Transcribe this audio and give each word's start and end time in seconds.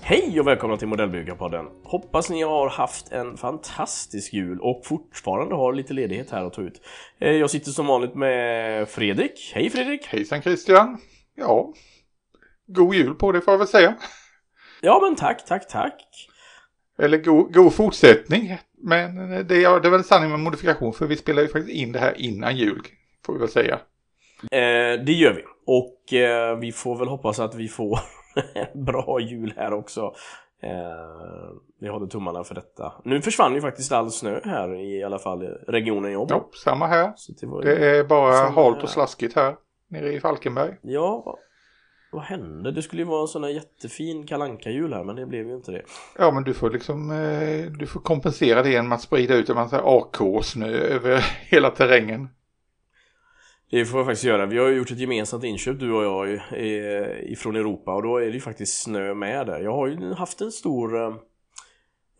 Hej 0.00 0.40
och 0.40 0.46
välkomna 0.46 0.76
till 0.76 0.88
Modellbyggarpodden! 0.88 1.66
Hoppas 1.84 2.30
ni 2.30 2.42
har 2.42 2.68
haft 2.68 3.12
en 3.12 3.36
fantastisk 3.36 4.32
jul 4.32 4.60
och 4.60 4.82
fortfarande 4.86 5.54
har 5.54 5.72
lite 5.72 5.94
ledighet 5.94 6.30
här 6.30 6.44
att 6.44 6.52
ta 6.52 6.62
ut. 6.62 6.80
Eh, 7.20 7.30
Jag 7.32 7.50
sitter 7.50 7.70
som 7.70 7.86
vanligt 7.86 8.14
med 8.14 8.88
Fredrik. 8.88 9.52
Hej 9.54 9.70
Fredrik! 9.70 10.06
Hejsan 10.06 10.42
Christian! 10.42 10.98
Ja, 11.34 11.72
god 12.66 12.94
jul 12.94 13.14
på 13.14 13.32
dig 13.32 13.42
får 13.42 13.52
jag 13.52 13.58
väl 13.58 13.68
säga. 13.68 13.94
Ja 14.80 15.00
men 15.02 15.16
tack, 15.16 15.46
tack, 15.46 15.68
tack! 15.68 16.00
Eller 16.98 17.18
god, 17.18 17.54
god 17.54 17.74
fortsättning. 17.74 18.58
Men 18.82 19.16
det 19.46 19.64
är, 19.64 19.80
det 19.80 19.88
är 19.88 19.90
väl 19.90 20.04
sanning 20.04 20.30
med 20.30 20.40
modifikation 20.40 20.92
för 20.92 21.06
vi 21.06 21.16
spelar 21.16 21.42
ju 21.42 21.48
faktiskt 21.48 21.76
in 21.76 21.92
det 21.92 21.98
här 21.98 22.20
innan 22.20 22.56
jul. 22.56 22.82
Får 23.26 23.32
vi 23.32 23.38
väl 23.38 23.48
säga. 23.48 23.74
Eh, 24.42 25.04
det 25.04 25.12
gör 25.12 25.32
vi. 25.32 25.44
Och 25.66 26.12
eh, 26.12 26.58
vi 26.58 26.72
får 26.72 26.98
väl 26.98 27.08
hoppas 27.08 27.40
att 27.40 27.54
vi 27.54 27.68
får 27.68 27.98
bra 28.84 29.20
jul 29.20 29.54
här 29.56 29.72
också. 29.72 30.14
Eh, 30.62 30.70
vi 31.80 31.88
håller 31.88 32.06
tummarna 32.06 32.44
för 32.44 32.54
detta. 32.54 32.92
Nu 33.04 33.22
försvann 33.22 33.54
ju 33.54 33.60
faktiskt 33.60 33.92
all 33.92 34.10
snö 34.10 34.40
här 34.44 34.74
i 34.74 35.04
alla 35.04 35.18
fall 35.18 35.42
regionen 35.68 36.12
jag. 36.12 36.30
Ja, 36.30 36.48
samma 36.64 36.86
här. 36.86 37.12
Det. 37.62 37.74
Det 37.74 37.96
är 37.96 38.04
bara 38.04 38.32
halt 38.32 38.82
och 38.82 38.88
slaskigt 38.88 39.36
här. 39.36 39.56
Nere 39.90 40.12
i 40.12 40.20
Falkenberg. 40.20 40.76
Ja, 40.82 41.38
vad, 42.16 42.24
hände? 42.24 42.72
Det 42.72 42.82
skulle 42.82 43.02
ju 43.02 43.08
vara 43.08 43.22
en 43.22 43.28
sån 43.28 43.44
här 43.44 43.50
jättefin 43.50 44.26
kalanka 44.26 44.70
jul 44.70 44.92
här 44.92 45.04
men 45.04 45.16
det 45.16 45.26
blev 45.26 45.46
ju 45.46 45.54
inte 45.54 45.72
det. 45.72 45.82
Ja, 46.18 46.30
men 46.30 46.44
du 46.44 46.54
får 46.54 46.70
liksom 46.70 47.10
eh, 47.10 47.72
du 47.78 47.86
får 47.86 48.00
kompensera 48.00 48.62
det 48.62 48.70
genom 48.70 48.92
att 48.92 49.02
sprida 49.02 49.34
ut 49.34 49.48
en 49.48 49.54
massa 49.54 49.80
AK-snö 49.84 50.68
över 50.68 51.18
hela 51.50 51.70
terrängen. 51.70 52.28
Det 53.70 53.84
får 53.84 53.98
jag 53.98 54.06
faktiskt 54.06 54.24
göra. 54.24 54.46
Vi 54.46 54.58
har 54.58 54.68
ju 54.68 54.76
gjort 54.76 54.90
ett 54.90 54.98
gemensamt 54.98 55.44
inköp 55.44 55.80
du 55.80 55.92
och 55.92 56.04
jag 56.04 56.40
ifrån 57.22 57.56
Europa 57.56 57.94
och 57.94 58.02
då 58.02 58.16
är 58.16 58.26
det 58.26 58.32
ju 58.32 58.40
faktiskt 58.40 58.82
snö 58.82 59.14
med 59.14 59.46
där. 59.46 59.60
Jag 59.60 59.72
har 59.72 59.86
ju 59.86 60.12
haft 60.12 60.40
en 60.40 60.52
stor 60.52 61.02
eh, 61.02 61.14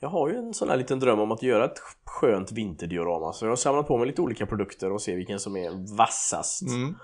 jag 0.00 0.08
har 0.08 0.28
ju 0.28 0.36
en 0.36 0.55
sån 0.55 0.69
här 0.69 0.77
liten 0.77 1.00
dröm 1.00 1.20
om 1.20 1.33
att 1.33 1.42
göra 1.42 1.64
ett 1.64 1.78
skönt 2.05 2.52
vinterdiorama 2.52 3.33
så 3.33 3.44
jag 3.44 3.50
har 3.50 3.56
samlat 3.56 3.89
på 3.89 3.97
mig 3.97 4.06
lite 4.06 4.22
olika 4.22 4.47
produkter 4.47 4.92
och 4.92 5.02
se 5.02 5.14
vilken 5.14 5.41
som 5.41 5.56
är 5.56 5.97
vassast. 5.97 6.62
Mm. 6.62 6.94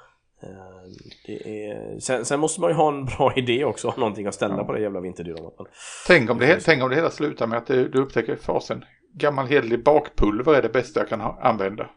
Eh, 0.42 1.46
är... 1.46 1.98
sen, 2.00 2.24
sen 2.24 2.40
måste 2.40 2.60
man 2.60 2.70
ju 2.70 2.76
ha 2.76 2.88
en 2.88 3.04
bra 3.04 3.32
idé 3.36 3.64
också, 3.64 3.88
ha 3.88 3.96
någonting 3.96 4.26
att 4.26 4.34
ställa 4.34 4.56
Ja. 4.56 4.64
på 4.64 4.72
det 4.72 4.80
jävla 4.80 5.00
vinterdioramat. 5.00 5.54
Men- 5.58 5.66
Tänk, 6.06 6.30
om 6.30 6.38
det, 6.38 6.60
tänk 6.60 6.82
om 6.82 6.90
det 6.90 6.96
hela 6.96 7.10
slutar 7.10 7.46
med 7.46 7.58
att 7.58 7.66
du, 7.66 7.88
du 7.88 8.02
upptäcker 8.02 8.36
fasen. 8.36 8.84
Gammal 9.14 9.46
hederlig 9.46 9.84
bakpulver 9.84 10.54
är 10.54 10.62
det 10.62 10.68
bästa 10.68 11.00
jag 11.00 11.08
kan 11.08 11.20
ha, 11.20 11.38
använda. 11.42 11.90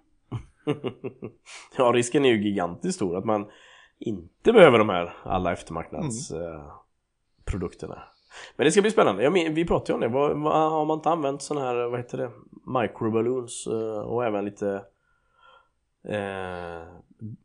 ja, 1.78 1.92
risken 1.96 2.26
är 2.26 2.30
ju 2.30 2.44
gigantiskt 2.44 2.96
stor 2.96 3.18
att 3.18 3.26
man 3.26 3.46
inte 4.00 4.54
behöver 4.54 4.80
de 4.80 4.90
här 4.90 5.14
alla 5.24 5.52
eftermarknadsprodukterna. 5.54 8.04
Men 8.56 8.66
det 8.66 8.72
ska 8.72 8.82
bli 8.82 8.92
spännande. 8.92 9.24
Jag 9.24 9.34
men, 9.34 9.54
vi 9.54 9.66
pratade 9.66 9.92
ju 9.92 9.94
om 9.94 10.00
det. 10.02 10.08
Vad, 10.08 10.42
vad, 10.42 10.72
har 10.72 10.86
man 10.86 10.98
inte 10.98 11.10
använt 11.10 11.42
sån 11.42 11.58
här, 11.58 11.76
vad 11.90 12.00
heter 12.00 12.18
det, 12.18 12.32
microballoons 12.82 13.68
eh, 13.68 14.00
och 14.00 14.26
även 14.26 14.46
lite 14.46 14.86
eh, 16.08 16.82
mm, 16.82 17.36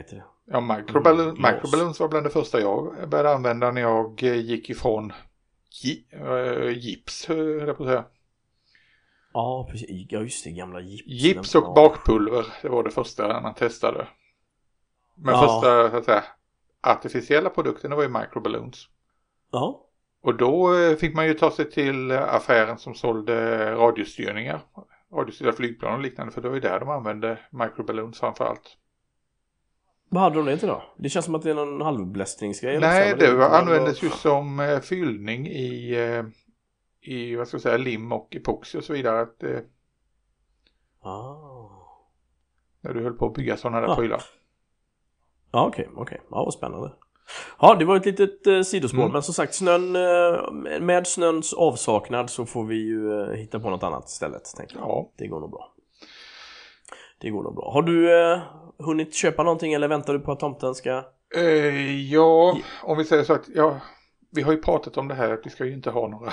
heter 0.00 0.16
det? 0.16 0.24
Ja, 0.46 0.60
microballoon, 0.60 1.28
Mm, 1.36 1.54
microballoons 1.54 2.00
var 2.00 2.08
bland 2.08 2.26
det 2.26 2.30
första 2.30 2.60
jag 2.60 3.08
började 3.08 3.30
använda 3.34 3.70
när 3.70 3.80
jag 3.80 4.22
eh, 4.22 4.36
gick 4.36 4.70
ifrån 4.70 5.12
äh, 6.12 6.78
gips, 6.78 7.30
eh, 7.30 7.36
höll 7.36 7.68
jag 7.68 7.76
på 7.76 7.82
att 7.82 7.88
säga. 7.88 8.04
Ja, 9.32 9.68
precis. 9.70 10.06
Ja, 10.08 10.20
just 10.20 10.44
det, 10.44 10.50
gamla 10.50 10.80
gips. 10.80 11.06
Gips 11.06 11.54
och 11.54 11.74
bakpulver, 11.74 12.46
det 12.62 12.68
var 12.68 12.84
det 12.84 12.90
första 12.90 13.40
man 13.40 13.54
testade. 13.54 14.08
Men 15.14 15.34
Ja. 15.34 15.40
första, 15.40 15.90
så 15.90 15.96
att 15.96 16.04
säga, 16.04 16.24
artificiella 16.82 17.50
produkterna 17.50 17.96
var 17.96 18.02
ju 18.02 18.08
microballoons. 18.08 18.88
Ja. 19.52 19.86
Och 20.22 20.34
då 20.36 20.74
eh, 20.78 20.96
fick 20.96 21.14
man 21.14 21.26
ju 21.26 21.34
ta 21.34 21.50
sig 21.50 21.70
till 21.70 22.10
eh, 22.10 22.34
affären 22.34 22.78
som 22.78 22.94
sålde 22.94 23.70
radiostyrningar. 23.74 24.60
Radiostyrda 25.12 25.52
flygplan 25.52 25.94
och 25.94 26.00
liknande, 26.00 26.32
för 26.32 26.40
det 26.40 26.48
var 26.48 26.54
ju 26.54 26.60
där 26.60 26.80
de 26.80 26.88
använde 26.88 27.38
microballoons 27.50 28.20
framförallt. 28.20 28.76
Vad 30.12 30.22
hade 30.22 30.36
de 30.36 30.44
det 30.46 30.56
till 30.58 30.68
då? 30.68 30.82
Det 30.96 31.08
känns 31.08 31.24
som 31.24 31.34
att 31.34 31.42
det 31.42 31.50
är 31.50 31.54
någon 31.54 31.80
halvblästringsgrej. 31.80 32.80
Nej, 32.80 33.14
det 33.18 33.34
var, 33.34 33.50
användes 33.50 34.02
ju 34.02 34.08
som 34.10 34.60
eh, 34.60 34.80
fyllning 34.80 35.46
i, 35.46 35.94
eh, 35.94 36.24
i, 37.12 37.36
vad 37.36 37.48
ska 37.48 37.54
jag 37.54 37.62
säga, 37.62 37.76
lim 37.76 38.12
och 38.12 38.36
epoxy 38.36 38.78
och 38.78 38.84
så 38.84 38.92
vidare. 38.92 39.20
Att, 39.20 39.42
eh, 39.42 39.58
Ah. 41.02 41.68
när 42.80 42.92
du 42.94 43.02
höll 43.02 43.12
på 43.12 43.26
att 43.26 43.34
bygga 43.34 43.56
sådana 43.56 43.80
där 43.80 43.88
Ja. 43.88 43.96
prylar. 43.96 44.22
Ja 45.52 45.66
okej, 45.66 45.88
okej. 45.96 46.20
Ja 46.30 46.44
vad 46.44 46.54
spännande. 46.54 46.92
Ja 47.60 47.74
det 47.74 47.84
var 47.84 47.96
ett 47.96 48.06
litet 48.06 48.46
eh, 48.46 48.60
sidospår 48.62 48.98
Mm. 49.00 49.12
men 49.12 49.22
som 49.22 49.34
sagt 49.34 49.54
snön 49.54 49.96
eh, 49.96 50.52
med 50.80 51.06
snöns 51.06 51.52
avsaknad 51.54 52.30
så 52.30 52.46
får 52.46 52.64
vi 52.64 52.74
ju 52.76 53.20
eh, 53.22 53.30
hitta 53.36 53.60
på 53.60 53.70
något 53.70 53.82
annat 53.82 54.08
istället 54.08 54.42
tänker 54.56 54.76
jag. 54.76 54.84
Ja. 54.88 55.10
Det 55.16 55.26
går 55.26 55.40
nog 55.40 55.50
bra. 55.50 55.74
Det 57.20 57.30
går 57.30 57.42
nog 57.42 57.54
bra. 57.54 57.72
Har 57.72 57.82
du 57.82 58.20
eh, 58.32 58.38
hunnit 58.84 59.14
köpa 59.14 59.42
någonting 59.42 59.72
eller 59.72 59.88
väntar 59.88 60.12
du 60.12 60.20
på 60.20 60.32
att 60.32 60.40
tomten 60.40 60.74
ska? 60.74 61.04
Eh, 61.36 62.12
ja, 62.12 62.58
om 62.82 62.98
vi 62.98 63.04
säger 63.04 63.24
så 63.24 63.32
att 63.32 63.48
ja, 63.54 63.80
vi 64.30 64.42
har 64.42 64.52
ju 64.52 64.58
pratat 64.58 64.96
om 64.96 65.08
det 65.08 65.14
här 65.14 65.32
att 65.32 65.46
vi 65.46 65.50
ska 65.50 65.64
ju 65.64 65.72
inte 65.72 65.90
ha 65.90 66.08
några 66.08 66.32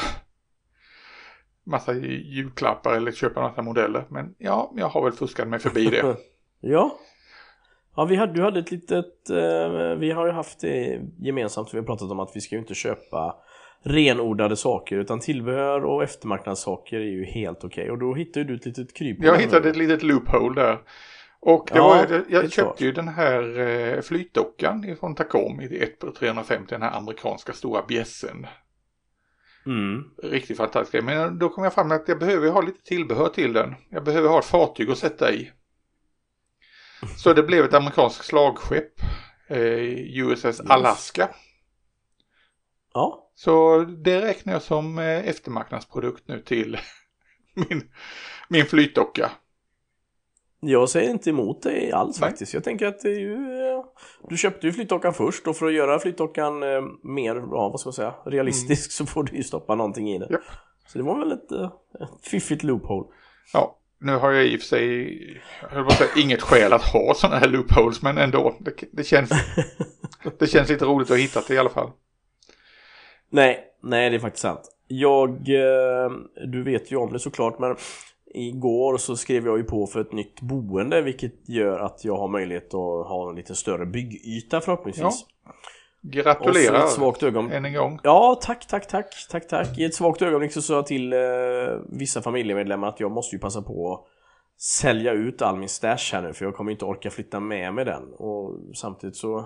massa 1.66 1.94
julklappar 1.94 2.94
eller 2.94 3.12
köpa 3.12 3.42
några 3.42 3.62
modeller. 3.62 4.06
Men 4.10 4.36
ja, 4.38 4.72
jag 4.76 4.88
har 4.88 5.04
väl 5.04 5.14
fuskat 5.14 5.48
mig 5.48 5.60
förbi 5.60 5.86
det. 5.86 6.16
Ja. 6.60 6.98
Ja 7.96 8.06
vi 8.06 8.16
hade, 8.16 8.34
du 8.34 8.42
hade 8.42 8.60
ett 8.60 8.72
litet, 8.72 9.30
eh, 9.30 9.96
vi 9.98 10.12
har 10.12 10.26
ju 10.26 10.32
haft 10.32 10.60
det 10.60 11.02
gemensamt, 11.20 11.74
vi 11.74 11.78
har 11.78 11.86
pratat 11.86 12.12
om 12.12 12.20
att 12.20 12.32
vi 12.36 12.42
ska 12.42 12.56
ju 12.56 12.60
inte 12.60 12.74
köpa 12.74 13.36
renodlade 13.84 14.56
saker 14.56 14.98
utan 14.98 15.20
tillbehör 15.20 15.86
och 15.86 16.04
eftermarknadssaker 16.04 16.98
är 16.98 17.12
ju 17.12 17.26
helt 17.26 17.64
okej 17.64 17.92
och 17.92 17.98
då 17.98 18.14
hittade 18.14 18.46
du 18.46 18.56
ett 18.56 18.66
litet 18.66 18.94
kryphål. 18.94 19.26
Jag 19.26 19.38
hittade 19.38 19.70
ett 19.70 19.76
litet 19.76 20.04
loophole 20.04 20.62
där. 20.62 20.78
Och 21.40 21.70
det 21.72 21.78
Ja, 21.78 21.88
var, 21.88 22.24
jag 22.30 22.44
jag 22.44 22.52
köpte 22.52 22.86
ju 22.86 22.92
den 22.92 23.08
här 23.08 23.60
eh, 23.60 24.02
flytdockan 24.02 24.96
från 25.00 25.16
Takom 25.16 25.62
i 25.62 25.78
1 25.84 26.00
på 26.00 26.12
350, 26.12 26.66
den 26.70 26.82
här 26.82 26.98
amerikanska 26.98 27.54
stora 27.54 27.86
bjässen. 27.88 28.48
Mm. 29.66 30.04
Riktigt 30.24 30.58
fantastisk. 30.58 31.04
Men 31.04 31.40
då 31.40 31.50
kom 31.50 31.64
jag 31.64 31.74
fram 31.74 31.88
med 31.88 31.96
att 31.96 32.08
jag 32.08 32.20
behöver 32.20 32.50
ha 32.50 32.62
lite 32.62 32.84
tillbehör 32.84 33.30
till 33.30 33.54
den. 33.54 33.76
Jag 33.90 34.04
behöver 34.04 34.30
ha 34.30 34.40
ett 34.40 34.46
fartyg 34.46 34.90
att 34.90 34.98
sätta 34.98 35.34
i. 35.34 35.52
Så 37.18 37.34
det 37.34 37.44
blev 37.44 37.66
ett 37.66 37.74
amerikanskt 37.74 38.26
slagskepp. 38.26 38.94
Eh, 39.48 40.20
USS 40.22 40.60
Alaska. 40.62 41.30
Ja, 42.94 43.32
Så 43.36 43.84
det 43.84 44.22
räknar 44.22 44.54
jag 44.54 44.62
som 44.62 45.00
eh, 45.00 45.28
eftermarknadsprodukt 45.28 46.28
nu 46.28 46.42
till 46.42 46.78
min, 47.54 47.92
min 48.50 48.66
flytdocka. 48.66 49.32
Jag 50.60 50.90
säger 50.90 51.10
inte 51.10 51.30
emot 51.30 51.62
dig 51.62 51.92
alls 51.92 52.22
Nej. 52.22 52.30
faktiskt. 52.30 52.54
Jag 52.54 52.64
tänker 52.64 52.86
att 52.88 53.00
det 53.00 53.10
är 53.10 53.20
ju... 53.20 53.34
eh, 53.34 53.84
Du 54.30 54.38
köpte 54.38 54.68
ju 54.68 54.74
flytdockan 54.74 55.14
först 55.14 55.48
och 55.48 55.56
för 55.58 55.66
att 55.68 55.74
göra 55.74 56.00
flytdockan 56.00 56.64
eh, 56.64 56.82
mer, 57.04 57.36
ja 57.36 57.70
vad 57.70 57.80
ska 57.80 57.88
man 57.88 57.94
säga, 57.94 58.14
realistisk 58.26 58.92
så 58.92 59.06
får 59.06 59.24
du 59.24 59.38
ju 59.38 59.44
stoppa 59.44 59.76
någonting 59.76 60.10
i 60.10 60.20
det. 60.20 60.28
Japp. 60.30 60.42
Så 60.88 60.98
det 60.98 61.04
var 61.04 61.20
väl 61.20 61.32
ett, 61.32 61.52
eh, 61.52 61.72
ett 62.02 62.28
fiffigt 62.28 62.64
loophole. 62.64 63.08
Ja, 63.54 63.78
nu 64.00 64.16
har 64.16 64.32
jag 64.32 64.46
i 64.48 64.56
och 64.58 64.60
för 64.60 64.68
sig 64.68 65.42
jag 65.74 65.92
säga, 65.94 66.10
inget 66.18 66.42
skäl 66.42 66.74
att 66.74 66.84
ha 66.84 67.14
sådana 67.16 67.38
här 67.40 67.48
loopholes 67.48 68.02
men 68.02 68.18
ändå. 68.18 68.56
Det, 68.60 68.74
det, 68.92 69.04
känns, 69.04 69.30
det 70.40 70.48
känns 70.48 70.70
lite 70.70 70.86
roligt 70.86 71.06
att 71.08 71.18
ha 71.18 71.22
hittat 71.22 71.48
det 71.48 71.54
i 71.54 71.58
alla 71.58 71.70
fall. 71.70 71.92
Nej, 73.30 73.64
nej 73.84 74.10
det 74.10 74.16
är 74.16 74.20
faktiskt 74.20 74.42
sant. 74.42 74.62
Jag, 74.88 75.46
du 76.52 76.64
vet 76.64 76.92
ju 76.92 76.96
om 76.96 77.14
det 77.14 77.20
såklart 77.20 77.60
men 77.60 77.76
Igår 78.34 78.98
så 78.98 79.18
skrev 79.18 79.46
jag 79.46 79.58
ju 79.58 79.64
på 79.64 79.88
för 79.88 80.02
ett 80.02 80.12
nytt 80.12 80.42
boende 80.42 81.02
vilket 81.02 81.50
gör 81.50 81.80
att 81.80 82.06
jag 82.06 82.18
har 82.18 82.28
möjlighet 82.28 82.68
att 82.68 83.08
ha 83.08 83.30
en 83.30 83.36
lite 83.36 83.56
större 83.56 83.86
byggyta 83.86 84.62
förhoppningsvis. 84.62 85.26
Ja. 85.46 85.52
Gratulerar 86.02 86.84
ett 86.84 86.92
svagt 86.92 87.24
ögonblick. 87.24 87.58
än 87.58 87.66
en 87.66 87.74
gång. 87.74 88.00
Ja, 88.04 88.40
tack, 88.42 88.68
tack, 88.68 88.88
tack, 88.88 89.06
tack, 89.32 89.48
tack. 89.48 89.78
I 89.78 89.84
ett 89.84 89.96
svagt 89.96 90.22
ögonblick 90.22 90.54
så 90.54 90.62
sa 90.62 90.74
jag 90.74 90.88
till 90.88 91.14
eh, 91.14 91.20
vissa 91.90 92.22
familjemedlemmar 92.22 92.88
att 92.88 93.00
jag 93.00 93.12
måste 93.12 93.36
ju 93.36 93.40
passa 93.40 93.62
på 93.62 93.94
att 93.94 94.04
sälja 94.62 95.12
ut 95.12 95.42
all 95.42 95.58
min 95.58 95.70
stash 95.70 96.14
här 96.14 96.22
nu 96.22 96.34
för 96.34 96.46
jag 96.46 96.56
kommer 96.56 96.72
inte 96.72 96.86
orka 96.86 97.10
flytta 97.10 97.40
med 97.40 97.74
mig 97.74 97.86
den. 97.86 98.14
Och 98.14 98.60
samtidigt 98.76 99.16
så 99.16 99.46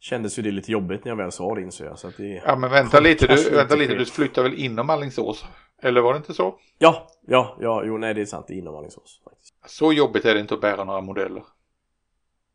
kändes 0.00 0.38
ju 0.38 0.42
det 0.42 0.50
lite 0.50 0.72
jobbigt 0.72 1.04
när 1.04 1.12
jag 1.12 1.16
väl 1.16 1.32
sa 1.32 1.54
det 1.54 1.62
insåg 1.62 1.86
jag. 1.86 1.98
Så 1.98 2.08
att 2.08 2.16
det... 2.16 2.42
Ja 2.46 2.56
men 2.56 2.70
vänta 2.70 3.00
lite, 3.00 3.26
du, 3.26 3.50
vänta 3.50 3.74
lite, 3.74 3.94
du 3.94 4.04
flyttar 4.04 4.42
väl 4.42 4.54
inom 4.54 4.90
Alingsås? 4.90 5.44
Eller 5.82 6.00
var 6.00 6.12
det 6.12 6.16
inte 6.16 6.34
så? 6.34 6.54
Ja, 6.78 7.06
ja, 7.26 7.56
ja, 7.60 7.82
jo 7.84 7.98
nej 7.98 8.14
det 8.14 8.20
är 8.20 8.26
sant, 8.26 8.46
det 8.48 8.54
är 8.54 8.58
inom 8.58 8.76
Alingsås 8.76 9.20
faktiskt. 9.24 9.54
Så 9.66 9.92
jobbigt 9.92 10.24
är 10.24 10.34
det 10.34 10.40
inte 10.40 10.54
att 10.54 10.60
bära 10.60 10.84
några 10.84 11.00
modeller. 11.00 11.42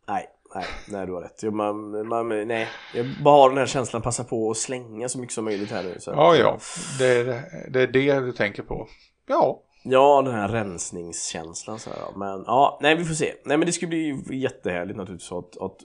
Nej, 0.08 0.28
nej, 0.56 0.66
nej 0.88 1.06
du 1.06 1.14
har 1.14 1.22
rätt. 1.22 1.44
Jag, 1.44 1.54
man, 1.54 2.08
man, 2.08 2.48
nej, 2.48 2.68
jag 2.96 3.06
bara 3.24 3.36
har 3.36 3.50
den 3.50 3.58
här 3.58 3.66
känslan, 3.66 4.02
passa 4.02 4.24
på 4.24 4.52
att 4.52 4.58
slänga 4.58 5.10
så 5.10 5.20
mycket 5.20 5.34
som 5.34 5.46
möjligt 5.46 5.72
här 5.72 5.84
nu. 5.84 6.00
Så 6.00 6.12
Ja, 6.12 6.36
ja, 6.36 6.58
det 7.00 7.06
är 7.06 7.26
det, 7.70 7.82
är 7.82 7.88
det 7.88 8.20
du 8.20 8.32
tänker 8.32 8.64
på. 8.64 8.88
Ja. 9.28 9.62
Ja, 9.84 10.22
den 10.22 10.34
här 10.34 10.48
rensningskänslan 10.48 11.80
så 11.80 11.90
här, 11.90 11.98
ja. 12.00 12.14
Men 12.16 12.44
ja, 12.48 12.80
nej 12.82 12.96
vi 12.96 13.06
får 13.06 13.14
se. 13.14 13.34
Nej 13.46 13.58
men 13.58 13.66
det 13.66 13.72
skulle 13.72 13.90
bli 13.90 14.24
jättehärligt 14.42 14.98
naturligtvis 14.98 15.32
att, 15.32 15.58
att 15.62 15.78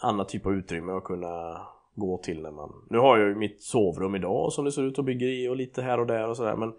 annat 0.00 0.28
typ 0.28 0.46
av 0.46 0.52
utrymme 0.52 0.92
att 0.92 1.04
kunna 1.04 1.66
gå 2.00 2.18
till 2.18 2.42
när 2.42 2.50
man... 2.50 2.72
Nu 2.90 2.98
har 2.98 3.18
jag 3.18 3.28
ju 3.28 3.34
mitt 3.34 3.62
sovrum 3.62 4.14
idag 4.14 4.52
som 4.52 4.64
det 4.64 4.72
ser 4.72 4.82
ut 4.82 4.98
och 4.98 5.04
bygger 5.04 5.26
i 5.26 5.48
och 5.48 5.56
lite 5.56 5.82
här 5.82 6.00
och 6.00 6.06
där 6.06 6.28
och 6.28 6.36
sådär 6.36 6.56
men 6.56 6.72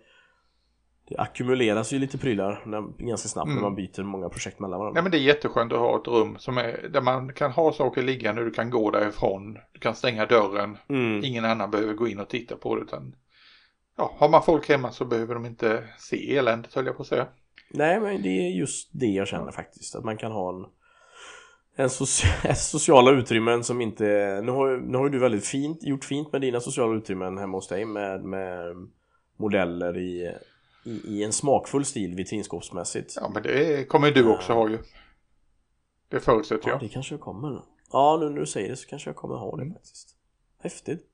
det 1.09 1.17
ackumuleras 1.17 1.93
ju 1.93 1.99
lite 1.99 2.17
prylar 2.17 2.63
när, 2.65 2.81
ganska 3.05 3.29
snabbt 3.29 3.45
Mm. 3.47 3.55
när 3.55 3.61
man 3.61 3.75
byter 3.75 4.03
många 4.03 4.29
projekt 4.29 4.59
mellan 4.59 4.79
varandra. 4.79 4.93
Nej 4.93 5.03
men 5.03 5.11
det 5.11 5.17
är 5.17 5.27
jätteskönt 5.27 5.73
att 5.73 5.79
ha 5.79 5.97
ett 6.01 6.07
rum 6.07 6.35
som 6.39 6.57
är, 6.57 6.89
där 6.93 7.01
man 7.01 7.33
kan 7.33 7.51
ha 7.51 7.73
saker 7.73 8.01
liggande, 8.03 8.43
du 8.43 8.51
kan 8.51 8.69
gå 8.69 8.91
därifrån, 8.91 9.57
du 9.73 9.79
kan 9.79 9.95
stänga 9.95 10.25
dörren, 10.25 10.77
Mm. 10.89 11.23
ingen 11.23 11.45
annan 11.45 11.71
behöver 11.71 11.93
gå 11.93 12.07
in 12.07 12.19
och 12.19 12.29
titta 12.29 12.55
på 12.55 12.75
det 12.75 12.81
utan 12.81 13.15
ja, 13.97 14.13
har 14.17 14.29
man 14.29 14.43
folk 14.43 14.69
hemma 14.69 14.91
så 14.91 15.05
behöver 15.05 15.33
de 15.33 15.45
inte 15.45 15.83
se 15.97 16.37
eländet 16.37 16.73
höll 16.73 16.85
jag 16.85 16.95
på 16.95 17.01
att 17.01 17.07
säga. 17.07 17.27
Nej 17.73 17.99
men 17.99 18.21
det 18.21 18.29
är 18.29 18.49
just 18.49 18.89
det 18.93 19.05
jag 19.05 19.27
känner 19.27 19.51
faktiskt 19.51 19.95
att 19.95 20.03
man 20.03 20.17
kan 20.17 20.31
ha 20.31 20.49
en 20.49 20.65
en 21.75 21.87
soci- 21.89 22.53
sociala 22.55 23.11
utrymmen 23.11 23.63
som 23.63 23.81
inte 23.81 24.03
nu 24.43 24.51
har, 24.51 24.77
nu 24.77 24.97
har 24.97 25.05
ju 25.05 25.09
du 25.11 25.19
väldigt 25.19 25.45
fint 25.45 25.83
gjort 25.83 26.05
fint 26.05 26.31
med 26.31 26.41
dina 26.41 26.59
sociala 26.59 26.95
utrymmen 26.97 27.37
hemma 27.37 27.57
hos 27.57 27.67
dig 27.67 27.85
med, 27.85 28.23
med 28.23 28.75
modeller 29.37 29.97
i, 29.97 30.35
i, 30.85 30.91
i 31.05 31.23
en 31.23 31.33
smakfull 31.33 31.85
stil 31.85 32.15
vitrinskåpsmässigt. 32.15 33.13
Ja 33.15 33.31
men 33.33 33.43
det 33.43 33.87
kommer 33.89 34.11
du 34.11 34.29
också 34.29 34.53
ha 34.53 34.69
ju. 34.69 34.77
Det 36.09 36.19
förutsätter 36.19 36.67
Ja, 36.69 36.73
jag. 36.73 36.79
det 36.81 36.89
kanske 36.89 37.13
jag 37.13 37.21
kommer. 37.21 37.61
Ja, 37.91 38.17
nu 38.21 38.29
när 38.29 38.39
du 38.39 38.45
säger 38.45 38.69
det 38.69 38.75
så 38.75 38.87
kanske 38.87 39.09
jag 39.09 39.15
kommer 39.15 39.35
ha 39.35 39.57
det 39.57 39.71
faktiskt. 39.73 40.15
Häftigt. 40.59 41.07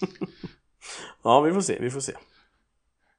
ja, 1.22 1.40
vi 1.40 1.52
får 1.52 1.60
se, 1.60 1.78
vi 1.80 1.90
får 1.90 2.00
se. 2.00 2.12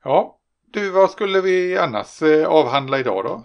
Ja, 0.03 0.39
du 0.71 0.89
vad 0.89 1.11
skulle 1.11 1.41
vi 1.41 1.77
annars 1.77 2.21
eh, 2.21 2.47
avhandla 2.47 3.00
idag 3.00 3.23
då? 3.25 3.44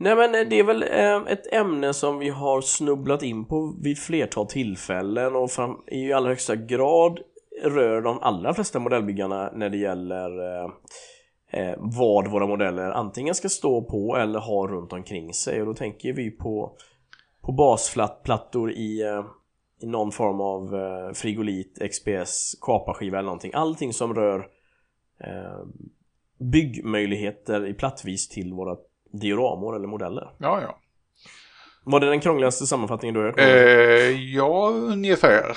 Nej 0.00 0.16
men 0.16 0.34
eh, 0.34 0.48
det 0.50 0.58
är 0.58 0.64
väl 0.64 0.82
eh, 0.82 1.32
ett 1.32 1.52
ämne 1.52 1.94
som 1.94 2.18
vi 2.18 2.28
har 2.28 2.60
snubblat 2.60 3.22
in 3.22 3.44
på 3.44 3.76
vid 3.82 3.98
flertal 3.98 4.46
tillfällen 4.46 5.36
och 5.36 5.50
fram, 5.50 5.76
i 5.86 6.12
allra 6.12 6.28
högsta 6.28 6.56
grad 6.56 7.20
rör 7.62 8.02
de 8.02 8.18
allra 8.18 8.54
flesta 8.54 8.78
modellbyggarna 8.78 9.50
när 9.54 9.70
det 9.70 9.76
gäller 9.76 10.60
eh, 10.64 10.70
eh 11.52 11.74
vad 11.78 12.30
våra 12.30 12.46
modeller 12.46 12.90
antingen 12.90 13.34
ska 13.34 13.48
stå 13.48 13.82
på 13.82 14.16
eller 14.16 14.38
ha 14.38 14.68
runt 14.68 14.92
omkring 14.92 15.34
sig 15.34 15.60
och 15.60 15.66
då 15.66 15.74
tänker 15.74 16.12
vi 16.12 16.30
på 16.30 16.76
på 17.48 17.52
basplattor 17.52 18.72
i, 18.72 19.02
eh, 19.02 19.24
i 19.82 19.86
någon 19.86 20.12
form 20.12 20.40
av 20.40 20.74
eh, 20.74 21.12
frigolit, 21.12 21.78
XPS, 21.90 22.58
kaparskiva 22.60 23.18
eller 23.18 23.26
någonting. 23.26 23.52
Allting 23.54 23.92
som 23.92 24.14
rör 24.14 24.38
eh, 25.24 25.66
byggmöjligheter 26.38 27.66
i 27.66 27.74
plattvis 27.74 28.28
till 28.28 28.52
våra 28.52 28.76
dioramor 29.12 29.76
eller 29.76 29.88
modeller. 29.88 30.30
Ja, 30.38 30.62
ja. 30.62 30.78
Var 31.84 32.00
det 32.00 32.10
den 32.10 32.20
krångligaste 32.20 32.66
sammanfattningen 32.66 33.14
du 33.14 33.20
har 33.20 33.26
hört? 33.26 33.38
Eh, 33.38 34.34
ja, 34.34 34.68
ungefär. 34.68 35.56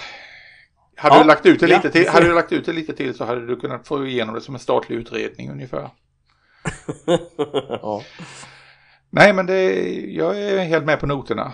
Hade, 0.95 1.15
Ja, 1.15 1.21
du 1.21 1.27
lagt 1.27 1.45
ut 1.45 1.59
det 1.59 1.67
ja, 1.67 1.75
lite 1.77 1.91
till, 1.91 2.09
hade 2.09 2.25
du 2.25 2.33
lagt 2.33 2.51
ut 2.51 2.65
det 2.65 2.73
lite 2.73 2.93
till 2.93 3.13
så 3.13 3.25
hade 3.25 3.45
du 3.45 3.55
kunnat 3.55 3.87
få 3.87 4.05
igenom 4.07 4.35
det 4.35 4.41
som 4.41 4.55
en 4.55 4.59
statlig 4.59 4.95
utredning 4.95 5.51
ungefär. 5.51 5.89
ja. 7.69 8.03
Nej, 9.09 9.33
men 9.33 9.45
det, 9.45 9.91
jag 10.11 10.41
är 10.41 10.63
helt 10.63 10.85
med 10.85 10.99
på 10.99 11.07
noterna. 11.07 11.53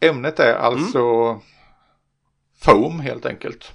Ämnet 0.00 0.40
är 0.40 0.54
alltså 0.54 1.40
foam 2.62 3.00
helt 3.00 3.26
enkelt. 3.26 3.72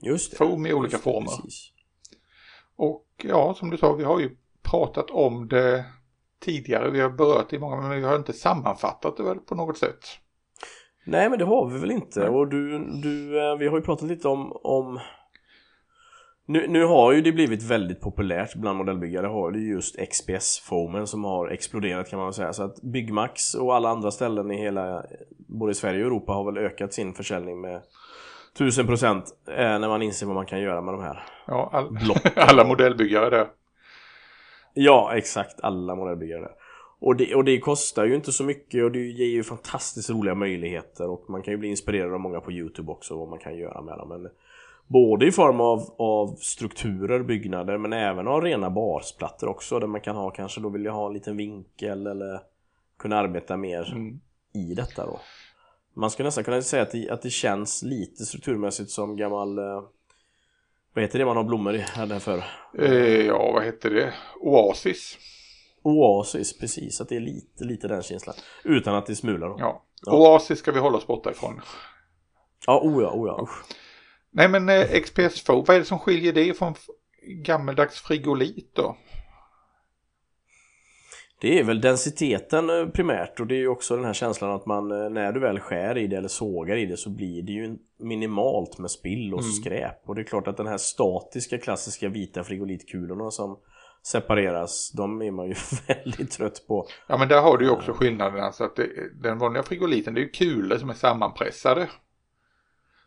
Just 0.00 0.30
det. 0.30 0.36
Foam 0.36 0.66
i 0.66 0.72
olika 0.72 0.96
det, 0.96 1.02
former. 1.02 1.26
precis. 1.26 1.72
Och 2.76 3.06
ja, 3.22 3.54
som 3.54 3.70
du 3.70 3.76
sa, 3.76 3.92
vi 3.92 4.04
har 4.04 4.20
ju 4.20 4.30
pratat 4.62 5.10
om 5.10 5.48
det 5.48 5.84
tidigare. 6.42 6.90
Vi 6.90 7.00
har 7.00 7.10
berört 7.10 7.50
det 7.50 7.56
i 7.56 7.58
många, 7.58 7.76
men 7.76 7.90
vi 7.90 8.02
har 8.02 8.16
inte 8.16 8.32
sammanfattat 8.32 9.16
det 9.16 9.22
väl 9.22 9.38
på 9.38 9.54
något 9.54 9.78
sätt. 9.78 9.98
Nej 11.04 11.30
men 11.30 11.38
det 11.38 11.44
har 11.44 11.70
vi 11.70 11.78
väl 11.78 11.90
inte 11.90 12.28
och 12.28 12.48
du, 12.48 12.78
du 13.02 13.40
eh, 13.40 13.56
vi 13.56 13.68
har 13.68 13.76
ju 13.76 13.82
pratat 13.82 14.08
lite 14.08 14.28
om, 14.28 14.52
om 14.52 15.00
nu, 16.46 16.66
nu 16.68 16.84
har 16.84 17.12
ju 17.12 17.20
det 17.20 17.32
blivit 17.32 17.62
väldigt 17.62 18.00
populärt 18.00 18.54
bland 18.54 18.78
modellbyggare 18.78 19.26
har 19.26 19.50
det 19.50 19.58
just 19.58 19.96
XPS-foamen 19.98 21.06
som 21.06 21.24
har 21.24 21.48
exploderat 21.48 22.10
kan 22.10 22.18
man 22.18 22.26
väl 22.26 22.34
säga 22.34 22.52
så 22.52 22.62
att 22.62 22.82
Byggmax 22.82 23.54
och 23.54 23.74
alla 23.74 23.88
andra 23.88 24.10
ställen 24.10 24.50
i 24.50 24.56
hela 24.56 25.04
både 25.48 25.74
Sverige 25.74 26.00
och 26.00 26.06
Europa 26.06 26.32
har 26.32 26.52
väl 26.52 26.64
ökat 26.64 26.92
sin 26.92 27.14
försäljning 27.14 27.60
med 27.60 27.82
1000% 28.58 29.22
eh, 29.48 29.54
när 29.56 29.88
man 29.88 30.02
inser 30.02 30.26
vad 30.26 30.34
man 30.34 30.46
kan 30.46 30.60
göra 30.60 30.80
med 30.80 30.94
de 30.94 31.02
här 31.02 31.24
Ja, 31.46 31.70
all, 31.72 31.96
alla 32.48 32.64
modellbyggare 32.64 33.30
där. 33.30 33.46
Ja, 34.74 35.12
exakt. 35.16 35.60
Alla 35.60 35.94
modellbyggare 35.94 36.40
där. 36.40 36.54
Och 36.98 37.16
det, 37.16 37.34
och 37.34 37.44
det 37.44 37.58
kostar 37.58 38.04
ju 38.04 38.14
inte 38.14 38.32
så 38.32 38.44
mycket 38.44 38.84
och 38.84 38.92
det 38.92 38.98
ger 38.98 39.26
ju 39.26 39.42
fantastiskt 39.42 40.10
roliga 40.10 40.34
möjligheter 40.34 41.10
och 41.10 41.30
man 41.30 41.42
kan 41.42 41.52
ju 41.54 41.58
bli 41.58 41.68
inspirerad 41.68 42.14
av 42.14 42.20
många 42.20 42.40
på 42.40 42.52
Youtube 42.52 42.92
också 42.92 43.18
vad 43.18 43.28
man 43.28 43.38
kan 43.38 43.56
göra 43.56 43.82
med 43.82 43.98
dem. 43.98 44.08
Men 44.08 44.28
både 44.86 45.26
i 45.26 45.32
form 45.32 45.60
av, 45.60 45.94
av 45.98 46.36
strukturer, 46.36 47.22
byggnader 47.22 47.78
men 47.78 47.92
även 47.92 48.28
av 48.28 48.42
rena 48.42 48.70
basplattor 48.70 49.48
också 49.48 49.78
där 49.78 49.86
man 49.86 50.00
kan 50.00 50.16
ha 50.16 50.30
kanske 50.30 50.60
då 50.60 50.68
vill 50.68 50.84
jag 50.84 50.92
ha 50.92 51.06
en 51.06 51.12
liten 51.12 51.36
vinkel 51.36 52.06
eller 52.06 52.40
kunna 52.98 53.16
arbeta 53.16 53.56
mer 53.56 53.92
Mm. 53.92 54.20
i 54.54 54.74
detta 54.74 55.06
då. 55.06 55.20
Man 55.94 56.10
skulle 56.10 56.26
nästan 56.26 56.44
kunna 56.44 56.62
säga 56.62 56.82
att 56.82 56.90
det, 56.90 57.10
att 57.10 57.22
det 57.22 57.30
känns 57.30 57.82
lite 57.82 58.24
strukturmässigt 58.24 58.90
som 58.90 59.16
gammal 59.16 59.58
eh, 59.58 59.82
vad 60.94 61.04
heter 61.04 61.18
det 61.18 61.24
man 61.24 61.36
har 61.36 61.44
blommor 61.44 61.74
i 61.74 61.78
här 61.78 62.06
därför? 62.06 62.44
Eh, 62.78 63.26
ja, 63.26 63.52
vad 63.52 63.64
heter 63.64 63.90
det? 63.90 64.14
Oasis. 64.40 65.18
Oasis, 65.82 66.58
precis. 66.58 67.00
Att 67.00 67.08
det 67.08 67.16
är 67.16 67.20
lite, 67.20 67.64
lite 67.64 67.88
den 67.88 68.02
känslan. 68.02 68.34
Utan 68.64 68.94
att 68.94 69.06
det 69.06 69.16
smular 69.16 69.48
då. 69.48 69.56
Ja, 69.58 69.84
Ja. 70.06 70.12
Oasis 70.12 70.58
ska 70.58 70.72
vi 70.72 70.80
hålla 70.80 70.98
oss 70.98 71.06
borta 71.06 71.30
ifrån. 71.30 71.60
ja 72.66 72.80
oh 72.84 73.02
ja, 73.02 73.12
oh 73.14 73.28
ja. 73.28 73.48
Nej 74.30 74.48
men 74.48 74.68
eh, 74.68 75.00
XPS 75.00 75.44
2, 75.44 75.64
vad 75.66 75.76
är 75.76 75.78
det 75.78 75.84
som 75.84 75.98
skiljer 75.98 76.32
det 76.32 76.58
från 76.58 76.74
gammeldags 77.26 78.00
frigolit 78.00 78.70
då? 78.74 78.96
Det 81.40 81.58
är 81.58 81.64
väl 81.64 81.80
densiteten 81.80 82.70
eh, 82.70 82.86
primärt 82.86 83.40
och 83.40 83.46
det 83.46 83.54
är 83.54 83.58
ju 83.58 83.68
också 83.68 83.96
den 83.96 84.04
här 84.04 84.12
känslan 84.12 84.50
att 84.50 84.66
man 84.66 84.90
eh, 84.90 85.10
när 85.10 85.32
du 85.32 85.40
väl 85.40 85.60
skär 85.60 85.98
i 85.98 86.06
det 86.06 86.16
eller 86.16 86.28
sågar 86.28 86.76
i 86.76 86.86
det 86.86 86.96
så 86.96 87.10
blir 87.10 87.42
det 87.42 87.52
ju 87.52 87.76
minimalt 88.02 88.78
med 88.78 88.90
spill 88.90 89.34
och 89.34 89.40
Mm. 89.40 89.52
skräp. 89.52 90.08
Och 90.08 90.14
det 90.14 90.20
är 90.20 90.24
klart 90.24 90.48
att 90.48 90.56
den 90.56 90.66
här 90.66 90.78
statiska 90.78 91.58
klassiska 91.58 92.08
vita 92.08 92.44
frigolitkulorna 92.44 93.30
som 93.30 93.58
separeras, 94.02 94.92
de 94.92 95.22
är 95.22 95.30
man 95.30 95.48
ju 95.48 95.54
väldigt 95.88 96.30
trött 96.30 96.64
på. 96.68 96.86
Ja 97.06 97.18
men 97.18 97.28
där 97.28 97.40
har 97.40 97.58
du 97.58 97.64
ju 97.64 97.70
också 97.70 97.92
skillnaden 97.92 98.40
alltså 98.44 98.64
att 98.64 98.76
det, 98.76 98.88
den 99.22 99.38
vanliga 99.38 99.62
frigoliten 99.62 100.14
det 100.14 100.20
är 100.20 100.22
ju 100.22 100.28
kulor 100.30 100.78
som 100.78 100.90
är 100.90 100.94
sammanpressade 100.94 101.88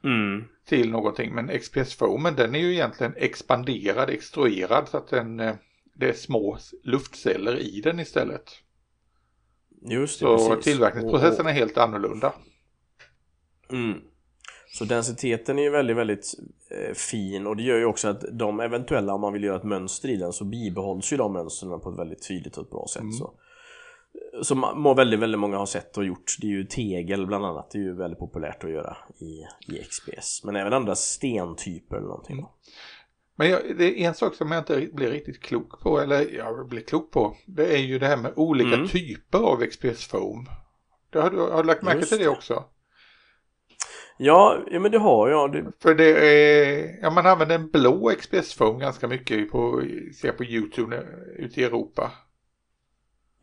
Mm. 0.03 0.43
till 0.65 0.91
någonting. 0.91 1.36
Men 1.36 1.60
XPS 1.60 1.96
foamen 1.96 2.36
den 2.36 2.55
är 2.55 2.60
ju 2.60 2.74
egentligen 2.74 3.13
expanderad, 3.17 4.10
extruerad 4.10 4.88
så 4.88 4.98
att 4.98 5.08
den, 5.08 5.39
eh, 5.39 5.55
det 5.96 6.10
är 6.10 6.13
små 6.13 6.58
luftceller 6.84 7.58
i 7.60 7.81
den 7.81 8.00
istället. 8.00 8.51
Just 9.81 10.19
det, 10.19 10.25
Så 10.25 10.50
precis. 10.50 10.63
tillverkningsprocessen 10.65 11.46
är 11.48 11.51
helt 11.51 11.77
annorlunda. 11.77 12.34
Mm. 13.72 14.01
Så 14.77 14.86
densiteten 14.86 15.60
är 15.60 15.63
ju 15.63 15.70
väldigt, 15.70 15.98
väldigt 15.98 16.34
eh, 16.70 16.94
fin 16.94 17.48
och 17.48 17.55
det 17.55 17.63
gör 17.63 17.77
ju 17.77 17.86
också 17.86 18.08
att 18.08 18.24
de 18.32 18.60
eventuella, 18.60 19.13
om 19.13 19.22
man 19.22 19.34
vill 19.34 19.44
göra 19.44 19.58
ett 19.58 19.63
mönster 19.63 20.10
i 20.10 20.15
den 20.17 20.34
så 20.34 20.46
bibehålls 20.46 21.13
ju 21.13 21.17
de 21.17 21.34
mönstren 21.34 21.79
på 21.79 21.89
ett 21.89 22.00
väldigt 22.00 22.27
tydligt 22.27 22.58
och 22.58 22.63
ett 22.63 22.70
bra 22.70 22.86
sätt. 22.94 23.01
Mm. 23.01 23.13
Så. 23.13 23.34
Som 24.41 24.94
väldigt, 24.98 25.20
väldigt 25.20 25.39
många 25.39 25.58
har 25.58 25.65
sett 25.65 25.98
och 25.98 26.05
gjort. 26.05 26.36
Det 26.41 26.48
är 26.48 26.51
ju 26.51 26.63
tegel 26.63 27.27
bland 27.27 27.46
annat, 27.46 27.72
det 27.72 27.77
är 27.77 27.82
ju 27.82 27.96
väldigt 27.96 28.20
populärt 28.20 28.63
att 28.63 28.70
göra 28.70 28.98
i, 29.17 29.46
i 29.74 29.84
XPS. 29.84 30.44
Men 30.44 30.55
även 30.55 30.74
andra 30.74 30.96
stentyper 30.96 31.96
eller 31.96 32.08
någonting. 32.08 32.38
Mm. 32.38 32.50
Men 33.36 33.50
jag, 33.50 33.77
det 33.77 34.03
är 34.03 34.08
en 34.08 34.13
sak 34.13 34.36
som 34.36 34.51
jag 34.51 34.62
inte 34.62 34.88
blir 34.94 35.12
riktigt 35.12 35.41
klok 35.41 35.82
på, 35.82 36.00
eller 36.00 36.36
jag 36.36 36.67
blir 36.70 36.82
klok 36.82 37.12
på. 37.12 37.36
Det 37.46 37.74
är 37.74 37.82
ju 37.82 38.00
det 38.00 38.08
här 38.08 38.17
med 38.17 38.34
olika 38.36 38.75
Mm. 38.75 38.88
typer 38.88 39.39
av 39.39 39.65
XPS 39.65 40.08
foam. 40.08 40.46
Det 41.10 41.20
har, 41.22 41.29
du, 41.29 41.38
har 41.38 41.63
du 41.63 41.67
lagt 41.67 41.84
märke 41.84 41.98
Just 42.00 42.10
till 42.10 42.20
det. 42.20 42.27
också? 42.27 42.63
Ja, 44.17 44.57
ja 44.72 44.79
men 44.79 44.91
det 44.91 44.98
har 44.98 45.29
jag. 45.29 45.51
Det, 45.51 45.72
För 45.81 45.95
det 45.95 46.27
är, 46.27 47.00
ja 47.01 47.10
man 47.10 47.25
använder 47.25 47.55
en 47.55 47.69
blå 47.69 48.12
XPS 48.19 48.53
foam 48.53 48.79
ganska 48.79 49.07
mycket 49.07 49.51
på, 49.51 49.84
ser 50.22 50.31
på 50.31 50.43
YouTube 50.43 51.03
ute 51.38 51.62
i 51.62 51.63
Europa. 51.63 52.12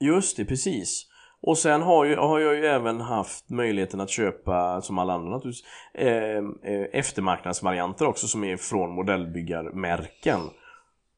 Just 0.01 0.37
det, 0.37 0.45
precis. 0.45 1.09
Och 1.41 1.59
sen 1.59 1.83
har, 1.83 2.05
ju, 2.05 2.17
har 2.17 2.41
jag 2.41 2.55
ju 2.55 2.67
även 2.67 3.01
haft 3.01 3.51
möjligheten 3.51 4.01
att 4.01 4.11
köpa, 4.11 4.83
som 4.83 4.99
alla 4.99 5.13
andra 5.13 5.31
naturligtvis, 5.31 5.67
eh, 5.95 6.39
eh, 6.73 6.87
eftermarknadsvarianter 6.93 8.07
också 8.07 8.27
som 8.27 8.45
är 8.45 8.57
från 8.57 8.91
modellbyggarmärken. 8.91 10.41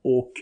Och 0.04 0.32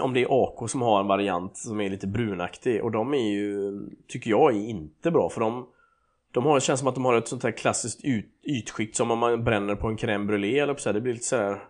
om 0.00 0.14
det 0.14 0.22
är 0.22 0.44
AK 0.44 0.70
som 0.70 0.82
har 0.82 1.00
en 1.00 1.06
variant 1.06 1.56
som 1.56 1.80
är 1.80 1.90
lite 1.90 2.06
brunaktig 2.06 2.84
och 2.84 2.90
de 2.90 3.14
är 3.14 3.30
ju, 3.30 3.72
tycker 4.08 4.30
jag, 4.30 4.56
är 4.56 4.68
inte 4.68 5.10
bra 5.10 5.28
för 5.28 5.40
de 5.40 5.66
de 6.32 6.44
har, 6.46 6.54
det 6.54 6.60
känns 6.60 6.80
som 6.80 6.88
att 6.88 6.94
de 6.94 7.04
har 7.04 7.14
ett 7.14 7.28
sånt 7.28 7.42
här 7.42 7.50
klassiskt 7.50 8.04
yt, 8.04 8.26
ytskikt 8.46 8.96
som 8.96 9.10
om 9.10 9.18
man 9.18 9.44
bränner 9.44 9.74
på 9.74 9.86
en 9.88 9.96
crème 9.96 10.26
brûlée 10.26 10.62
eller 10.62 10.74
så 10.74 10.88
här, 10.88 10.94
det 10.94 11.00
blir 11.00 11.12
lite 11.12 11.26
så 11.26 11.36
här 11.36 11.62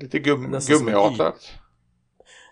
Lite 0.00 0.18
gum, 0.18 0.58
gummiartat. 0.68 1.52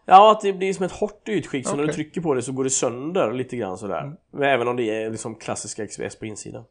Ja, 0.07 0.33
att 0.33 0.41
det 0.41 0.53
blir 0.53 0.73
som 0.73 0.85
ett 0.87 0.93
hårt 0.93 1.29
ytskikt 1.29 1.69
så 1.69 1.77
när 1.77 1.87
du 1.87 1.93
trycker 1.93 2.21
på 2.21 2.35
det 2.35 2.43
så 2.43 2.53
går 2.53 2.65
det 2.65 2.71
sönder 2.71 3.33
lite 3.33 3.57
grann 3.57 3.79
sådär. 3.79 4.03
Mm. 4.03 4.17
Men 4.33 4.43
Även 4.43 4.69
om 4.69 4.77
det 4.77 4.83
är 5.03 5.11
liksom 5.11 5.35
klassiska 5.35 5.87
XPS 5.87 6.19
på 6.19 6.27
insidan. 6.27 6.65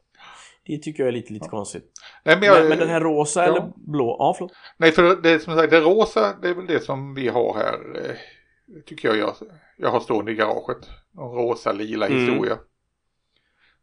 Det 0.66 0.78
tycker 0.78 1.04
jag 1.04 1.08
är 1.08 1.12
lite, 1.12 1.34
lite 1.34 1.50
konstigt. 1.50 1.92
Nej, 2.24 2.36
men, 2.40 2.46
jag, 2.48 2.60
Men, 2.60 2.70
men 2.70 2.78
den 2.78 2.90
här 2.90 3.02
rosa 3.02 3.46
ja. 3.46 3.50
eller 3.52 3.72
blå? 3.76 4.16
Ja, 4.20 4.34
förlåt. 4.38 4.52
nej, 4.78 4.92
för 4.92 5.22
det 5.22 5.30
är 5.30 5.40
som 5.40 5.56
sagt, 5.56 5.72
det 5.72 5.80
rosa, 5.80 6.34
det 6.42 6.50
är 6.50 6.54
väl 6.54 6.68
det 6.68 6.80
som 6.80 7.14
vi 7.14 7.28
har 7.28 7.54
här. 7.54 8.06
eh, 8.10 8.16
Tycker 8.86 9.08
jag, 9.08 9.18
jag, 9.18 9.34
jag 9.78 9.90
har 9.92 10.00
stående 10.00 10.32
i 10.32 10.36
garaget. 10.36 10.90
Någon 11.12 11.36
rosa, 11.36 11.72
lila 11.72 12.08
Mm. 12.08 12.20
historia. 12.20 12.58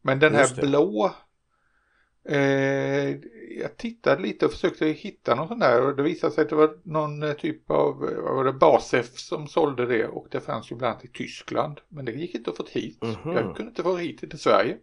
Men 0.02 0.18
den 0.18 0.34
här 0.34 0.48
det. 0.56 0.62
blå. 0.62 1.14
Eh, 2.24 3.10
jag 3.60 3.76
tittade 3.76 4.22
lite 4.22 4.46
och 4.46 4.52
försökte 4.52 4.86
hitta 4.86 5.34
någon 5.34 5.48
sån 5.48 5.58
där 5.58 5.82
och 5.86 5.96
det 5.96 6.02
visade 6.02 6.32
sig 6.32 6.42
att 6.42 6.48
det 6.48 6.54
var 6.56 6.78
någon 6.82 7.22
eh, 7.22 7.32
typ 7.32 7.70
av, 7.70 8.08
eh, 8.08 8.22
vad 8.22 8.34
var 8.36 8.44
det, 8.44 8.52
Basef 8.52 9.18
som 9.18 9.46
sålde 9.46 9.86
det 9.86 10.06
och 10.06 10.26
det 10.30 10.40
fanns 10.40 10.72
ju 10.72 10.76
bland 10.76 10.92
annat 10.92 11.04
i 11.04 11.08
Tyskland. 11.08 11.80
Men 11.88 12.04
det 12.04 12.12
gick 12.12 12.34
inte 12.34 12.50
att 12.50 12.56
få 12.56 12.64
hit. 12.70 13.02
Mhm. 13.02 13.36
Jag 13.36 13.56
kunde 13.56 13.70
inte 13.70 13.82
få 13.82 13.96
hit 13.96 14.20
det 14.20 14.26
till 14.28 14.38
Sverige. 14.38 14.76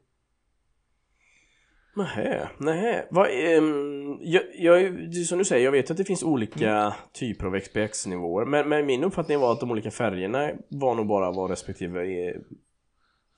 Nähä, 1.95 2.49
nähä. 2.57 3.05
Vad, 3.11 3.27
ehm, 3.31 4.17
jag, 4.21 4.43
jag, 4.53 5.13
som 5.13 5.37
du 5.37 5.45
säger, 5.45 5.65
jag 5.65 5.71
vet 5.71 5.91
att 5.91 5.97
det 5.97 6.05
finns 6.05 6.23
olika 6.23 6.69
Mm. 6.81 6.91
typer 7.13 7.45
av 7.45 7.59
XPX-nivåer. 7.59 8.45
Men, 8.45 8.69
men 8.69 8.85
min 8.85 9.03
uppfattning 9.03 9.39
var 9.39 9.51
att 9.51 9.59
de 9.59 9.71
olika 9.71 9.91
färgerna 9.91 10.51
var 10.69 10.95
nog 10.95 11.07
bara 11.07 11.31
vad 11.31 11.49
respektive 11.49 12.01
eh, 12.27 12.35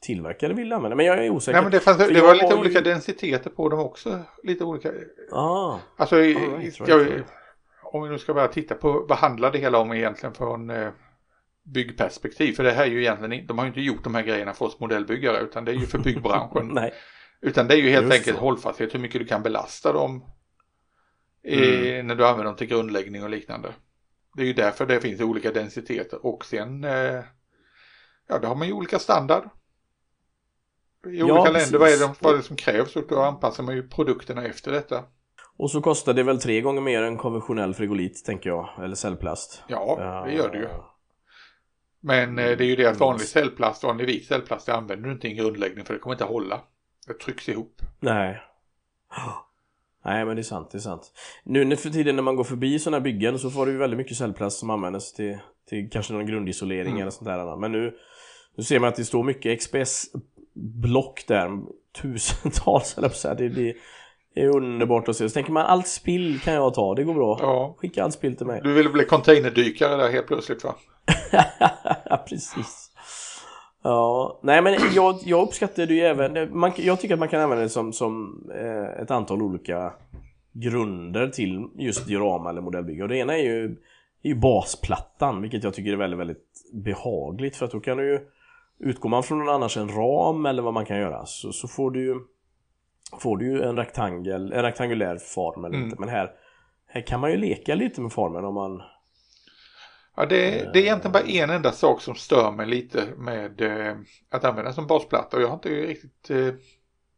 tillverkare 0.01 0.53
ville 0.53 0.75
använda. 0.75 0.95
Men 0.95 1.05
jag 1.05 1.25
är 1.25 1.29
osäker. 1.29 1.53
Nej 1.53 1.61
men 1.61 1.71
det, 1.71 1.79
fanns, 1.79 1.97
det 1.97 2.21
var 2.21 2.33
lite 2.33 2.45
har 2.45 2.53
ju- 2.53 2.59
olika 2.59 2.81
densiteter 2.81 3.49
på 3.49 3.69
dem 3.69 3.79
också. 3.79 4.19
Lite 4.43 4.63
olika. 4.63 4.91
Ah, 5.31 5.79
Alltså, 5.97 6.19
i- 6.23 6.35
All 6.35 6.41
right, 6.41 6.79
right, 6.79 6.89
jag, 6.89 7.01
right. 7.07 7.25
om 7.83 8.03
vi 8.03 8.09
nu 8.09 8.17
ska 8.19 8.33
bara 8.33 8.47
titta 8.47 8.75
på 8.75 9.05
vad 9.09 9.17
handlar 9.17 9.51
det 9.51 9.57
hela 9.57 9.77
om 9.77 9.93
egentligen 9.93 10.33
från 10.35 10.69
eh, 10.69 10.89
byggperspektiv. 11.63 12.53
För 12.53 12.63
det 12.63 12.71
här 12.71 12.83
är 12.83 12.89
ju 12.89 13.01
egentligen, 13.01 13.47
de 13.47 13.57
har 13.57 13.65
ju 13.65 13.69
inte 13.69 13.81
gjort 13.81 14.03
de 14.03 14.15
här 14.15 14.23
grejerna 14.23 14.53
för 14.53 14.65
oss 14.65 14.79
modellbyggare 14.79 15.39
utan 15.41 15.65
det 15.65 15.71
är 15.71 15.75
ju 15.75 15.85
för 15.85 15.97
byggbranschen. 15.99 16.67
nej. 16.73 16.93
utan 17.41 17.67
det 17.67 17.73
är 17.73 17.77
ju 17.77 17.89
helt 17.89 18.05
Just 18.05 18.17
enkelt 18.17 18.37
så. 18.37 18.43
hållfasthet, 18.43 18.93
hur 18.93 18.99
mycket 18.99 19.21
du 19.21 19.27
kan 19.27 19.43
belasta 19.43 19.93
dem 19.93 20.25
eh, 21.43 21.89
Mm. 21.89 22.07
när 22.07 22.15
du 22.15 22.25
använder 22.25 22.45
dem 22.45 22.55
till 22.55 22.67
grundläggning 22.67 23.23
och 23.23 23.29
liknande. 23.29 23.73
Det 24.35 24.41
är 24.41 24.45
ju 24.47 24.53
därför 24.53 24.85
det 24.85 25.01
finns 25.01 25.21
olika 25.21 25.51
densiteter 25.51 26.25
och 26.25 26.45
sen 26.45 26.83
eh, 26.83 27.23
ja, 28.27 28.39
då 28.41 28.47
har 28.47 28.55
man 28.55 28.67
ju 28.67 28.73
olika 28.73 28.99
standard. 28.99 29.43
I 31.07 31.17
Ja, 31.17 31.25
olika 31.25 31.51
precis. 31.53 31.71
länder, 31.71 31.79
vad 31.79 31.89
är, 31.93 32.07
det, 32.07 32.15
vad 32.19 32.33
är 32.33 32.37
det 32.37 32.43
som 32.43 32.55
krävs 32.55 32.95
och 32.95 33.03
då 33.09 33.21
anpassar 33.21 33.63
man 33.63 33.75
ju 33.75 33.87
produkterna 33.87 34.45
efter 34.45 34.71
detta. 34.71 35.03
Och 35.57 35.71
så 35.71 35.81
kostar 35.81 36.13
det 36.13 36.23
väl 36.23 36.39
tre 36.41 36.61
gånger 36.61 36.81
mer 36.81 37.01
än 37.03 37.17
konventionell 37.17 37.73
frigolit, 37.73 38.25
tänker 38.25 38.49
jag. 38.49 38.69
Eller 38.83 38.95
cellplast. 38.95 39.63
Ja, 39.67 40.23
det 40.25 40.33
gör 40.33 40.49
det 40.49 40.57
ju. 40.57 40.63
Eh, 40.63 40.71
Men 42.01 42.39
eh, 42.39 42.45
det 42.45 42.63
är 42.63 42.67
ju 42.67 42.75
det 42.75 42.85
att 42.85 42.99
vanlig 42.99 43.27
cellplast, 43.27 43.83
vanlig 43.83 44.05
vit 44.05 44.25
cellplast, 44.27 44.65
det 44.65 44.73
använder 44.75 45.07
du 45.07 45.13
inte 45.13 45.27
i 45.27 45.31
en 45.31 45.37
grundläggning 45.37 45.85
för 45.85 45.93
det 45.93 45.99
kommer 45.99 46.13
inte 46.13 46.23
hålla. 46.25 46.61
Det 47.07 47.13
trycks 47.13 47.49
ihop. 47.49 47.81
Nej. 47.99 48.41
Nej 50.05 50.25
men 50.25 50.35
det 50.35 50.41
är 50.41 50.43
sant, 50.43 50.71
det 50.71 50.77
är 50.77 50.79
sant. 50.79 51.11
Nu 51.43 51.75
för 51.75 51.89
tiden 51.89 52.15
när 52.15 52.23
man 52.23 52.35
går 52.35 52.43
förbi 52.43 52.79
sådana 52.79 52.97
här 52.97 53.03
byggen 53.03 53.39
så 53.39 53.49
får 53.49 53.65
du 53.65 53.71
ju 53.71 53.77
väldigt 53.77 53.97
mycket 53.97 54.17
cellplast 54.17 54.59
som 54.59 54.69
används 54.69 55.13
till, 55.13 55.37
till 55.69 55.89
kanske 55.89 56.13
någon 56.13 56.25
grundisolering 56.25 56.89
Mm. 56.91 57.01
eller 57.01 57.11
sånt 57.11 57.25
där. 57.27 57.55
Men 57.57 57.71
nu, 57.71 57.93
nu 58.55 58.63
ser 58.63 58.79
man 58.79 58.89
att 58.89 58.95
det 58.95 59.05
står 59.05 59.23
mycket 59.23 59.51
XPS-block 60.59 61.27
där, 61.27 61.59
tusentals 62.01 62.97
eller 62.97 63.09
så 63.09 63.27
här. 63.27 63.35
Det, 63.35 63.49
det 63.49 63.75
är 64.35 64.47
underbart 64.47 65.09
att 65.09 65.15
se. 65.15 65.29
Så 65.29 65.33
tänker 65.33 65.51
man 65.51 65.65
allt 65.65 65.87
spill 65.87 66.39
kan 66.39 66.53
jag 66.53 66.73
ta, 66.73 66.95
det 66.95 67.03
går 67.03 67.13
bra. 67.13 67.37
Ja. 67.41 67.75
Skicka 67.77 68.03
allt 68.03 68.13
spill 68.13 68.35
till 68.35 68.45
mig. 68.45 68.61
Du 68.63 68.73
ville 68.73 68.89
bli 68.89 69.05
containerdykare 69.05 69.95
där 69.95 70.11
helt 70.11 70.27
plötsligt 70.27 70.63
va? 70.63 70.75
precis. 72.29 72.91
Ja, 73.83 74.39
nej 74.43 74.61
men 74.61 74.75
jag, 74.93 75.15
jag 75.25 75.47
uppskattar 75.47 75.85
det 75.85 75.93
ju 75.93 76.01
även, 76.01 76.57
man, 76.59 76.71
jag 76.77 76.99
tycker 76.99 77.13
att 77.13 77.19
man 77.19 77.29
kan 77.29 77.41
använda 77.41 77.63
det 77.63 77.69
som, 77.69 77.93
som 77.93 78.43
eh, 78.55 79.01
ett 79.01 79.11
antal 79.11 79.41
olika 79.41 79.93
grunder 80.53 81.27
till 81.27 81.67
just 81.77 82.07
diorama 82.07 82.49
eller 82.49 82.61
modellbygge. 82.61 83.03
Och 83.03 83.09
det 83.09 83.17
ena 83.17 83.37
är 83.37 83.43
ju, 83.43 83.63
är 84.23 84.29
ju 84.29 84.35
basplattan, 84.35 85.41
vilket 85.41 85.63
jag 85.63 85.73
tycker 85.73 85.91
är 85.91 85.97
väldigt, 85.97 86.19
väldigt 86.19 86.45
behagligt 86.73 87.55
för 87.55 87.65
att 87.65 87.71
då 87.71 87.79
kan 87.79 87.97
du 87.97 88.11
ju 88.11 88.19
Utgår 88.79 89.09
man 89.09 89.23
från 89.23 89.49
annars 89.49 89.77
en 89.77 89.89
ram 89.89 90.45
eller 90.45 90.61
vad 90.61 90.73
man 90.73 90.85
kan 90.85 90.97
göra 90.97 91.25
så, 91.25 91.51
så 91.51 91.67
får 91.67 91.91
du 91.91 92.03
ju 92.05 92.15
Får 93.19 93.37
du 93.37 93.45
ju 93.45 93.61
en 93.61 93.75
rektangel, 93.77 94.53
en 94.53 94.61
rektangulär 94.61 95.17
form 95.17 95.65
eller 95.65 95.75
Mm. 95.75 95.89
inte. 95.89 95.99
Men 95.99 96.09
här 96.09 96.31
Här 96.87 97.01
kan 97.07 97.19
man 97.19 97.31
ju 97.31 97.37
leka 97.37 97.75
lite 97.75 98.01
med 98.01 98.11
formen 98.13 98.45
om 98.45 98.53
man 98.53 98.81
Ja, 100.15 100.25
det, 100.25 100.69
det 100.73 100.79
är 100.79 100.83
egentligen 100.83 101.11
bara 101.11 101.23
en 101.23 101.49
enda 101.49 101.71
sak 101.71 102.01
som 102.01 102.15
stör 102.15 102.51
mig 102.51 102.65
lite 102.65 103.03
med 103.17 103.61
eh, 103.61 103.95
att 104.29 104.45
använda 104.45 104.73
som 104.73 104.87
basplatta 104.87 105.37
och 105.37 105.43
jag 105.43 105.47
har 105.47 105.53
inte 105.55 105.69
riktigt 105.69 106.29
eh, 106.29 106.53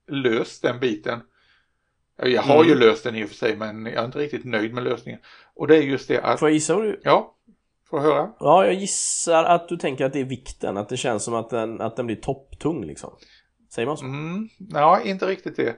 löst 0.07 0.61
den 0.61 0.79
biten. 0.79 1.19
Ja, 2.17 2.27
Jag 2.27 2.41
har 2.41 2.55
Mm. 2.55 2.67
ju 2.67 2.75
löst 2.75 3.03
den 3.03 3.15
i 3.15 3.23
och 3.25 3.29
för 3.29 3.35
sig 3.35 3.55
men 3.57 3.85
jag 3.85 3.95
är 3.95 4.05
inte 4.05 4.19
riktigt 4.19 4.45
nöjd 4.45 4.73
med 4.73 4.83
lösningen. 4.83 5.19
Och 5.53 5.67
det 5.67 5.77
är 5.77 5.81
just 5.81 6.07
det 6.07 6.21
att, 6.21 6.39
Får 6.39 6.49
jag 6.49 6.53
gissa 6.53 6.75
vad 6.75 6.83
du 6.83 6.99
ja, 7.03 7.35
får 7.91 7.99
jag 7.99 8.07
höra? 8.13 8.31
Ja, 8.39 8.65
jag 8.65 8.73
gissar 8.73 9.43
att 9.43 9.67
du 9.69 9.77
tänker 9.77 10.05
att 10.05 10.13
det 10.13 10.19
är 10.19 10.25
vikten, 10.25 10.77
att 10.77 10.89
det 10.89 10.97
känns 10.97 11.23
som 11.23 11.33
att 11.33 11.49
den, 11.49 11.81
att 11.81 11.95
den 11.95 12.05
blir 12.05 12.15
topptung 12.15 12.85
liksom. 12.85 13.13
Säger 13.69 13.87
man 13.87 13.97
så? 13.97 14.05
Mm, 14.05 14.49
ja, 14.57 15.01
inte 15.01 15.25
riktigt 15.25 15.55
det. 15.55 15.75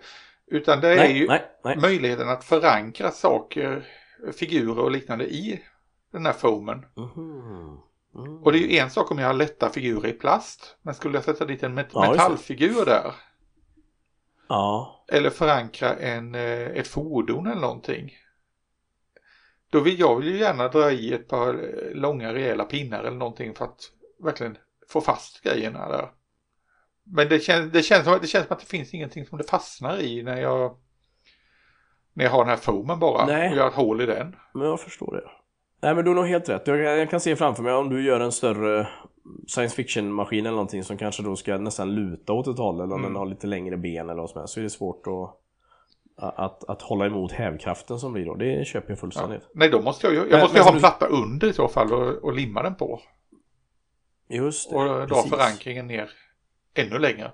Utan 0.47 0.81
det 0.81 0.87
är 0.89 0.95
nej, 0.95 1.17
ju 1.17 1.27
nej, 1.27 1.41
nej. 1.63 1.77
möjligheten 1.77 2.29
att 2.29 2.43
förankra 2.43 3.11
saker, 3.11 3.85
figurer 4.39 4.79
och 4.79 4.91
liknande 4.91 5.25
i 5.25 5.61
den 6.11 6.25
här 6.25 6.33
foamen. 6.33 6.85
Mhm. 6.95 7.77
Mm. 8.15 8.43
Och 8.43 8.51
det 8.51 8.57
är 8.57 8.67
ju 8.67 8.77
en 8.77 8.89
sak 8.89 9.11
om 9.11 9.19
jag 9.19 9.27
har 9.27 9.33
lätta 9.33 9.69
figurer 9.69 10.09
i 10.09 10.13
plast. 10.13 10.77
Men 10.81 10.93
skulle 10.93 11.17
jag 11.17 11.23
sätta 11.23 11.45
dit 11.45 11.63
en 11.63 11.79
met- 11.79 11.89
Ja, 11.93 12.11
metallfigur 12.11 12.85
där. 12.85 13.11
Ja, 14.49 15.05
Eller 15.11 15.29
förankra 15.29 15.95
en, 15.95 16.35
eh, 16.35 16.61
ett 16.67 16.87
fordon 16.87 17.47
eller 17.47 17.61
någonting. 17.61 18.11
Då 19.73 19.79
vill 19.79 19.99
jag 19.99 20.15
vill 20.15 20.27
ju 20.27 20.37
gärna 20.37 20.67
dra 20.67 20.91
i 20.91 21.13
ett 21.13 21.27
par 21.27 21.53
eh, 21.53 21.95
långa 21.95 22.33
rejäla 22.33 22.63
pinnar 22.63 23.03
eller 23.03 23.17
någonting 23.17 23.53
för 23.55 23.65
att 23.65 23.79
verkligen 24.23 24.57
få 24.89 25.01
fast 25.01 25.41
grejerna 25.43 25.89
där. 25.89 26.09
Men 27.03 27.29
det, 27.29 27.39
kän, 27.39 27.69
det, 27.73 27.83
känns 27.83 28.03
som, 28.05 28.17
det 28.21 28.27
känns 28.27 28.47
som 28.47 28.53
att 28.53 28.59
det 28.59 28.65
finns 28.65 28.93
ingenting 28.93 29.25
som 29.25 29.37
det 29.37 29.43
fastnar 29.43 29.99
i 30.01 30.23
när 30.23 30.41
jag 30.41 30.77
när 32.13 32.25
jag 32.25 32.31
har 32.31 32.39
den 32.39 32.49
här 32.49 32.57
foamen 32.57 32.99
bara 32.99 33.25
Nej. 33.25 33.49
och 33.51 33.57
gör 33.57 33.67
ett 33.67 33.73
hål 33.73 34.01
i 34.01 34.05
den. 34.05 34.35
men 34.53 34.67
jag 34.67 34.79
förstår 34.79 35.15
det. 35.15 35.29
Nej 35.81 35.95
men 35.95 36.03
du 36.03 36.09
har 36.09 36.15
nog 36.15 36.27
helt 36.27 36.49
rätt. 36.49 36.67
Jag, 36.67 36.79
jag 36.79 37.09
kan 37.09 37.19
se 37.19 37.35
framför 37.35 37.63
mig 37.63 37.73
om 37.73 37.89
du 37.89 38.03
gör 38.05 38.19
en 38.19 38.31
större 38.31 38.87
science 39.47 39.75
fiction-maskin 39.75 40.39
eller 40.45 40.51
någonting 40.51 40.83
som 40.83 40.97
kanske 40.97 41.23
då 41.23 41.35
ska 41.35 41.57
nästan 41.57 41.95
luta 41.95 42.33
åt 42.33 42.47
ett 42.47 42.57
håll 42.57 42.75
eller 42.75 42.93
om 42.93 42.99
Mm. 42.99 43.03
den 43.03 43.15
har 43.15 43.25
lite 43.25 43.47
längre 43.47 43.77
ben 43.77 44.09
eller 44.09 44.21
vad 44.21 44.29
som 44.29 44.39
helst 44.39 44.53
så 44.53 44.59
är 44.59 44.63
det 44.63 44.69
svårt 44.69 45.07
att 45.07 45.39
att, 46.17 46.63
att 46.63 46.81
hålla 46.81 47.05
emot 47.05 47.31
hävkraften 47.31 47.99
som 47.99 48.13
blir 48.13 48.25
då. 48.25 48.35
Det 48.35 48.67
köper 48.67 48.89
jag 48.89 48.95
Ja. 48.97 48.99
fullständigt. 48.99 49.49
Nej, 49.53 49.69
då 49.69 49.81
måste 49.81 50.07
jag 50.07 50.13
ju 50.13 50.19
jag 50.19 50.29
Men- 50.29 50.39
måste 50.39 50.53
men 50.53 50.59
ju 50.59 50.63
ha 50.63 50.69
en 50.69 50.75
du- 50.75 50.79
platta 50.79 51.07
under 51.07 51.47
i 51.47 51.53
så 51.53 51.67
fall 51.67 51.93
och, 51.93 52.23
och 52.23 52.33
limma 52.33 52.63
den 52.63 52.75
på. 52.75 53.01
Just 54.29 54.69
det. 54.69 54.75
Och 54.75 54.85
dra 54.85 55.07
precis. 55.07 55.31
förankringen 55.31 55.87
ner 55.87 56.09
ännu 56.73 56.99
längre. 56.99 57.31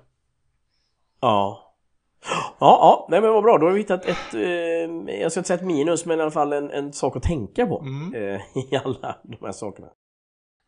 Ja. 1.20 1.66
Ja, 2.32 2.56
ja, 2.60 3.06
nej 3.10 3.20
men 3.20 3.32
vad 3.32 3.42
bra. 3.42 3.58
Då 3.58 3.66
har 3.66 3.72
vi 3.72 3.78
hittat 3.80 4.04
ett, 4.06 4.34
eh, 4.34 4.40
jag 5.20 5.32
ska 5.32 5.40
inte 5.40 5.48
säga 5.48 5.58
ett 5.60 5.66
minus, 5.66 6.06
men 6.06 6.18
i 6.18 6.22
alla 6.22 6.30
fall 6.30 6.52
en, 6.52 6.70
en 6.70 6.92
sak 6.92 7.16
att 7.16 7.22
tänka 7.22 7.66
på 7.66 7.80
Mm. 7.80 8.14
eh, 8.14 8.40
i 8.72 8.76
alla 8.84 9.16
de 9.24 9.36
här 9.46 9.52
sakerna. 9.52 9.88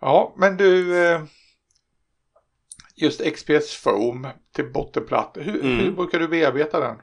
Ja, 0.01 0.33
men 0.37 0.57
du, 0.57 1.05
eh, 1.07 1.23
just 2.97 3.21
XPS 3.35 3.77
Foam 3.77 4.27
till 4.55 4.73
bottenplatta, 4.73 5.41
hur, 5.41 5.61
Mm. 5.65 5.79
hur 5.79 5.93
brukar 5.93 6.19
du 6.19 6.29
bearbeta 6.29 6.81
den? 6.81 6.97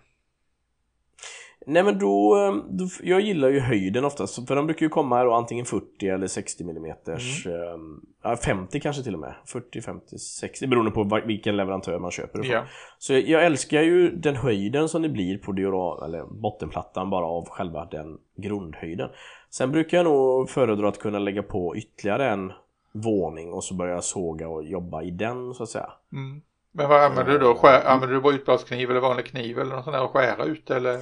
Nej 1.69 1.83
men 1.83 1.99
då, 1.99 2.37
eh, 2.37 2.55
då, 2.69 2.87
jag 3.03 3.21
gillar 3.21 3.49
ju 3.49 3.59
höjden 3.59 4.05
oftast, 4.05 4.47
för 4.47 4.55
de 4.55 4.65
brukar 4.65 4.85
ju 4.85 4.89
komma 4.89 5.23
då 5.23 5.33
antingen 5.33 5.65
40 5.65 6.07
eller 6.07 6.27
60 6.27 6.63
mm. 6.63 6.95
Ja, 8.23 8.35
50 8.35 8.79
kanske 8.79 9.03
till 9.03 9.13
och 9.13 9.19
med. 9.19 9.35
40, 9.45 9.81
50, 9.81 10.17
60, 10.17 10.67
beroende 10.67 10.91
på 10.91 11.21
vilken 11.25 11.57
leverantör 11.57 11.99
man 11.99 12.11
köper 12.11 12.39
det 12.39 12.43
från. 12.43 12.55
Ja. 12.55 12.63
Så 12.97 13.13
jag, 13.13 13.21
jag 13.21 13.45
älskar 13.45 13.81
ju 13.81 14.15
den 14.15 14.35
höjden 14.35 14.89
som 14.89 15.01
det 15.01 15.09
blir 15.09 15.37
på 15.37 15.51
diora, 15.51 16.05
eller 16.05 16.23
bottenplattan 16.23 17.09
bara 17.09 17.25
av 17.25 17.49
själva 17.49 17.85
den 17.85 18.17
grundhöjden. 18.35 19.09
Sen 19.49 19.71
brukar 19.71 19.97
jag 19.97 20.03
nog 20.03 20.49
föredra 20.49 20.89
att 20.89 20.99
kunna 20.99 21.19
lägga 21.19 21.43
på 21.43 21.75
ytterligare 21.77 22.29
en 22.29 22.51
våning 22.91 23.53
och 23.53 23.63
så 23.63 23.73
börja 23.73 24.01
såga 24.01 24.47
och 24.47 24.63
jobba 24.63 25.03
i 25.03 25.11
den 25.11 25.53
så 25.53 25.63
att 25.63 25.69
säga. 25.69 25.89
Mm. 26.13 26.41
Men 26.71 26.89
vad 26.89 27.03
använder 27.03 27.33
du 27.33 27.39
då? 27.39 27.55
Skär, 27.55 27.85
använder 27.85 28.15
du 28.15 28.21
brytbladskniv 28.21 28.89
eller 28.89 28.99
vanlig 28.99 29.25
kniv 29.25 29.59
eller 29.59 29.75
något 29.75 29.83
sånt 29.83 29.95
där 29.95 30.03
och 30.03 30.11
skära 30.11 30.43
ut 30.43 30.69
eller? 30.69 30.99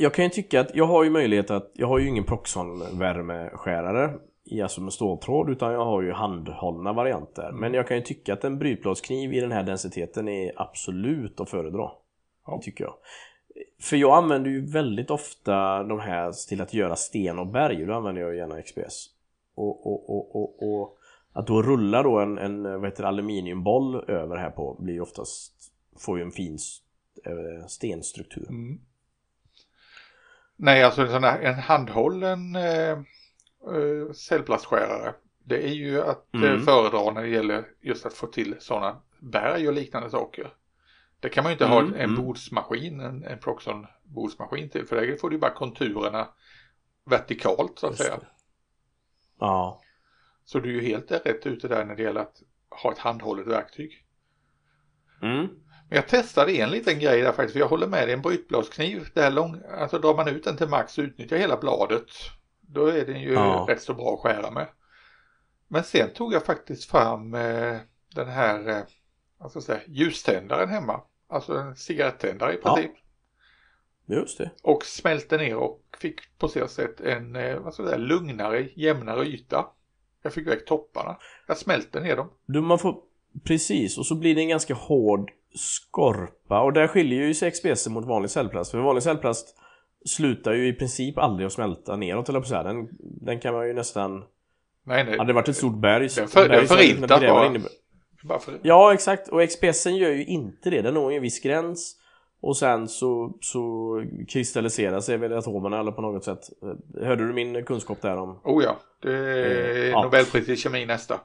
Jag 0.00 0.14
kan 0.14 0.24
ju 0.24 0.30
tycka 0.30 0.60
att 0.60 0.74
jag 0.74 0.86
har 0.86 1.04
ju 1.04 1.10
möjlighet 1.10 1.50
att, 1.50 1.70
jag 1.74 1.86
har 1.86 1.98
ju 1.98 2.08
ingen 2.08 2.24
Proxon 2.24 2.98
värmeskärare 2.98 4.14
i 4.44 4.62
alltså 4.62 4.80
med 4.80 4.92
ståltråd 4.92 5.50
utan 5.50 5.72
jag 5.72 5.84
har 5.84 6.02
ju 6.02 6.12
handhållna 6.12 6.92
varianter. 6.92 7.52
Men 7.52 7.74
jag 7.74 7.88
kan 7.88 7.96
ju 7.96 8.02
tycka 8.02 8.32
att 8.32 8.44
en 8.44 8.58
brytbladskniv 8.58 9.32
i 9.32 9.40
den 9.40 9.52
här 9.52 9.62
densiteten 9.62 10.28
är 10.28 10.52
absolut 10.56 11.40
att 11.40 11.50
föredra. 11.50 11.90
Ja. 12.46 12.60
Tycker 12.62 12.84
jag. 12.84 12.94
För 13.80 13.96
jag 13.96 14.16
använder 14.16 14.50
ju 14.50 14.66
väldigt 14.72 15.10
ofta 15.10 15.82
de 15.82 16.00
här 16.00 16.48
till 16.48 16.60
att 16.60 16.74
göra 16.74 16.96
sten 16.96 17.38
och 17.38 17.46
berg. 17.46 17.86
Då 17.86 17.94
använder 17.94 18.22
jag 18.22 18.36
gärna 18.36 18.62
XPS. 18.62 19.06
Och, 19.54 19.86
och, 19.86 20.10
och, 20.10 20.36
och, 20.36 20.62
och 20.62 20.98
att 21.32 21.46
då 21.46 21.62
rulla 21.62 22.02
då 22.02 22.18
en, 22.18 22.38
en 22.38 22.62
vad 22.62 22.84
heter 22.84 23.02
det, 23.02 23.08
aluminiumboll 23.08 24.10
över 24.10 24.36
här 24.36 24.50
på 24.50 24.76
blir 24.80 24.94
ju 24.94 25.00
oftast 25.00 25.72
får 25.98 26.18
ju 26.18 26.24
en 26.24 26.30
fin 26.30 26.58
eh, 27.26 27.66
stenstruktur. 27.66 28.48
Mm. 28.48 28.80
Nej, 30.62 30.84
alltså 30.84 31.06
en, 31.06 31.24
en 31.24 31.54
handhållen 31.54 32.56
eh, 32.56 32.90
eh, 32.90 34.12
cellplastskärare 34.14 35.14
det 35.50 35.68
är 35.68 35.72
ju 35.72 36.02
att 36.02 36.34
eh, 36.34 36.42
mm. 36.42 36.60
föredra 36.60 37.12
när 37.12 37.22
det 37.22 37.28
gäller 37.28 37.64
just 37.80 38.06
att 38.06 38.14
få 38.14 38.26
till 38.26 38.56
sådana 38.58 39.02
berg 39.18 39.68
och 39.68 39.74
liknande 39.74 40.10
saker. 40.10 40.52
Det 41.20 41.28
kan 41.28 41.44
man 41.44 41.50
ju 41.50 41.54
inte 41.54 41.64
mm, 41.64 41.76
ha 41.76 41.82
en 41.82 42.10
mm. 42.10 42.24
bordsmaskin, 42.24 43.00
en, 43.00 43.24
en 43.24 43.38
Proxon 43.38 43.86
bordsmaskin 44.02 44.68
till 44.68 44.86
för 44.86 44.96
där 44.96 45.16
får 45.16 45.30
du 45.30 45.38
bara 45.38 45.54
konturerna 45.54 46.28
vertikalt 47.04 47.78
så 47.78 47.86
att 47.86 47.92
Just 47.92 48.02
säga. 48.02 48.16
Det. 48.16 48.26
Ja. 49.38 49.80
Så 50.44 50.58
du 50.58 50.68
är 50.68 50.82
ju 50.82 50.88
helt 50.88 51.10
rätt 51.10 51.46
ute 51.46 51.68
där 51.68 51.84
när 51.84 51.96
det 51.96 52.02
gäller 52.02 52.20
att 52.20 52.42
ha 52.82 52.92
ett 52.92 52.98
handhållet 52.98 53.46
verktyg. 53.46 54.04
Mm. 55.22 55.48
Men 55.90 55.96
jag 55.96 56.08
testade 56.08 56.52
en 56.52 56.70
liten 56.70 56.98
grej 56.98 57.22
där 57.22 57.32
faktiskt, 57.32 57.52
för 57.52 57.60
jag 57.60 57.68
håller 57.68 57.86
med 57.86 58.08
dig, 58.08 58.14
en 58.14 58.22
brytbladskniv, 58.22 59.08
där 59.14 59.30
lång, 59.30 59.62
alltså 59.78 59.98
drar 59.98 60.16
man 60.16 60.28
ut 60.28 60.44
den 60.44 60.56
till 60.56 60.68
max 60.68 60.98
och 60.98 61.04
utnyttjar 61.04 61.36
hela 61.36 61.56
bladet, 61.56 62.06
då 62.60 62.86
är 62.86 63.06
den 63.06 63.20
ju 63.20 63.32
ja. 63.32 63.66
rätt 63.68 63.82
så 63.82 63.94
bra 63.94 64.14
att 64.14 64.20
skära 64.20 64.50
med. 64.50 64.66
Men 65.68 65.84
sen 65.84 66.10
tog 66.14 66.32
jag 66.32 66.44
faktiskt 66.44 66.90
fram 66.90 67.34
eh, 67.34 67.76
den 68.14 68.28
här, 68.28 68.68
eh, 68.68 68.82
vad 69.38 69.50
ska 69.50 69.56
jag 69.56 69.64
säga, 69.64 69.80
ljuständaren 69.86 70.68
hemma. 70.68 71.00
Alltså 71.28 71.54
en 71.54 71.76
cigarettändare 71.76 72.54
i 72.54 72.56
princip. 72.56 72.92
Ja. 74.06 74.16
Just 74.16 74.38
det. 74.38 74.50
Och 74.62 74.84
smälte 74.84 75.36
ner 75.36 75.56
och 75.56 75.80
fick 75.98 76.38
på 76.38 76.48
så 76.48 76.68
sätt 76.68 77.00
en, 77.00 77.36
eh, 77.36 77.58
vad 77.58 77.74
ska 77.74 77.82
jag 77.82 77.90
säga, 77.90 78.02
lugnare, 78.04 78.68
jämnare 78.74 79.26
yta. 79.26 79.66
Jag 80.22 80.32
fick 80.32 80.46
väck 80.46 80.66
topparna. 80.66 81.16
Jag 81.46 81.56
smälte 81.56 82.00
ner 82.00 82.16
dem. 82.16 82.30
Du, 82.46 82.60
man 82.60 82.78
får, 82.78 82.96
precis, 83.44 83.98
och 83.98 84.06
så 84.06 84.14
blir 84.14 84.34
det 84.34 84.40
en 84.40 84.48
ganska 84.48 84.74
hård 84.74 85.30
skorpa. 85.54 86.60
Och 86.60 86.72
där 86.72 86.86
skiljer 86.86 87.26
ju 87.26 87.34
sig 87.34 87.50
XPS 87.50 87.88
mot 87.88 88.04
vanlig 88.04 88.30
cellplast. 88.30 88.70
För 88.70 88.78
vanlig 88.78 89.02
cellplast 89.02 89.56
slutar 90.06 90.52
ju 90.52 90.68
i 90.68 90.72
princip 90.72 91.18
aldrig 91.18 91.46
att 91.46 91.52
smälta 91.52 91.96
neråt, 91.96 92.28
eller 92.28 92.40
på 92.40 92.46
så 92.46 92.54
här. 92.54 92.64
Den, 92.64 92.88
den 93.00 93.40
kan 93.40 93.54
man 93.54 93.66
ju 93.66 93.72
nästan 93.72 94.24
Nej, 94.84 95.04
nej. 95.04 95.18
Hade 95.18 95.28
det 95.28 95.34
varit 95.34 95.48
ett 95.48 95.56
stort 95.56 95.80
berg 95.80 96.08
Den, 96.16 96.28
för, 96.28 96.48
berg, 96.48 96.58
den 96.58 96.66
förintas 96.66 97.20
bara. 97.20 97.52
bara 98.24 98.38
för... 98.38 98.58
Ja, 98.62 98.94
exakt. 98.94 99.28
Och 99.28 99.48
XPSen 99.48 99.96
gör 99.96 100.10
ju 100.10 100.24
inte 100.24 100.70
det. 100.70 100.82
Den 100.82 100.94
når 100.94 101.10
ju 101.10 101.16
en 101.16 101.22
viss 101.22 101.40
gräns. 101.40 101.96
Och 102.42 102.56
sen 102.56 102.88
så, 102.88 103.38
så 103.40 104.04
kristalliserar 104.28 105.00
sig 105.00 105.18
väl 105.18 105.32
atomerna 105.32 105.80
eller 105.80 105.92
på 105.92 106.02
något 106.02 106.24
sätt. 106.24 106.40
Hörde 107.02 107.26
du 107.26 107.32
min 107.32 107.64
kunskap 107.64 108.02
där 108.02 108.16
om? 108.16 108.40
Oh 108.44 108.64
ja, 108.64 108.76
det 109.02 109.12
är 109.12 109.88
eh, 109.88 110.02
Nobelpris 110.02 110.48
i 110.48 110.56
kemi 110.56 110.86
nästa. 110.86 111.20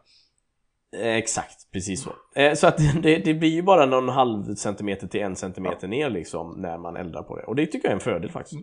Eh, 0.94 1.15
exakt, 1.15 1.72
precis 1.72 2.04
så. 2.04 2.15
Eh, 2.36 2.54
så 2.54 2.68
att 2.68 2.77
det, 3.04 3.18
det, 3.18 3.34
blir 3.34 3.50
ju 3.50 3.62
bara 3.62 3.86
någon 3.86 4.10
halv 4.10 4.56
centimeter 4.56 5.08
till 5.08 5.22
en 5.22 5.36
centimeter 5.36 5.88
ja. 5.88 5.88
ner 5.88 6.10
liksom 6.10 6.62
när 6.62 6.77
man 6.77 6.96
eldar 6.96 7.24
på 7.24 7.38
det. 7.38 7.44
Och 7.44 7.56
det 7.56 7.65
tycker 7.65 7.88
jag 7.88 7.92
är 7.92 7.96
en 7.96 8.00
fördel 8.00 8.32
faktiskt. 8.32 8.62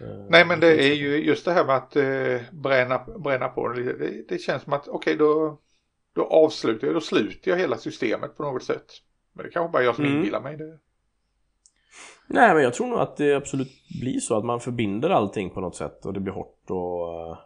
Eh, 0.00 0.26
Nej 0.28 0.44
men 0.44 0.60
det 0.60 0.90
är 0.90 0.94
ju 0.94 1.24
just 1.24 1.44
det 1.44 1.52
här 1.52 1.64
med 1.64 1.76
att 1.76 1.96
eh, 1.96 2.40
bränna, 2.52 2.98
bränna 3.24 3.48
på 3.48 3.68
det, 3.68 3.82
det, 3.82 4.28
det 4.28 4.38
känns 4.38 4.62
som 4.62 4.72
att 4.72 4.88
okej 4.88 5.14
okay, 5.14 5.26
då, 5.26 5.60
då 6.14 6.24
avslutar 6.24 6.86
jag, 6.86 6.96
då 6.96 7.00
sluter 7.00 7.50
jag 7.50 7.58
hela 7.58 7.76
systemet 7.76 8.36
på 8.36 8.42
något 8.42 8.62
sätt. 8.62 8.86
Men 9.32 9.44
det 9.44 9.50
kanske 9.50 9.72
bara 9.72 9.82
jag 9.82 9.94
som 9.94 10.04
mm. 10.04 10.16
inbillar 10.16 10.40
mig 10.40 10.56
det. 10.56 10.78
Nej 12.26 12.54
men 12.54 12.62
jag 12.62 12.74
tror 12.74 12.86
nog 12.86 12.98
att 12.98 13.16
det 13.16 13.34
absolut 13.34 13.72
blir 14.00 14.20
så 14.20 14.38
att 14.38 14.44
man 14.44 14.60
förbinder 14.60 15.10
allting 15.10 15.50
på 15.50 15.60
något 15.60 15.76
sätt 15.76 16.06
och 16.06 16.12
det 16.12 16.20
blir 16.20 16.32
hårt 16.32 16.70
och 16.70 17.36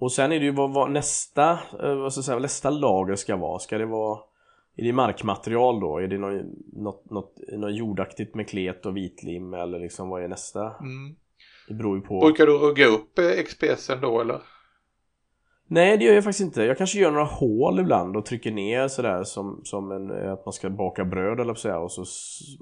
och 0.00 0.12
sen 0.12 0.32
är 0.32 0.38
det 0.38 0.44
ju 0.44 0.52
vad, 0.52 0.72
vad 0.72 0.90
nästa, 0.90 1.50
eh, 1.82 1.94
vad 1.94 2.12
ska 2.12 2.22
säga, 2.22 2.38
nästa 2.38 2.70
lager 2.70 3.14
ska 3.14 3.36
vara. 3.36 3.58
Ska 3.58 3.78
det 3.78 3.86
vara 3.86 4.18
är 4.76 4.84
det 4.84 4.92
markmaterial 4.92 5.80
då? 5.80 5.98
Är 5.98 6.08
det 6.08 6.18
något, 6.18 6.44
något, 6.72 7.10
något, 7.10 7.34
något 7.52 7.74
jordaktigt 7.74 8.34
med 8.34 8.48
klet 8.48 8.86
och 8.86 8.96
vitlim 8.96 9.54
eller 9.54 9.78
liksom 9.78 10.08
vad 10.08 10.24
är 10.24 10.28
nästa? 10.28 10.60
Mm. 10.60 11.16
Det 11.68 11.74
beror 11.74 11.96
ju 11.96 12.02
på. 12.02 12.20
Brukar 12.20 12.46
du 12.46 12.52
rugga 12.58 12.86
upp 12.86 13.18
eh, 13.18 13.42
XPSen 13.44 14.00
då 14.00 14.20
eller? 14.20 14.40
Nej 15.66 15.98
det 15.98 16.04
gör 16.04 16.14
jag 16.14 16.24
faktiskt 16.24 16.44
inte. 16.44 16.62
Jag 16.62 16.78
kanske 16.78 16.98
gör 16.98 17.10
några 17.10 17.24
hål 17.24 17.80
ibland 17.80 18.16
och 18.16 18.26
trycker 18.26 18.50
ner 18.50 18.88
sådär 18.88 19.24
som, 19.24 19.60
som 19.64 19.92
en, 19.92 20.10
eh, 20.10 20.32
att 20.32 20.46
man 20.46 20.52
ska 20.52 20.70
baka 20.70 21.04
bröd 21.04 21.40
eller 21.40 21.54
så 21.54 21.76
och 21.76 21.92
så 21.92 22.04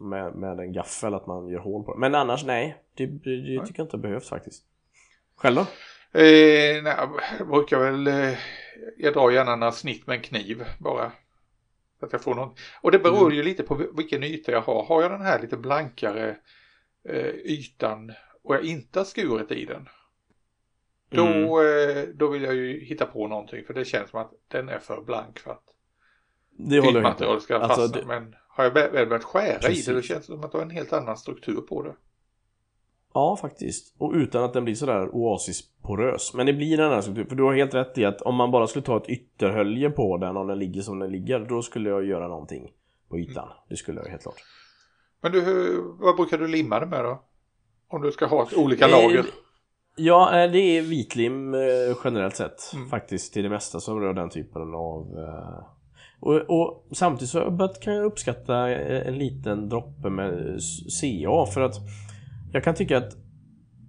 med, 0.02 0.34
med 0.34 0.60
en 0.60 0.72
gaffel 0.72 1.14
att 1.14 1.26
man 1.26 1.48
gör 1.48 1.60
hål 1.60 1.84
på 1.84 1.94
det. 1.94 2.00
Men 2.00 2.14
annars 2.14 2.44
nej, 2.44 2.76
det, 2.94 3.06
det, 3.06 3.36
det 3.36 3.66
tycker 3.66 3.80
jag 3.80 3.86
inte 3.86 3.98
behövs 3.98 4.28
faktiskt. 4.28 4.64
Själv 5.36 5.56
då? 5.56 5.66
Eh, 6.12 6.82
nej, 6.82 6.96
jag 7.38 7.48
brukar 7.48 7.78
väl, 7.78 8.06
eh, 8.06 8.38
jag 8.96 9.14
drar 9.14 9.30
gärna 9.30 9.56
några 9.56 9.72
snitt 9.72 10.06
med 10.06 10.16
en 10.16 10.22
kniv 10.22 10.64
bara. 10.78 11.12
Så 12.00 12.06
att 12.06 12.12
jag 12.12 12.22
får 12.22 12.34
någon. 12.34 12.54
Och 12.80 12.92
det 12.92 12.98
beror 12.98 13.26
mm. 13.26 13.34
ju 13.34 13.42
lite 13.42 13.62
på 13.62 13.74
vilken 13.96 14.22
yta 14.22 14.52
jag 14.52 14.60
har. 14.60 14.84
Har 14.84 15.02
jag 15.02 15.10
den 15.10 15.20
här 15.20 15.40
lite 15.40 15.56
blankare 15.56 16.36
eh, 17.08 17.28
ytan 17.28 18.12
och 18.42 18.54
jag 18.54 18.64
inte 18.64 19.00
har 19.00 19.04
skurit 19.04 19.52
i 19.52 19.64
den. 19.64 19.88
Då, 21.10 21.26
mm. 21.26 21.44
eh, 21.44 22.04
då 22.14 22.28
vill 22.28 22.42
jag 22.42 22.54
ju 22.54 22.84
hitta 22.84 23.06
på 23.06 23.28
någonting 23.28 23.64
för 23.64 23.74
det 23.74 23.84
känns 23.84 24.10
som 24.10 24.20
att 24.20 24.32
den 24.48 24.68
är 24.68 24.78
för 24.78 25.00
blank 25.00 25.38
för 25.38 25.50
att 25.50 25.64
det 26.50 26.80
håller 26.80 27.02
material 27.02 27.40
ska 27.40 27.58
alltså, 27.58 27.80
fastna. 27.80 28.00
Det... 28.00 28.06
Men 28.06 28.36
har 28.48 28.64
jag 28.64 28.70
väl 28.70 29.08
börjat 29.08 29.24
skära 29.24 29.58
Precis. 29.58 29.88
i 29.88 29.90
det 29.90 29.96
då 29.96 30.02
känns 30.02 30.26
det 30.26 30.32
som 30.32 30.44
att 30.44 30.52
det 30.52 30.58
har 30.58 30.62
en 30.62 30.70
helt 30.70 30.92
annan 30.92 31.16
struktur 31.16 31.60
på 31.60 31.82
det. 31.82 31.94
Ja, 33.18 33.36
faktiskt. 33.36 33.94
Och 33.98 34.12
utan 34.12 34.44
att 34.44 34.52
den 34.52 34.64
blir 34.64 34.74
sådär 34.74 35.08
oasisporös. 35.14 36.34
Men 36.34 36.46
det 36.46 36.52
blir 36.52 36.80
en 36.80 36.86
annan 36.86 37.02
struktur. 37.02 37.24
För 37.24 37.36
du 37.36 37.42
har 37.42 37.54
helt 37.54 37.74
rätt 37.74 37.98
i 37.98 38.04
att 38.04 38.22
om 38.22 38.34
man 38.34 38.50
bara 38.50 38.66
skulle 38.66 38.84
ta 38.84 38.96
ett 38.96 39.08
ytterhölje 39.08 39.90
på 39.90 40.16
den 40.16 40.36
om 40.36 40.46
den 40.46 40.58
ligger 40.58 40.82
som 40.82 40.98
den 40.98 41.12
ligger, 41.12 41.40
då 41.40 41.62
skulle 41.62 41.90
jag 41.90 42.04
göra 42.04 42.28
någonting 42.28 42.70
på 43.08 43.18
ytan. 43.18 43.44
Mm. 43.44 43.56
Det 43.68 43.76
skulle 43.76 44.00
jag 44.00 44.08
helt 44.08 44.22
klart. 44.22 44.34
Men 45.22 45.32
du, 45.32 45.42
vad 46.00 46.16
brukar 46.16 46.38
du 46.38 46.46
limma 46.46 46.80
det 46.80 46.86
med 46.86 47.04
då? 47.04 47.22
Om 47.88 48.02
du 48.02 48.12
ska 48.12 48.26
ha 48.26 48.48
olika 48.56 48.84
eh, 48.84 48.90
lager? 48.90 49.24
Ja, 49.96 50.42
eh, 50.42 50.50
det 50.50 50.58
är 50.58 50.82
vitlim 50.82 51.54
eh, 51.54 51.60
generellt 52.04 52.36
sett. 52.36 52.72
Mm. 52.74 52.88
Faktiskt 52.88 53.32
till 53.32 53.42
det 53.42 53.48
mesta 53.48 53.80
som 53.80 54.00
rör 54.00 54.14
den 54.14 54.30
typen 54.30 54.74
av... 54.74 55.06
Och, 56.20 56.34
och 56.34 56.86
samtidigt 56.92 57.30
så 57.30 57.68
kan 57.80 57.94
jag 57.94 58.04
uppskatta 58.04 58.68
en 58.68 59.18
liten 59.18 59.68
droppe 59.68 60.10
med 60.10 60.60
CA 61.00 61.46
för 61.46 61.60
att 61.60 61.74
jag 62.52 62.64
kan 62.64 62.74
tycka 62.74 62.96
att 62.96 63.16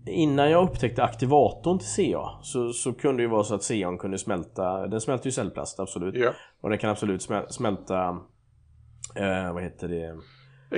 Innan 0.07 0.51
jag 0.51 0.69
upptäckte 0.69 1.03
aktivatorn 1.03 1.79
till 1.79 2.13
CA 2.13 2.39
så, 2.41 2.73
så 2.73 2.93
kunde 2.93 3.17
det 3.17 3.23
ju 3.23 3.29
vara 3.29 3.43
så 3.43 3.55
att 3.55 3.63
CA 3.63 3.97
kunde 3.99 4.17
smälta 4.17 4.87
Den 4.87 5.01
smälter 5.01 5.25
ju 5.25 5.31
cellplast 5.31 5.79
absolut 5.79 6.15
ja. 6.15 6.33
Och 6.61 6.69
den 6.69 6.79
kan 6.79 6.89
absolut 6.89 7.21
smälta 7.49 8.09
eh, 9.15 9.53
Vad 9.53 9.63
heter 9.63 9.87
det? 9.87 10.17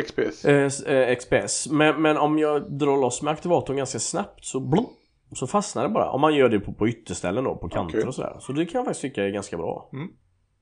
XPS 0.03 0.45
eh, 0.45 0.95
eh 0.95 1.15
XPS 1.15 1.69
men, 1.71 2.01
men 2.01 2.17
om 2.17 2.39
jag 2.39 2.71
drar 2.71 3.01
loss 3.01 3.21
med 3.21 3.33
aktivatorn 3.33 3.77
ganska 3.77 3.99
snabbt 3.99 4.45
så 4.45 4.59
blum, 4.59 4.85
Så 5.31 5.47
fastnar 5.47 5.83
det 5.83 5.89
bara 5.89 6.09
Om 6.09 6.21
man 6.21 6.35
gör 6.35 6.49
det 6.49 6.59
på, 6.59 6.73
på 6.73 6.87
ytterställen 6.87 7.43
då, 7.43 7.55
på 7.55 7.69
kanter 7.69 7.97
okay. 7.97 8.07
och 8.07 8.15
sådär 8.15 8.35
Så 8.39 8.53
det 8.53 8.65
kan 8.65 8.79
jag 8.79 8.85
faktiskt 8.85 9.01
tycka 9.01 9.23
är 9.23 9.29
ganska 9.29 9.57
bra 9.57 9.89
mm. 9.93 10.07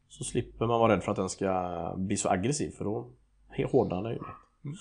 Så 0.10 0.24
slipper 0.24 0.68
man 0.68 0.80
vara 0.80 0.94
rädd 0.94 1.04
för 1.04 1.12
att 1.12 1.18
den 1.18 1.30
ska 1.30 1.94
bli 1.98 2.18
så 2.18 2.30
aggressiv 2.30 2.72
för 2.78 2.86
då 2.86 3.12
hårdnar 3.72 4.04
den 4.04 4.12
ju 4.12 4.18
mm. 4.18 4.76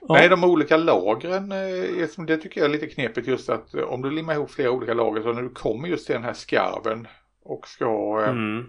Ja. 0.00 0.14
Nej, 0.14 0.28
de 0.28 0.44
olika 0.44 0.76
lagren, 0.76 1.52
eh, 1.52 2.24
det 2.26 2.36
tycker 2.36 2.60
jag 2.60 2.68
är 2.68 2.72
lite 2.72 2.86
knepigt 2.86 3.26
just 3.28 3.48
att 3.48 3.74
eh, 3.74 3.82
om 3.82 4.02
du 4.02 4.10
limmar 4.10 4.34
ihop 4.34 4.50
flera 4.50 4.70
olika 4.70 4.94
lager 4.94 5.22
så 5.22 5.32
när 5.32 5.42
du 5.42 5.48
kommer 5.48 5.88
just 5.88 6.06
till 6.06 6.14
den 6.14 6.24
här 6.24 6.32
skarven 6.32 7.08
och 7.44 7.68
ska, 7.68 8.20
eh, 8.22 8.28
mm. 8.28 8.66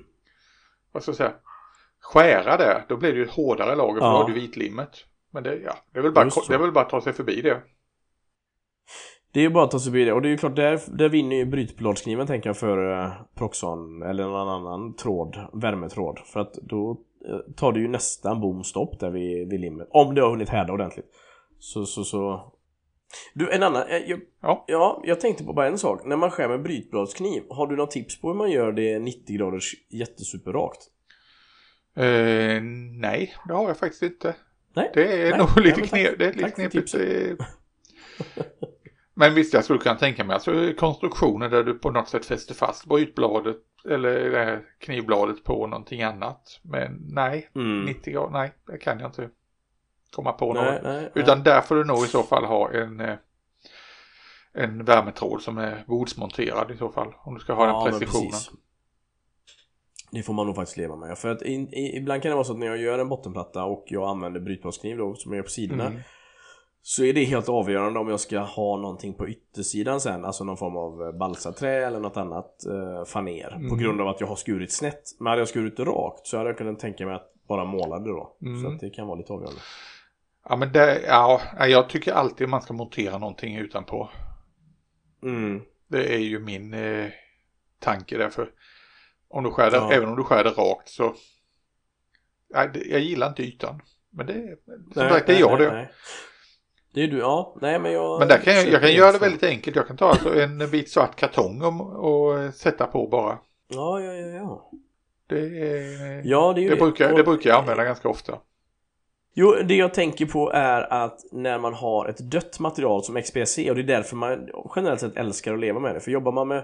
vad 0.91 1.03
ska 1.03 1.09
jag 1.09 1.17
säga, 1.17 1.33
skära 1.99 2.57
det, 2.57 2.83
då 2.89 2.97
blir 2.97 3.11
det 3.11 3.17
ju 3.17 3.25
ett 3.25 3.31
hårdare 3.31 3.75
lager 3.75 3.99
för 3.99 4.07
ja. 4.07 4.11
då 4.11 4.17
har 4.17 4.27
du 4.27 4.33
vitlimmet. 4.33 4.89
Men 5.31 5.43
det, 5.43 5.55
ja, 5.55 5.75
det, 5.93 5.99
är 5.99 6.03
väl 6.03 6.11
bara, 6.11 6.29
det 6.47 6.53
är 6.53 6.57
väl 6.57 6.71
bara 6.71 6.85
att 6.85 6.89
ta 6.89 7.01
sig 7.01 7.13
förbi 7.13 7.41
det. 7.41 7.61
Det 9.33 9.39
är 9.39 9.43
ju 9.43 9.49
bara 9.49 9.63
att 9.63 9.71
ta 9.71 9.79
sig 9.79 9.91
förbi 9.91 10.05
det 10.05 10.13
och 10.13 10.21
det 10.21 10.27
är 10.27 10.31
ju 10.31 10.37
klart 10.37 10.55
där, 10.55 10.79
där 10.87 11.09
vinner 11.09 11.35
ju 11.35 11.45
brytbladskniven 11.45 12.27
tänker 12.27 12.49
jag 12.49 12.57
för 12.57 13.11
Proxon 13.35 14.01
eller 14.01 14.23
någon 14.23 14.49
annan 14.49 14.95
tråd, 14.95 15.49
värmetråd. 15.53 16.19
För 16.25 16.39
att 16.39 16.53
då 16.53 17.01
tar 17.55 17.71
det 17.71 17.79
ju 17.79 17.87
nästan 17.87 18.41
bomstopp 18.41 18.99
där 18.99 19.09
vid, 19.09 19.49
vid 19.49 19.59
limmet. 19.59 19.87
Om 19.91 20.15
det 20.15 20.21
har 20.21 20.29
hunnit 20.29 20.49
härda 20.49 20.73
ordentligt. 20.73 21.05
Så, 21.59 21.85
så, 21.85 22.03
så... 22.03 22.51
Du, 23.33 23.51
en 23.51 23.63
annan. 23.63 23.87
Eh, 23.87 23.97
jag, 23.97 24.19
ja. 24.41 24.65
ja, 24.67 25.01
jag 25.05 25.19
tänkte 25.19 25.43
på 25.43 25.53
bara 25.53 25.67
en 25.67 25.77
sak. 25.77 26.05
När 26.05 26.17
man 26.17 26.31
skär 26.31 26.47
med 26.47 26.63
brytbladskniv, 26.63 27.43
har 27.49 27.67
du 27.67 27.75
något 27.75 27.91
tips 27.91 28.21
på 28.21 28.27
hur 28.27 28.35
man 28.35 28.51
gör 28.51 28.71
det 28.71 28.99
90 28.99 29.37
graders 29.37 29.73
jättesuperrakt? 29.89 30.79
Uh, 31.97 32.61
nej, 32.99 33.35
det 33.47 33.53
har 33.53 33.67
jag 33.67 33.77
faktiskt 33.77 34.03
inte. 34.03 34.35
Nej? 34.75 34.91
Det 34.93 35.27
är 35.27 35.29
nej. 35.29 35.39
nog 35.39 35.65
lite, 35.65 35.81
knep, 35.81 36.19
det 36.19 36.25
är 36.25 36.33
lite 36.33 36.51
knepigt. 36.51 36.95
Men 39.13 39.33
visst, 39.33 39.53
jag 39.53 39.63
skulle 39.63 39.79
kunna 39.79 39.95
tänka 39.95 40.23
mig 40.23 40.33
alltså 40.33 40.73
konstruktioner 40.77 41.49
där 41.49 41.63
du 41.63 41.73
på 41.73 41.91
något 41.91 42.09
sätt 42.09 42.25
fäster 42.25 42.53
fast 42.53 42.85
brytbladet 42.85 43.57
eller 43.89 44.29
det 44.29 44.45
här 44.45 44.63
knivbladet 44.79 45.43
på 45.43 45.67
någonting 45.67 46.01
annat. 46.01 46.59
Men 46.61 47.01
nej, 47.09 47.49
mm. 47.55 47.85
90 47.85 48.13
grader, 48.13 48.31
nej, 48.31 48.53
det 48.67 48.77
kan 48.77 48.99
jag 48.99 49.09
inte 49.09 49.29
komma 50.11 50.31
på 50.31 50.53
nej, 50.53 50.73
något. 50.73 50.83
Nej, 50.83 51.11
Utan 51.15 51.37
nej. 51.37 51.43
där 51.43 51.61
får 51.61 51.75
du 51.75 51.83
nog 51.83 52.05
i 52.05 52.07
så 52.07 52.23
fall 52.23 52.45
ha 52.45 52.71
en, 52.71 52.99
eh, 52.99 53.15
en 54.53 54.85
värmetråd 54.85 55.41
som 55.41 55.57
är 55.57 55.83
bordsmonterad 55.87 56.71
i 56.71 56.77
så 56.77 56.89
fall. 56.89 57.13
Om 57.23 57.33
du 57.33 57.39
ska 57.39 57.53
ha 57.53 57.67
ja, 57.67 57.83
den 57.83 57.99
precisionen. 57.99 58.39
Det 60.11 60.23
får 60.23 60.33
man 60.33 60.45
nog 60.45 60.55
faktiskt 60.55 60.77
leva 60.77 60.95
med. 60.95 61.17
För 61.17 61.29
att 61.29 61.41
in, 61.41 61.73
i, 61.73 61.97
ibland 61.97 62.21
kan 62.21 62.29
det 62.29 62.35
vara 62.35 62.45
så 62.45 62.53
att 62.53 62.59
när 62.59 62.67
jag 62.67 62.77
gör 62.77 62.99
en 62.99 63.09
bottenplatta 63.09 63.63
och 63.63 63.85
jag 63.87 64.09
använder 64.09 64.39
brytbrottskniv 64.39 64.97
då 64.97 65.15
som 65.15 65.31
jag 65.31 65.37
gör 65.37 65.43
på 65.43 65.49
sidorna 65.49 65.85
Mm. 65.85 66.01
Så 66.87 67.03
är 67.03 67.13
det 67.13 67.23
helt 67.23 67.49
avgörande 67.49 67.99
om 67.99 68.09
jag 68.09 68.19
ska 68.19 68.39
ha 68.39 68.77
någonting 68.77 69.13
på 69.13 69.29
yttersidan 69.29 70.01
sen, 70.01 70.25
alltså 70.25 70.43
någon 70.43 70.57
form 70.57 70.77
av 70.77 71.03
eh, 71.03 71.11
balsaträ 71.11 71.85
eller 71.87 71.99
något 71.99 72.17
annat 72.17 72.65
eh, 72.65 73.05
faner. 73.05 73.49
På 73.49 73.55
Mm. 73.55 73.77
grund 73.77 74.01
av 74.01 74.07
att 74.07 74.19
jag 74.19 74.27
har 74.27 74.35
skurit 74.35 74.71
snett. 74.71 75.03
Men 75.19 75.27
hade 75.27 75.41
jag 75.41 75.47
skurit 75.47 75.79
rakt 75.79 76.27
så 76.27 76.37
hade 76.37 76.49
jag 76.49 76.57
kunnat 76.57 76.79
tänka 76.79 77.05
mig 77.05 77.15
att 77.15 77.31
bara 77.47 77.65
måla 77.65 77.99
det 77.99 78.09
då. 78.09 78.37
Mm. 78.41 78.61
Så 78.63 78.67
att 78.71 78.79
det 78.79 78.89
kan 78.89 79.07
vara 79.07 79.17
lite 79.17 79.33
avgörande. 79.33 79.61
Ja 80.49 80.55
men 80.55 80.71
det, 80.71 81.01
ja, 81.07 81.41
jag 81.59 81.89
tycker 81.89 82.13
alltid 82.13 82.49
man 82.49 82.61
ska 82.61 82.73
montera 82.73 83.17
någonting 83.17 83.55
utanpå. 83.57 84.09
Mm. 85.23 85.61
Det 85.87 86.13
är 86.15 86.19
ju 86.19 86.39
min 86.39 86.73
eh, 86.73 87.05
tanke 87.79 88.17
därför. 88.17 88.49
Om 89.27 89.43
du 89.43 89.51
skär 89.51 89.71
det, 89.71 89.77
Ja. 89.77 89.91
även 89.91 90.09
om 90.09 90.15
du 90.15 90.23
skär 90.23 90.43
det 90.43 90.49
rakt 90.49 90.89
så. 90.89 91.13
Nej, 92.53 92.69
jag 92.91 92.99
gillar 93.01 93.29
inte 93.29 93.43
ytan. 93.43 93.81
Men 94.09 94.25
det 94.27 94.33
som 94.33 94.83
Nej, 94.95 95.09
sagt, 95.09 95.27
det 95.27 95.33
nej, 95.33 95.41
jag 95.41 95.59
nej, 95.59 95.67
det. 95.67 95.73
nej. 95.73 95.91
Det 96.95 97.03
är 97.03 97.07
du, 97.07 97.17
ja. 97.19 97.55
Nej 97.61 97.79
men 97.79 97.91
jag... 97.91 98.19
Men 98.19 98.27
där 98.27 98.37
kan 98.37 98.53
jag, 98.53 98.67
jag 98.67 98.81
kan 98.81 98.93
göra 98.93 99.11
det 99.11 99.17
väldigt 99.17 99.43
enkelt. 99.43 99.75
Jag 99.75 99.87
kan 99.87 99.97
ta 99.97 100.09
alltså 100.09 100.39
en 100.39 100.57
bit 100.71 100.89
svart 100.91 101.15
kartong 101.15 101.61
och, 101.61 101.95
och 102.05 102.53
sätta 102.53 102.85
på 102.85 103.07
bara. 103.07 103.37
Ja, 103.67 103.99
ja, 103.99 104.13
ja, 104.13 104.27
ja. 104.27 104.69
Det, 105.29 105.39
är, 105.39 106.21
Ja, 106.25 106.53
det 106.55 106.65
är 106.65 106.69
det, 106.69 106.75
brukar, 106.75 107.11
Och- 107.11 107.17
det 107.17 107.23
brukar 107.23 107.49
jag 107.49 107.59
använda 107.59 107.83
ganska 107.83 108.09
ofta. 108.09 108.33
Jo, 109.33 109.55
det 109.67 109.75
jag 109.75 109.93
tänker 109.93 110.25
på 110.25 110.51
är 110.51 110.93
att 110.93 111.19
när 111.31 111.59
man 111.59 111.73
har 111.73 112.07
ett 112.09 112.31
dött 112.31 112.59
material 112.59 113.03
som 113.03 113.21
XPC 113.21 113.57
och 113.69 113.75
det 113.75 113.81
är 113.81 113.83
därför 113.83 114.15
man 114.15 114.49
generellt 114.75 114.99
sett 114.99 115.17
älskar 115.17 115.53
att 115.53 115.59
leva 115.59 115.79
med 115.79 115.95
det. 115.95 115.99
För 115.99 116.11
jobbar 116.11 116.31
man 116.31 116.47
med, 116.47 116.63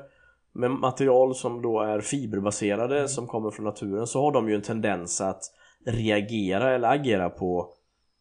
med 0.54 0.72
material 0.72 1.36
som 1.36 1.62
då 1.62 1.82
är 1.82 2.02
fiberbaserade 2.02 3.08
som 3.08 3.28
kommer 3.28 3.52
från 3.52 3.65
naturen 3.65 4.08
så 4.08 4.22
har 4.22 4.32
de 4.32 4.50
ju 4.50 4.56
en 4.56 4.62
tendens 4.62 5.22
att 5.22 5.41
reagera 5.86 6.76
eller 6.76 6.88
agera 6.91 7.30
på 7.30 7.74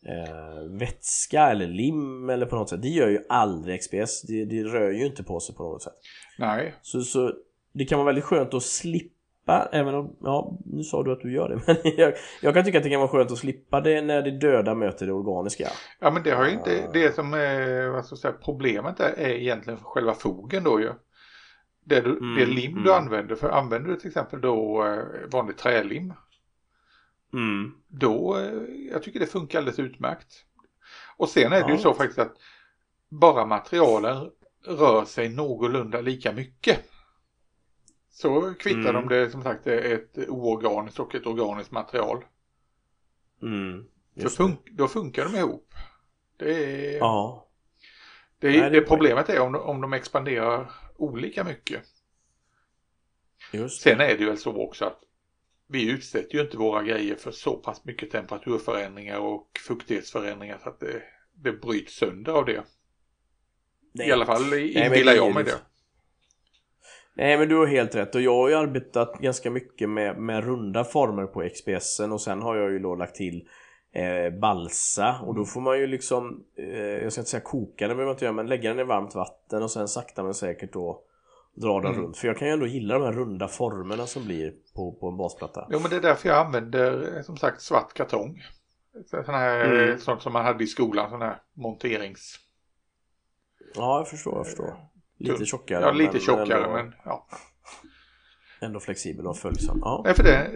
eh, 0.06 0.78
vätska 0.78 1.42
eller 1.42 1.66
lim 1.66 2.30
eller 2.30 2.46
på 2.46 2.56
något 2.56 2.68
sätt. 2.68 2.82
Det 2.82 2.88
gör 2.88 3.08
ju 3.08 3.18
aldrig 3.28 3.80
XPS. 3.80 4.22
Det, 4.22 4.44
det 4.44 4.62
rör 4.62 4.90
ju 4.90 5.06
inte 5.06 5.22
på 5.22 5.40
sig 5.40 5.54
på 5.54 5.62
något 5.62 5.82
sätt. 5.82 5.92
Nej, 6.38 6.74
Så, 6.82 7.00
så 7.00 7.32
det 7.72 7.84
kan 7.84 7.98
vara 7.98 8.06
väldigt 8.06 8.24
skönt 8.24 8.54
att 8.54 8.62
slippa, 8.62 9.68
även 9.72 9.94
om, 9.94 10.16
ja 10.20 10.58
nu 10.64 10.82
sa 10.82 11.02
du 11.02 11.12
att 11.12 11.20
du 11.20 11.32
gör 11.34 11.48
det, 11.48 11.60
men 11.66 11.76
jag, 11.96 12.12
jag 12.42 12.54
kan 12.54 12.64
tycka 12.64 12.78
att 12.78 12.84
det 12.84 12.90
kan 12.90 13.00
vara 13.00 13.10
skönt 13.10 13.30
att 13.32 13.38
slippa 13.38 13.80
det 13.80 14.02
när 14.02 14.22
det 14.22 14.30
döda 14.30 14.74
möter 14.74 15.06
det 15.06 15.12
organiska. 15.12 15.68
ja 16.00 16.10
men 16.10 16.22
det 16.22 16.30
har 16.30 16.46
ju 16.46 16.52
inte, 16.52 16.84
Ah. 16.88 16.90
det 16.92 17.14
som 17.14 17.34
är, 17.34 17.88
vad 17.88 18.04
ska 18.04 18.12
jag 18.12 18.18
säga, 18.18 18.34
problemet 18.44 18.96
där 18.96 19.12
är 19.16 19.28
egentligen 19.28 19.78
själva 19.82 20.14
fogen 20.14 20.64
då 20.64 20.80
ju. 20.80 20.92
Det, 21.84 22.00
du, 22.00 22.10
Mm, 22.10 22.38
det 22.38 22.46
lim 22.46 22.74
du 22.74 22.92
mm. 22.92 23.04
använder, 23.04 23.34
för 23.34 23.48
använder 23.48 23.90
du 23.90 23.96
till 23.96 24.08
exempel 24.08 24.40
då 24.40 24.86
eh, 24.86 25.30
vanlig 25.32 25.56
trälim, 25.56 26.12
Mm. 27.32 27.72
då, 27.88 28.38
eh, 28.38 28.52
jag 28.92 29.02
tycker 29.02 29.20
det 29.20 29.26
funkar 29.26 29.58
alldeles 29.58 29.78
utmärkt. 29.78 30.44
Och 31.16 31.28
sen 31.28 31.52
är 31.52 31.62
det 31.62 31.68
ju 31.68 31.74
Ja. 31.74 31.78
så 31.82 31.94
faktiskt 31.94 32.18
att 32.18 32.36
bara 33.08 33.46
materialen 33.46 34.30
rör 34.66 35.04
sig 35.04 35.28
någorlunda 35.28 36.00
lika 36.00 36.32
mycket. 36.32 36.90
Så 38.10 38.54
kvittar 38.54 38.90
Mm. 38.90 38.94
de 38.94 39.08
det 39.08 39.30
som 39.30 39.42
sagt 39.42 39.66
är 39.66 39.94
ett 39.94 40.18
oorganiskt 40.28 41.00
och 41.00 41.14
ett 41.14 41.26
organiskt 41.26 41.70
material. 41.70 42.24
Mm. 43.42 43.84
Det. 44.14 44.26
fun- 44.28 44.56
då 44.70 44.88
funkar 44.88 45.24
de 45.24 45.36
ihop. 45.36 45.74
Det, 46.36 46.64
är, 46.94 46.98
Ja. 46.98 47.46
det, 48.38 48.48
är, 48.48 48.60
Nej, 48.60 48.70
det 48.70 48.80
problemet 48.80 49.28
är 49.28 49.40
om, 49.40 49.54
om 49.54 49.80
de 49.80 49.92
expanderar 49.92 50.72
olika 50.96 51.44
mycket. 51.44 51.82
Just 53.52 53.82
Sen 53.82 54.00
är 54.00 54.06
det 54.08 54.16
ju 54.18 54.26
väl 54.26 54.38
så 54.38 54.56
också 54.62 54.84
att 54.84 55.00
vi 55.70 55.90
utsätter 55.90 56.34
ju 56.34 56.40
inte 56.40 56.56
våra 56.56 56.82
grejer 56.82 57.16
för 57.16 57.30
så 57.30 57.56
pass 57.56 57.84
mycket 57.84 58.10
temperaturförändringar 58.10 59.18
och 59.18 59.48
fuktighetsförändringar 59.66 60.58
så 60.62 60.68
att 60.68 60.80
det, 60.80 61.02
det 61.34 61.52
bryts 61.52 61.94
sönder 61.94 62.32
av 62.32 62.44
det. 62.44 62.62
Nej. 63.92 64.08
I 64.08 64.12
alla 64.12 64.26
fall 64.26 64.54
inbillar 64.54 65.12
jag 65.12 65.34
mig 65.34 65.44
det. 65.44 65.50
det. 65.50 65.60
Nej 67.14 67.38
men 67.38 67.48
du 67.48 67.56
har 67.56 67.66
helt 67.66 67.94
rätt 67.94 68.14
och 68.14 68.20
jag 68.20 68.34
har 68.34 68.48
ju 68.48 68.54
arbetat 68.54 69.18
ganska 69.20 69.50
mycket 69.50 69.90
med, 69.90 70.18
med 70.18 70.44
runda 70.44 70.84
former 70.84 71.26
på 71.26 71.48
XPSen 71.48 72.12
och 72.12 72.20
sen 72.20 72.42
har 72.42 72.56
jag 72.56 72.72
ju 72.72 72.78
då 72.78 72.94
lagt 72.94 73.14
till 73.14 73.48
eh, 73.92 74.38
balsa 74.40 75.20
och 75.22 75.34
då 75.34 75.44
får 75.44 75.60
man 75.60 75.78
ju 75.78 75.86
liksom 75.86 76.44
eh, 76.58 76.78
Jag 76.78 77.12
ska 77.12 77.20
inte 77.20 77.30
säga 77.30 77.40
koka 77.40 77.88
den 77.88 77.96
behöver 77.96 78.04
man 78.04 78.14
inte 78.14 78.24
göra 78.24 78.34
men 78.34 78.46
lägga 78.46 78.70
den 78.70 78.78
i 78.78 78.84
varmt 78.84 79.14
vatten 79.14 79.62
och 79.62 79.70
sen 79.70 79.88
sakta 79.88 80.22
men 80.22 80.34
säkert 80.34 80.72
då 80.72 81.02
dra 81.56 81.80
den 81.80 81.92
Mm. 81.92 82.02
runt 82.04 82.16
för 82.16 82.28
jag 82.28 82.38
kan 82.38 82.48
ju 82.48 82.54
ändå 82.54 82.66
gilla 82.66 82.94
de 82.98 83.04
här 83.04 83.12
runda 83.12 83.48
formerna 83.48 84.06
som 84.06 84.24
blir 84.24 84.52
på, 84.74 84.92
på 84.92 85.08
en 85.08 85.16
basplatta 85.16 85.66
Jo 85.70 85.80
men 85.80 85.90
det 85.90 85.96
är 85.96 86.00
därför 86.00 86.28
jag 86.28 86.46
använder 86.46 87.16
eh, 87.16 87.22
som 87.22 87.36
sagt 87.36 87.62
svart 87.62 87.92
kartong. 87.94 88.42
Sån 89.10 89.34
här, 89.34 89.64
Mm. 89.64 89.90
eh, 89.90 89.96
sånt 89.96 90.22
som 90.22 90.32
man 90.32 90.44
hade 90.44 90.64
i 90.64 90.66
skolan, 90.66 91.10
sån 91.10 91.22
här 91.22 91.42
monterings... 91.54 92.36
Ja 93.74 93.98
jag 93.98 94.08
förstår, 94.08 94.36
jag 94.36 94.46
förstår 94.46 94.76
Lite 95.18 95.36
Tunn. 95.36 95.46
tjockare 95.46 95.80
Ja 95.84 95.90
lite 95.92 96.12
men 96.12 96.20
tjockare 96.20 96.64
ändå, 96.64 96.72
men 96.72 96.94
ja. 97.04 97.26
ändå 98.60 98.80
flexibel 98.80 99.26
och 99.26 99.36
följsam 99.38 99.78
ja. 99.82 100.02
Nej 100.04 100.14
för 100.14 100.22
det, 100.22 100.50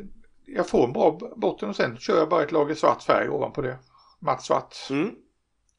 jag 0.47 0.69
får 0.69 0.85
en 0.85 0.93
bra 0.93 1.19
botten 1.37 1.69
och 1.69 1.77
sen 1.77 1.97
kör 1.97 2.17
jag 2.19 2.29
bara 2.29 2.43
ett 2.43 2.53
lager 2.53 2.75
svart 2.75 3.03
färg 3.03 3.29
ovanpå 3.29 3.63
det. 3.63 3.79
Matt 4.21 4.43
svart. 4.43 4.75
Mm. 4.91 5.15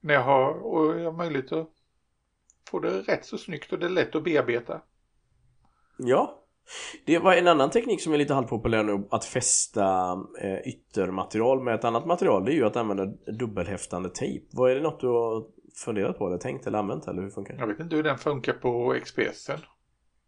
När 0.02 0.14
jag 0.14 0.22
har, 0.24 0.52
och 0.54 1.00
jag 1.00 1.06
har 1.06 1.18
möjlighet 1.18 1.52
att 1.52 1.70
få 2.70 2.80
det 2.80 2.90
rätt 3.02 3.26
så 3.26 3.38
snyggt 3.38 3.74
och 3.74 3.80
det 3.80 3.86
är 3.86 3.90
lätt 3.90 4.16
att 4.16 4.24
bearbeta. 4.24 4.82
Ja. 5.98 6.42
Det 7.06 7.20
var 7.20 7.34
en 7.34 7.48
annan 7.48 7.70
teknik 7.70 8.02
som 8.02 8.14
är 8.14 8.18
lite 8.18 8.34
halvpopulär 8.34 8.84
nu 8.84 9.04
att 9.10 9.26
fästa 9.26 10.12
eh, 10.42 10.68
yttermaterial 10.68 11.64
med 11.64 11.76
ett 11.76 11.84
annat 11.84 12.06
material 12.06 12.46
det 12.46 12.52
är 12.52 12.56
ju 12.56 12.66
att 12.66 12.76
använda 12.76 13.06
dubbelhäftande 13.40 14.10
tejp. 14.10 14.46
Vad 14.52 14.72
är 14.72 14.76
det 14.76 14.82
något 14.82 15.00
du 15.00 15.08
har 15.08 15.44
funderat 15.86 16.18
på 16.18 16.28
eller 16.28 16.38
tänkt 16.38 16.68
eller 16.68 16.80
använt 16.80 17.08
eller 17.08 17.22
hur 17.22 17.30
funkar 17.30 17.54
det? 17.54 17.60
Jag 17.60 17.68
vet 17.68 17.80
inte 17.80 17.96
hur 17.96 18.04
den 18.04 18.18
funkar 18.18 18.54
på 18.54 18.96
XPSen. 19.04 19.60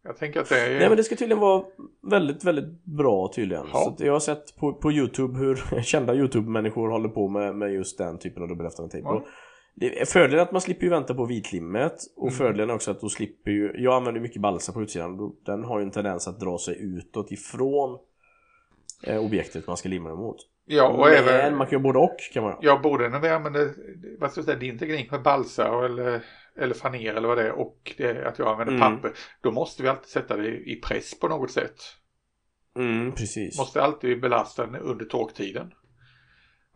Jag 0.04 0.16
tänker 0.16 0.40
att 0.40 0.48
det 0.48 0.60
är... 0.60 0.78
Nej 0.78 0.88
men 0.88 0.96
det 0.96 1.04
ska 1.04 1.16
tydligen 1.16 1.40
vara 1.40 1.64
väldigt, 2.10 2.44
väldigt 2.44 2.84
bra 2.84 3.32
tydligen. 3.34 3.66
Ja. 3.72 3.94
Så 3.98 4.04
jag 4.04 4.12
har 4.12 4.20
sett 4.20 4.56
på, 4.56 4.72
på 4.72 4.92
Youtube 4.92 5.38
hur 5.38 5.82
kända 5.82 6.14
Youtube-människor 6.14 6.88
håller 6.88 7.08
på 7.08 7.28
med, 7.28 7.56
med 7.56 7.72
just 7.72 7.98
den 7.98 8.18
typen 8.18 8.42
av 8.42 8.48
dubbelhäftande 8.48 8.90
tejp. 8.90 9.08
Ja. 9.08 9.24
Det 9.80 10.00
är 10.00 10.04
fördelen 10.04 10.40
att 10.42 10.52
man 10.52 10.60
slipper 10.60 10.84
ju 10.84 10.90
vänta 10.90 11.14
på 11.14 11.24
vitlimmet 11.24 11.94
och 12.16 12.26
Mm. 12.28 12.38
fördelen 12.38 12.70
är 12.70 12.74
också 12.74 12.90
att 12.90 13.00
då 13.00 13.08
slipper 13.08 13.50
ju 13.50 13.72
Jag 13.76 13.94
använder 13.94 14.20
mycket 14.20 14.42
balsa 14.42 14.72
på 14.72 14.82
utsidan 14.82 15.32
Den 15.46 15.64
har 15.64 15.78
ju 15.78 15.82
en 15.84 15.90
tendens 15.90 16.28
att 16.28 16.40
dra 16.40 16.58
sig 16.58 16.76
utåt 16.80 17.32
ifrån 17.32 17.98
eh, 19.02 19.24
objektet 19.24 19.66
man 19.66 19.76
ska 19.76 19.88
limma 19.88 20.10
emot. 20.10 20.36
Ja, 20.70 20.88
och 20.88 21.06
Men 21.06 21.14
även... 21.14 21.56
man 21.56 21.66
kan 21.66 21.78
ju 21.78 21.82
både 21.82 21.98
och 21.98 22.16
kan 22.32 22.42
man. 22.42 22.56
Ja, 22.60 22.80
både 22.82 23.08
när 23.08 23.20
vi 23.20 23.28
använder, 23.28 23.74
vad 24.20 24.30
ska 24.30 24.38
jag 24.38 24.44
säga, 24.44 24.58
din 24.58 24.78
teknik 24.78 25.10
med 25.10 25.22
balsa 25.22 25.84
eller, 25.84 26.24
eller 26.56 26.74
faner 26.74 27.14
eller 27.14 27.28
vad 27.28 27.38
det 27.38 27.44
är 27.46 27.52
och 27.52 27.94
det, 27.98 28.28
att 28.28 28.38
jag 28.38 28.48
använder 28.48 28.74
Mm. 28.74 28.96
papper. 28.96 29.12
Då 29.40 29.50
måste 29.50 29.82
vi 29.82 29.88
alltid 29.88 30.08
sätta 30.08 30.36
det 30.36 30.48
i 30.48 30.80
press 30.84 31.20
på 31.20 31.28
något 31.28 31.50
sätt. 31.50 31.76
Mm, 32.78 33.12
precis. 33.12 33.58
Måste 33.58 33.82
alltid 33.82 34.20
belasta 34.20 34.66
den 34.66 34.76
under 34.76 35.04
torktiden. 35.04 35.72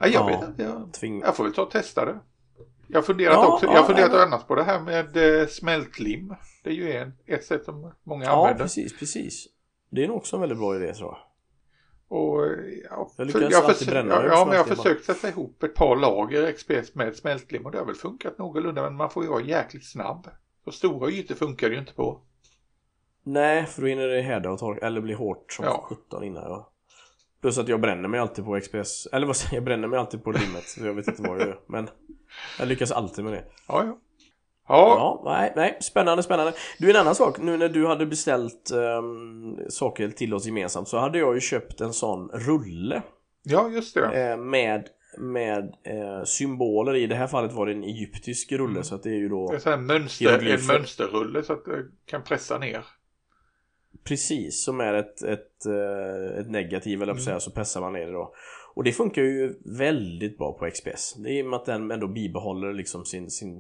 Ja, 0.01 0.07
jag 0.07 0.15
Ja. 0.15 0.27
vet 0.41 0.49
inte. 0.49 0.63
Jag, 0.63 0.93
Tving... 0.93 1.21
jag 1.21 1.37
får 1.37 1.45
väl 1.45 1.55
ta 1.55 1.63
och 1.63 1.71
testa 1.71 2.05
det. 2.05 2.21
Jag 2.93 3.07
funderat 3.07 3.35
Ja, 3.35 3.53
också, 3.55 3.67
ja, 3.67 3.73
jag 3.73 3.81
har 3.81 3.87
funderat 3.87 4.11
men- 4.13 4.21
annars 4.21 4.45
på 4.45 4.55
det 4.55 4.63
här 4.65 4.81
med 4.81 5.41
eh, 5.41 5.47
smältlim. 5.47 6.35
Det 6.65 6.71
är 6.71 6.75
ju 6.75 6.93
en, 6.93 7.13
ett 7.27 7.45
sätt 7.45 7.65
som 7.65 7.93
många 8.03 8.25
Ja, 8.25 8.31
använder. 8.43 8.65
precis, 8.65 8.99
precis. 8.99 9.47
Det 9.91 10.05
är 10.05 10.09
nog 10.09 10.17
också 10.17 10.37
en 10.37 10.41
väldigt 10.41 10.59
bra 10.59 10.77
idé 10.77 10.95
tror 10.95 11.09
jag. 11.11 11.19
Och, 12.19 12.47
eh, 12.47 12.51
ja, 12.91 13.11
Jag 13.17 13.27
lyckas 13.27 13.43
jag 13.53 13.65
alltid 13.65 13.89
bränna 13.89 14.15
ja, 14.15 14.25
ja, 14.27 14.45
men 14.45 14.57
jag 14.57 14.65
har 14.65 14.75
försökt 14.75 15.05
sätta 15.05 15.29
ihop 15.29 15.63
ett 15.63 15.75
par 15.75 15.97
lager 15.97 16.53
XPS 16.53 16.95
med 16.95 17.17
smältlim 17.17 17.67
och 17.67 17.73
det 17.73 17.79
har 17.79 17.85
väl 17.87 17.95
funkat 17.95 18.39
någorlunda 18.39 18.83
men 18.83 18.95
man 18.95 19.11
får 19.11 19.23
ju 19.25 19.29
vara 19.31 19.43
jäkligt 19.43 19.87
snabb. 19.91 20.29
Så 20.65 20.71
stora 20.73 21.11
ytor 21.11 21.35
funkar 21.35 21.69
det 21.69 21.75
ju 21.75 21.81
inte 21.81 21.95
på. 21.95 22.21
Nej, 23.25 23.67
för 23.67 23.83
då 23.83 23.89
hinner 23.89 24.09
det 24.09 24.21
härda 24.23 24.51
och 24.51 24.59
torka, 24.59 24.87
eller 24.87 25.01
bli 25.01 25.15
hårt 25.15 25.53
som 25.53 25.65
Ja. 25.65 25.87
17 25.89 26.25
innan 26.25 26.43
ja. 26.43 26.72
Plus 27.43 27.59
att 27.59 27.69
jag 27.69 27.81
bränner 27.81 28.09
mig 28.09 28.21
alltid 28.21 28.45
på 28.45 28.61
XPS, 28.61 29.07
eller 29.13 29.27
vad 29.27 29.37
säger 29.37 29.53
jag, 29.55 29.57
jag 29.57 29.65
bränner 29.65 29.89
mig 29.89 29.99
alltid 29.99 30.25
på 30.25 30.33
limmet 30.33 30.65
så 30.69 30.87
jag 30.87 30.95
vet 30.95 31.09
inte 31.09 31.23
vad 31.23 31.41
jag 31.41 31.49
gör. 31.49 31.61
Men 31.69 31.89
jag 32.59 32.69
lyckas 32.69 32.93
alltid 32.93 33.25
med 33.25 33.33
det. 33.33 33.45
Ja, 33.69 33.85
ja. 33.85 33.99
Ja, 34.69 34.97
Ja, 34.99 35.23
nej, 35.25 35.53
nej, 35.57 35.79
spännande, 35.81 36.23
spännande. 36.23 36.53
Du, 36.79 36.91
en 36.91 36.97
annan 36.97 37.15
sak, 37.15 37.39
nu 37.41 37.57
när 37.57 37.69
du 37.69 37.87
hade 37.87 38.07
beställt 38.07 38.71
ehm, 38.71 39.57
saker 39.69 40.09
till 40.09 40.35
oss 40.35 40.47
gemensamt 40.47 40.89
så 40.89 40.99
hade 40.99 41.19
jag 41.19 41.35
ju 41.35 41.41
köpt 41.41 41.81
en 41.81 41.93
sån 41.93 42.29
rulle 42.33 43.03
ja 43.43 43.69
just 43.69 43.95
det. 43.95 44.31
eh, 44.31 44.37
med 44.37 44.89
med 45.19 45.65
eh, 45.85 46.25
symboler 46.25 46.95
i 46.95 47.07
det 47.07 47.15
här 47.15 47.27
fallet 47.27 47.53
var 47.53 47.67
det 47.67 47.73
en 47.73 47.85
egyptisk 47.85 48.53
rulle 48.53 48.71
Mm. 48.73 48.85
så 48.85 48.95
att 48.95 49.03
det 49.03 49.11
är 49.11 49.15
ju 49.19 49.29
då 49.29 49.51
Det 49.51 49.57
är 49.57 49.61
så 49.61 49.71
här 49.71 49.77
mönster, 49.77 50.47
en 50.47 50.67
mönsterrulle 50.67 51.43
så 51.43 51.53
att 51.53 51.65
det 51.65 51.85
kan 52.07 52.23
pressa 52.23 52.59
ner. 52.59 52.85
Precis, 54.05 54.65
som 54.65 54.81
är 54.81 54.95
ett, 54.95 55.23
ett, 55.23 55.67
eh, 55.67 56.39
ett 56.41 56.51
negativ 56.51 57.03
eller 57.03 57.13
Mm. 57.29 57.41
så 57.41 57.51
pressar 57.51 57.81
man 57.81 57.93
ner 57.93 58.07
det 58.07 58.13
då. 58.13 58.35
Och 58.75 58.85
det 58.85 58.93
funkar 58.93 59.23
ju 59.23 59.55
väldigt 59.65 60.39
bra 60.39 60.53
på 60.53 60.71
XPS. 60.71 61.15
Det 61.15 61.29
är 61.31 61.33
i 61.33 61.43
och 61.43 61.47
med 61.47 61.57
att 61.57 61.65
den 61.67 61.91
ändå 61.91 62.07
bibehåller 62.09 62.73
liksom 62.73 63.05
sin, 63.05 63.31
sin 63.31 63.59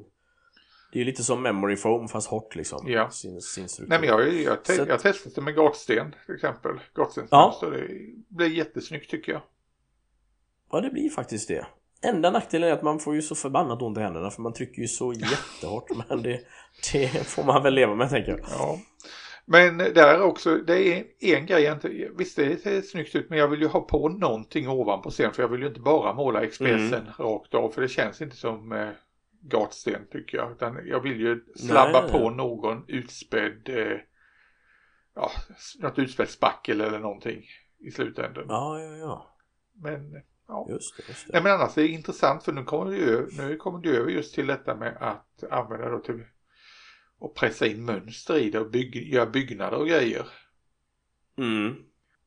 Det 0.92 0.98
är 0.98 1.00
ju 1.00 1.04
lite 1.04 1.24
som 1.24 1.42
memory 1.42 1.76
foam 1.76 2.08
fast 2.08 2.28
hårt 2.28 2.54
liksom. 2.54 2.84
Ja. 2.88 3.10
Sin, 3.10 3.40
sin. 3.40 3.68
Nej 3.88 3.98
men 4.00 4.08
jag, 4.08 4.34
jag, 4.34 4.64
te- 4.64 4.82
att- 4.82 4.88
jag 4.88 5.00
testade 5.00 5.34
det 5.34 5.40
med 5.40 5.54
gatsten 5.54 6.14
till 6.26 6.34
exempel. 6.34 6.72
Gatsten. 6.94 7.26
Ja. 7.30 7.56
Så 7.60 7.70
det 7.70 7.88
blir 8.28 8.46
jättesnyggt 8.48 9.10
tycker 9.10 9.32
jag. 9.32 9.42
Ja 10.72 10.80
det 10.80 10.90
blir 10.90 11.10
faktiskt 11.10 11.48
det. 11.48 11.66
Enda 12.04 12.30
nackdelen 12.30 12.68
är 12.68 12.72
att 12.72 12.82
man 12.82 12.98
får 12.98 13.14
ju 13.14 13.22
så 13.22 13.34
förbannat 13.34 13.82
ont 13.82 13.98
i 13.98 14.00
händerna 14.00 14.30
för 14.30 14.42
man 14.42 14.52
trycker 14.52 14.82
ju 14.82 14.88
så 14.88 15.12
jättehårt 15.12 15.88
men 16.08 16.22
det, 16.22 16.40
det 16.92 17.08
får 17.26 17.44
man 17.44 17.62
väl 17.62 17.74
leva 17.74 17.94
med 17.94 18.10
tänker 18.10 18.30
jag. 18.32 18.40
Ja. 18.58 18.78
Men 19.44 19.78
där 19.78 20.14
är 20.14 20.22
också, 20.22 20.56
det 20.56 20.78
är 20.88 21.04
en 21.20 21.46
grej 21.46 21.62
jag 21.62 21.76
inte, 21.76 21.88
visst 22.18 22.36
det 22.36 22.62
ser 22.62 22.80
snyggt 22.82 23.14
ut 23.14 23.30
men 23.30 23.38
jag 23.38 23.48
vill 23.48 23.60
ju 23.60 23.66
ha 23.66 23.80
på 23.80 24.08
någonting 24.08 24.68
ovanpå 24.68 25.10
sen 25.10 25.32
för 25.32 25.42
jag 25.42 25.48
vill 25.48 25.60
ju 25.62 25.68
inte 25.68 25.80
bara 25.80 26.14
måla 26.14 26.42
Expressen 26.42 26.94
Mm. 26.94 27.12
rakt 27.18 27.54
av 27.54 27.70
för 27.70 27.82
det 27.82 27.88
känns 27.88 28.22
inte 28.22 28.36
som 28.36 28.72
eh, 28.72 28.88
gatsten 29.40 30.06
tycker 30.12 30.38
jag. 30.38 30.52
Utan 30.52 30.78
jag 30.86 31.00
vill 31.00 31.20
ju 31.20 31.44
slabba 31.56 32.00
Nej. 32.02 32.10
på 32.12 32.30
någon 32.30 32.84
utspädd, 32.88 33.68
eh, 33.68 33.98
ja, 35.14 35.30
något 35.80 35.98
utspädd 35.98 36.28
spackel 36.28 36.80
eller 36.80 36.98
någonting 36.98 37.44
i 37.78 37.90
slutändan. 37.90 38.44
Ja, 38.48 38.80
ja, 38.80 38.96
ja. 38.96 39.36
Men 39.74 40.22
ja. 40.48 40.66
Just 40.70 40.96
det, 40.96 41.02
just 41.08 41.26
det. 41.26 41.32
Nej 41.32 41.42
men 41.42 41.52
annars 41.52 41.78
är 41.78 41.82
det 41.82 41.88
intressant 41.88 42.42
för 42.44 42.52
nu 42.52 42.64
kommer 42.64 42.90
du, 42.90 43.16
ö- 43.18 43.26
nu 43.38 43.56
kommer 43.56 43.78
du 43.78 43.96
över 43.96 44.10
just 44.10 44.34
till 44.34 44.46
detta 44.46 44.76
med 44.76 44.96
att 45.00 45.44
använda 45.50 45.88
då 45.88 45.98
till 45.98 46.24
och 47.22 47.34
pressa 47.34 47.66
in 47.66 47.84
mönster 47.84 48.38
i 48.38 48.50
det 48.50 48.60
och 48.60 48.70
bygg, 48.70 49.12
göra 49.12 49.26
byggnader 49.26 49.78
och 49.78 49.88
grejer. 49.88 50.26
Mm. 51.38 51.76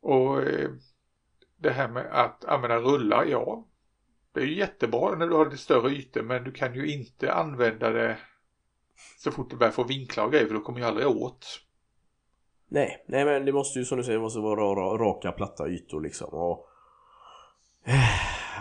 Och 0.02 0.42
eh, 0.42 0.70
det 1.58 1.72
här 1.72 1.88
med 1.88 2.06
att 2.06 2.46
använda 2.46 2.78
rullar, 2.78 3.26
ja. 3.26 3.68
Det 4.32 4.40
är 4.40 4.46
ju 4.46 4.58
jättebra 4.58 5.16
när 5.16 5.28
du 5.28 5.36
har 5.36 5.46
lite 5.46 5.58
större 5.58 5.90
ytor 5.90 6.22
men 6.22 6.44
du 6.44 6.52
kan 6.52 6.76
ju 6.76 6.94
inte 6.94 7.34
använda 7.34 7.90
det 7.90 8.18
så 9.18 9.32
fort 9.32 9.50
du 9.50 9.56
börjar 9.56 9.72
få 9.72 9.84
vinklar 9.84 10.26
och 10.26 10.32
grejer 10.32 10.48
för 10.48 10.54
då 10.54 10.62
kommer 10.62 10.80
ju 10.80 10.86
aldrig 10.86 11.08
åt. 11.08 11.62
Nej, 12.68 13.06
nej 13.08 13.26
men 13.26 13.46
det 13.46 13.52
måste 13.52 13.80
ju 13.80 13.86
som 13.86 13.98
du 13.98 14.04
säger, 14.04 14.20
måste 14.20 14.40
vara 14.40 14.60
ra- 14.60 14.98
raka 14.98 15.32
platta 15.32 15.68
ytor 15.68 16.02
liksom 16.02 16.30
och 16.30 16.68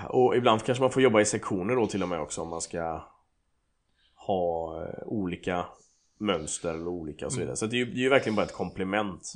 Och 0.08 0.36
ibland 0.36 0.64
kanske 0.64 0.82
man 0.82 0.90
får 0.90 1.02
jobba 1.02 1.20
i 1.20 1.24
sektioner 1.24 1.76
då 1.76 1.86
till 1.86 2.02
och 2.02 2.08
med 2.08 2.20
också 2.20 2.42
om 2.42 2.48
man 2.48 2.60
ska 2.60 3.02
Ha 4.14 4.82
eh, 4.82 5.06
olika 5.06 5.66
mönster 6.18 6.74
eller 6.74 6.88
olika 6.88 7.26
och 7.26 7.32
så 7.32 7.40
vidare 7.40 7.56
Så 7.56 7.66
det 7.66 7.76
är 7.76 7.78
ju, 7.78 7.84
det 7.84 7.98
är 7.98 8.02
ju 8.02 8.08
verkligen 8.08 8.36
bara 8.36 8.46
ett 8.46 8.52
komplement 8.52 9.32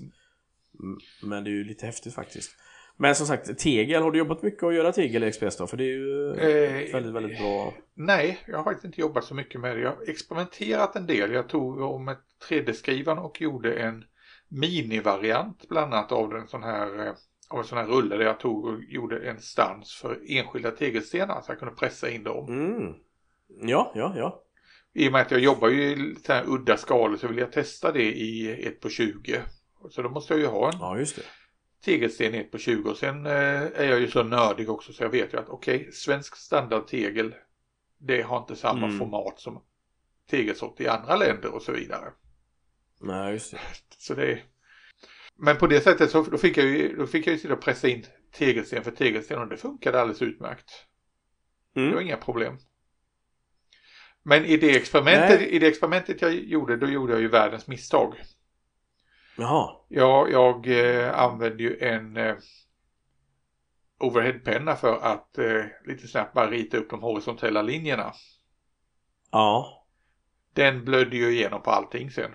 Mm, 0.81 0.99
Men 1.23 1.45
det 1.45 1.51
är 1.51 1.53
ju 1.53 1.65
lite 1.65 1.87
häftigt 1.87 2.15
faktiskt 2.15 2.51
Men 2.97 3.15
som 3.15 3.27
sagt, 3.27 3.59
tegel, 3.59 4.03
har 4.03 4.11
du 4.11 4.19
jobbat 4.19 4.43
mycket 4.43 4.63
att 4.63 4.75
göra 4.75 4.93
tegel 4.93 5.25
i 5.25 5.27
Express 5.27 5.57
då? 5.57 5.67
För 5.67 5.77
det 5.77 5.85
är 5.85 5.87
ju 5.87 6.31
Eh, 6.31 6.93
väldigt, 6.93 7.15
väldigt 7.15 7.39
bra 7.39 7.75
Nej, 7.95 8.39
jag 8.47 8.57
har 8.57 8.65
faktiskt 8.65 8.85
inte 8.85 9.01
jobbat 9.01 9.25
så 9.25 9.35
mycket 9.35 9.61
med 9.61 9.77
det. 9.77 9.83
Jag 9.83 9.91
har 9.91 10.11
experimenterat 10.11 10.97
en 10.97 11.07
del. 11.07 11.33
Jag 11.33 11.49
tog 11.49 11.81
om 11.81 12.09
ett 12.09 12.19
3D-skrivaren 12.49 13.19
och 13.19 13.41
gjorde 13.41 13.75
en 13.75 14.05
minivariant 14.49 15.69
bland 15.69 15.95
annat 15.95 16.13
av 16.13 16.37
en 16.37 16.49
sån 16.49 16.63
här 16.63 17.07
eh, 17.07 17.13
av 17.49 17.59
en 17.59 17.65
sån 17.65 17.79
här 17.79 17.87
rulle 17.87 18.17
där 18.17 18.25
jag 18.25 18.41
tog 18.41 18.65
och 18.65 18.83
gjorde 18.89 19.19
en 19.19 19.39
stans 19.39 19.95
för 19.95 20.21
enskilda 20.29 20.71
tegelstenar 20.71 21.41
så 21.41 21.53
jag 21.53 21.59
kunde 21.59 21.75
pressa 21.75 22.11
in 22.11 22.25
dem. 22.25 22.49
mm. 22.49 22.95
Ja, 23.61 23.93
ja, 23.95 24.15
ja 24.17 24.43
I 24.99 25.09
och 25.09 25.13
med 25.13 25.21
att 25.23 25.31
jag 25.31 25.41
jobbar 25.41 25.69
ju 25.69 25.83
i 25.83 26.17
så 26.27 26.33
här 26.33 26.45
udda 26.47 26.77
skalor 26.77 27.17
så 27.17 27.29
vill 27.29 27.39
jag 27.39 27.53
testa 27.53 27.93
det 27.93 28.13
i 28.17 28.67
1 28.67 28.81
på 28.81 28.89
20. 28.89 29.41
Så 29.91 30.03
då 30.03 30.09
måste 30.09 30.35
jag 30.35 30.41
ju 30.41 30.47
ha 30.47 30.73
en 30.73 30.79
Ja, 30.81 30.99
just 30.99 31.17
det 31.17 31.23
tegelsten 31.85 32.35
i 32.35 32.39
1 32.39 32.51
på 32.51 32.59
20 32.59 32.91
och 32.91 32.97
sen 32.97 33.27
eh, 33.27 33.33
är 33.33 33.85
jag 33.85 34.01
ju 34.01 34.11
så 34.11 34.23
nördig 34.23 34.71
också 34.71 34.93
så 34.93 35.03
jag 35.03 35.11
vet 35.11 35.35
ju 35.35 35.39
att 35.39 35.49
okej, 35.49 35.93
svensk 35.93 36.37
standardtegel 36.37 37.35
det 37.99 38.23
har 38.23 38.39
inte 38.39 38.57
samma 38.57 38.87
Mm. 38.87 38.99
format 38.99 39.41
som 39.41 39.63
tegelsort 40.31 40.81
i 40.81 40.89
andra 40.89 41.17
länder 41.17 41.55
och 41.55 41.63
så 41.63 41.73
vidare. 41.73 42.13
Nej, 43.01 43.33
just 43.33 43.51
det 43.51 43.59
Så 43.99 44.15
det 44.15 44.43
Men 45.37 45.57
på 45.57 45.67
det 45.67 45.81
sättet 45.81 46.11
så 46.11 46.23
då 46.23 46.39
fick 46.39 46.57
jag 46.57 46.67
ju, 46.67 46.97
då 46.97 47.07
fick 47.07 47.27
jag 47.27 47.33
ju 47.33 47.39
sitta 47.39 47.55
och 47.55 47.63
pressa 47.63 47.89
in 47.89 48.07
tegelsten 48.33 48.85
för 48.85 48.91
tegelsten 48.91 49.39
och 49.39 49.49
det 49.49 49.57
funkade 49.57 50.01
alldeles 50.01 50.23
utmärkt. 50.23 50.71
Det 51.75 51.81
var 51.81 51.89
mm. 51.89 52.07
inga 52.07 52.17
problem. 52.17 52.59
Men 54.29 54.45
i 54.45 54.57
det 54.57 54.77
experimentet, 54.77 55.41
Nej. 55.41 55.49
i 55.49 55.59
det 55.59 55.67
experimentet 55.67 56.23
jag 56.23 56.35
gjorde, 56.35 56.77
då 56.77 56.87
gjorde 56.87 57.13
jag 57.13 57.21
ju 57.23 57.29
världens 57.29 57.67
misstag. 57.67 58.15
Jaha 59.37 59.71
Ja, 59.89 60.29
jag 60.31 60.67
eh, 60.67 61.21
använde 61.21 61.63
ju 61.63 61.79
en 61.79 62.17
eh, 62.17 62.37
overheadpenna 63.99 64.77
för 64.77 64.97
att 65.03 65.39
eh, 65.39 65.65
lite 65.85 66.09
snabbt 66.09 66.35
bara 66.35 66.51
rita 66.51 66.77
upp 66.77 66.91
de 66.91 67.03
horisontella 67.03 67.63
linjerna. 67.63 68.13
Ja 69.33 69.85
Den 70.55 70.85
blödde 70.85 71.17
ju 71.17 71.31
igenom 71.33 71.63
på 71.63 71.71
allting 71.71 72.11
sen. 72.11 72.35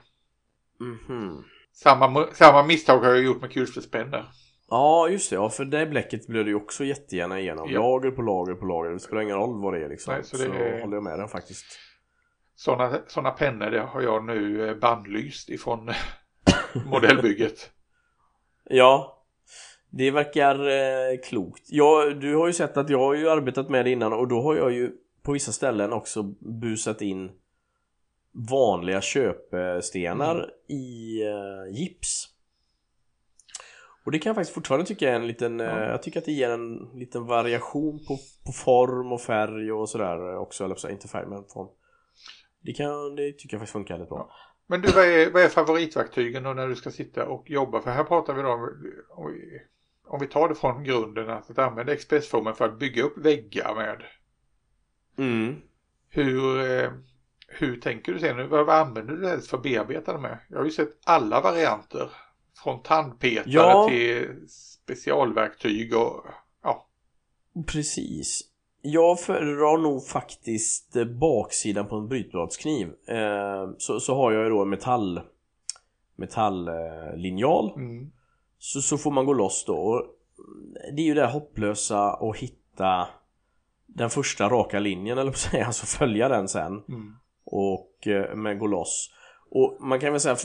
Mhm 0.79 1.43
Samma, 1.73 2.08
mu- 2.08 2.34
samma 2.34 2.63
misstag 2.63 2.99
har 2.99 3.10
jag 3.10 3.23
gjort 3.23 3.41
med 3.41 3.51
kulspetspennor. 3.51 4.25
Ja 4.73 5.09
just 5.09 5.29
det, 5.29 5.36
ja 5.36 5.49
för 5.49 5.65
det 5.65 5.86
bläcket 5.86 6.27
blöder 6.27 6.49
ju 6.49 6.55
också 6.55 6.83
jättegärna 6.86 7.39
igenom. 7.39 7.69
Ja. 7.71 7.79
Lager 7.79 8.12
på 8.12 8.21
lager 8.21 8.53
på 8.53 8.65
lager, 8.65 8.91
det 8.91 8.99
spelar 8.99 9.21
ingen 9.21 9.36
roll 9.38 9.62
vad 9.62 9.73
det 9.73 9.86
är 9.86 9.89
liksom. 9.89 10.13
Nej, 10.13 10.23
så 10.23 10.38
Så, 10.38 10.43
det 10.43 10.57
är- 10.57 10.81
håller 10.81 10.93
jag 10.95 11.03
med 11.03 11.19
dig 11.19 11.27
faktiskt. 11.27 11.65
Sådana 12.55 12.99
såna 13.07 13.31
pennor 13.31 13.69
det 13.71 13.79
har 13.81 14.01
jag 14.01 14.25
nu 14.25 14.69
eh, 14.69 14.75
bannlyst 14.75 15.49
ifrån 15.49 15.91
modellbygget. 16.86 17.69
Ja. 18.69 19.19
Det 19.89 20.12
verkar 20.12 20.55
eh, 20.67 21.17
klokt. 21.23 21.63
Ja, 21.67 22.09
du 22.21 22.36
har 22.36 22.47
ju 22.47 22.53
sett 22.53 22.77
att 22.77 22.89
jag 22.89 22.99
har 22.99 23.13
ju 23.13 23.29
arbetat 23.29 23.69
med 23.69 23.86
det 23.86 23.91
innan 23.91 24.13
och 24.13 24.27
då 24.27 24.41
har 24.41 24.55
jag 24.55 24.71
ju 24.73 24.91
på 25.23 25.31
vissa 25.31 25.51
ställen 25.51 25.93
också 25.93 26.23
busat 26.62 27.01
in 27.01 27.31
vanliga 28.49 29.01
köpstenar 29.01 30.36
Mm. 30.36 30.49
i 30.67 31.21
eh, 31.27 31.79
gips 31.79 32.25
och 34.06 34.12
det 34.12 34.20
kan 34.20 34.30
jag 34.30 34.36
faktiskt 34.36 34.56
fortfarande 34.56 34.86
tycka 34.86 35.10
är 35.10 35.16
en 35.16 35.28
liten, 35.28 35.60
eh, 35.60 35.68
Ja. 35.68 35.89
jag 35.89 36.04
tycker 36.04 36.20
att 36.20 36.26
det 36.26 36.32
ger 36.32 36.50
en 36.50 36.89
liten 36.94 37.26
variation 37.26 38.00
på, 38.08 38.18
på 38.46 38.52
form 38.52 39.12
och 39.12 39.22
färg 39.22 39.72
och 39.72 39.89
sådär 39.89 40.38
också, 40.38 40.66
eller 40.66 40.76
så, 40.76 40.89
inte 40.89 41.08
färg 41.08 41.26
men 41.28 41.44
form 41.54 41.68
Det 42.62 42.74
kan, 42.74 43.16
det 43.16 43.32
tycker 43.32 43.56
jag 43.56 43.60
faktiskt 43.60 43.74
funkar 43.74 43.94
väldigt 43.94 44.10
bra 44.10 44.32
Men 44.68 44.82
du, 44.82 44.92
vad 44.92 45.06
är, 45.06 45.32
vad 45.32 45.42
är 45.42 45.50
favoritverktygen 45.50 46.44
då 46.44 46.54
när 46.54 46.68
du 46.68 46.76
ska 46.76 46.92
sitta 46.92 47.26
och 47.26 47.50
jobba? 47.50 47.82
För 47.82 47.92
här 47.92 48.04
pratar 48.04 48.34
vi 48.34 48.42
då 48.42 48.50
om, 48.50 48.70
om, 50.08 50.20
vi, 50.20 50.28
tar 50.28 50.50
det 50.50 50.56
från 50.56 50.84
grunden 50.84 51.30
att, 51.30 51.50
att 51.50 51.60
använda 51.60 51.94
expressformen 51.94 52.56
för 52.56 52.66
att 52.66 52.80
bygga 52.80 53.04
upp 53.04 53.18
väggar 53.18 53.76
med. 53.76 54.04
mm. 55.18 55.56
Hur, 56.10 56.72
eh, 56.72 56.92
hur 57.48 57.82
tänker 57.82 58.13
du 58.13 58.20
sen? 58.20 58.50
Vad 58.50 58.70
använder 58.70 59.13
du 59.13 59.28
helst 59.28 59.50
för 59.50 59.58
att 59.58 59.63
bearbeta 59.63 60.13
det 60.13 60.20
med? 60.20 60.38
Jag 60.50 60.58
har 60.58 60.66
ju 60.66 60.72
sett 60.72 61.00
alla 61.04 61.42
varianter. 61.42 62.10
Från 62.63 62.82
tandpetare 62.84 63.44
Ja. 63.48 63.88
till 63.89 64.48
specialverktyg 64.50 65.96
och 65.96 66.26
ja. 66.63 66.88
Precis. 67.68 68.42
Jag 68.82 69.20
föredrar 69.20 69.78
nog 69.78 70.08
faktiskt 70.08 70.96
eh, 70.96 71.06
baksidan 71.06 71.88
på 71.88 71.96
en 71.96 72.08
brytbladskniv. 72.08 72.88
Eh, 73.08 73.70
så, 73.78 74.00
så 74.00 74.16
har 74.16 74.32
jag 74.32 74.44
ju 74.44 74.50
då 74.50 74.62
en 74.62 74.70
metall 74.70 75.22
metalllinjal. 76.16 77.74
Mm, 77.76 78.12
Så, 78.58 78.82
så 78.82 78.98
får 78.98 79.12
man 79.12 79.26
gå 79.26 79.34
loss 79.34 79.66
då. 79.68 80.06
Det 80.96 81.02
är 81.02 81.06
ju 81.06 81.13
det 81.13 81.28
hopplösa 81.28 82.13
att 82.13 82.38
hitta 82.38 83.08
den 83.86 84.10
första 84.10 84.50
raka 84.50 84.80
linjen 84.80 85.18
eller 85.18 85.32
på 85.32 85.38
säga, 85.38 85.66
alltså 85.68 85.86
följa 85.86 86.30
den 86.30 86.48
sen 86.48 86.84
mm, 86.89 87.13
och 87.46 88.08
eh, 88.08 88.36
men 88.36 88.60
gå 88.60 88.68
loss. 88.68 89.10
Och 89.50 89.78
man 89.80 90.00
kan 90.00 90.12
väl 90.12 90.22
säga 90.22 90.36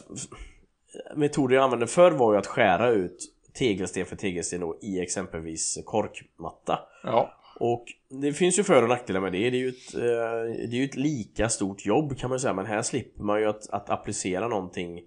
metoder 1.16 1.54
jag 1.54 1.64
använde 1.64 1.86
förr 1.86 2.10
var 2.10 2.32
ju 2.32 2.38
att 2.38 2.46
skära 2.46 2.90
ut 2.90 3.34
tegelsten 3.54 4.06
för 4.06 4.16
tegelsten 4.16 4.60
då 4.60 4.78
i 4.82 5.00
exempelvis 5.00 5.78
korkmatta. 5.84 6.78
ja. 7.02 7.34
Och 7.60 7.84
det 8.08 8.32
finns 8.32 8.58
ju 8.58 8.64
för 8.64 8.82
och 8.82 8.88
nackdelar 8.88 9.20
med 9.20 9.32
det. 9.32 9.50
Det 9.50 9.56
är 9.56 9.60
ju 9.60 9.68
ett, 9.68 9.94
eh, 9.94 10.68
det 10.68 10.76
är 10.76 10.78
ju 10.78 10.84
ett 10.84 10.96
lika 10.96 11.48
stort 11.48 11.86
jobb 11.86 12.18
kan 12.18 12.30
man 12.30 12.40
säga. 12.40 12.54
Men 12.54 12.66
här 12.66 12.82
slipper 12.82 13.22
man 13.22 13.40
ju 13.40 13.46
att, 13.46 13.70
att 13.70 13.90
applicera 13.90 14.48
någonting 14.48 15.00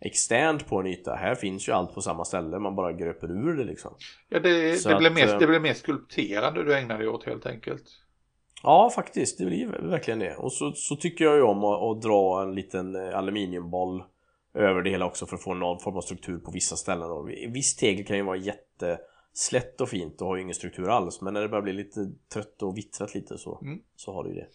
externt 0.00 0.66
på 0.66 0.80
en 0.80 0.86
yta. 0.86 1.14
Här 1.14 1.34
finns 1.34 1.68
ju 1.68 1.72
allt 1.72 1.94
på 1.94 2.00
samma 2.00 2.24
ställe. 2.24 2.58
Man 2.58 2.76
bara 2.76 2.92
gröper 2.92 3.30
ur 3.30 3.56
det 3.56 3.64
liksom. 3.64 3.94
ja 4.28 4.40
det, 4.40 4.84
det, 4.88 4.96
blir 4.96 5.06
att, 5.06 5.14
mer, 5.14 5.28
eh, 5.28 5.38
det 5.38 5.46
blir 5.46 5.60
mer 5.60 5.74
skulpterande 5.74 6.64
du 6.64 6.76
ägnar 6.78 6.98
dig 6.98 7.08
åt 7.08 7.24
helt 7.24 7.46
enkelt. 7.46 7.84
Ja, 8.62 8.90
faktiskt. 8.94 9.38
Det 9.38 9.44
blir 9.44 9.66
verkligen 9.66 10.18
det. 10.18 10.36
Och 10.36 10.52
så, 10.52 10.72
så 10.72 10.96
tycker 10.96 11.24
jag 11.24 11.36
ju 11.36 11.42
om 11.42 11.64
att, 11.64 11.82
att 11.82 12.02
dra 12.02 12.42
en 12.42 12.54
liten 12.54 12.96
eh, 12.96 13.18
aluminiumboll 13.18 14.02
över 14.54 14.82
det 14.82 14.90
hela 14.90 15.06
också 15.06 15.26
för 15.26 15.36
att 15.36 15.42
få 15.42 15.54
någon 15.54 15.80
form 15.80 15.96
av 15.96 16.00
struktur 16.00 16.38
på 16.38 16.50
vissa 16.50 16.76
ställen. 16.76 17.10
Och 17.10 17.28
viss 17.30 17.76
tegel 17.76 18.06
kan 18.06 18.16
ju 18.16 18.22
vara 18.22 18.36
jätteslätt 18.36 19.80
och 19.80 19.88
fint 19.88 20.20
och 20.20 20.26
har 20.28 20.36
ju 20.36 20.42
ingen 20.42 20.54
struktur 20.54 20.88
alls. 20.88 21.20
Men 21.20 21.34
när 21.34 21.40
det 21.40 21.48
börjar 21.48 21.62
bli 21.62 21.72
lite 21.72 22.10
trött 22.32 22.62
och 22.62 22.76
vittrat 22.78 23.14
lite 23.14 23.38
så, 23.38 23.58
Mm. 23.62 23.78
så 23.96 24.12
har 24.12 24.24
det 24.24 24.30
ju 24.30 24.34
det. 24.36 24.46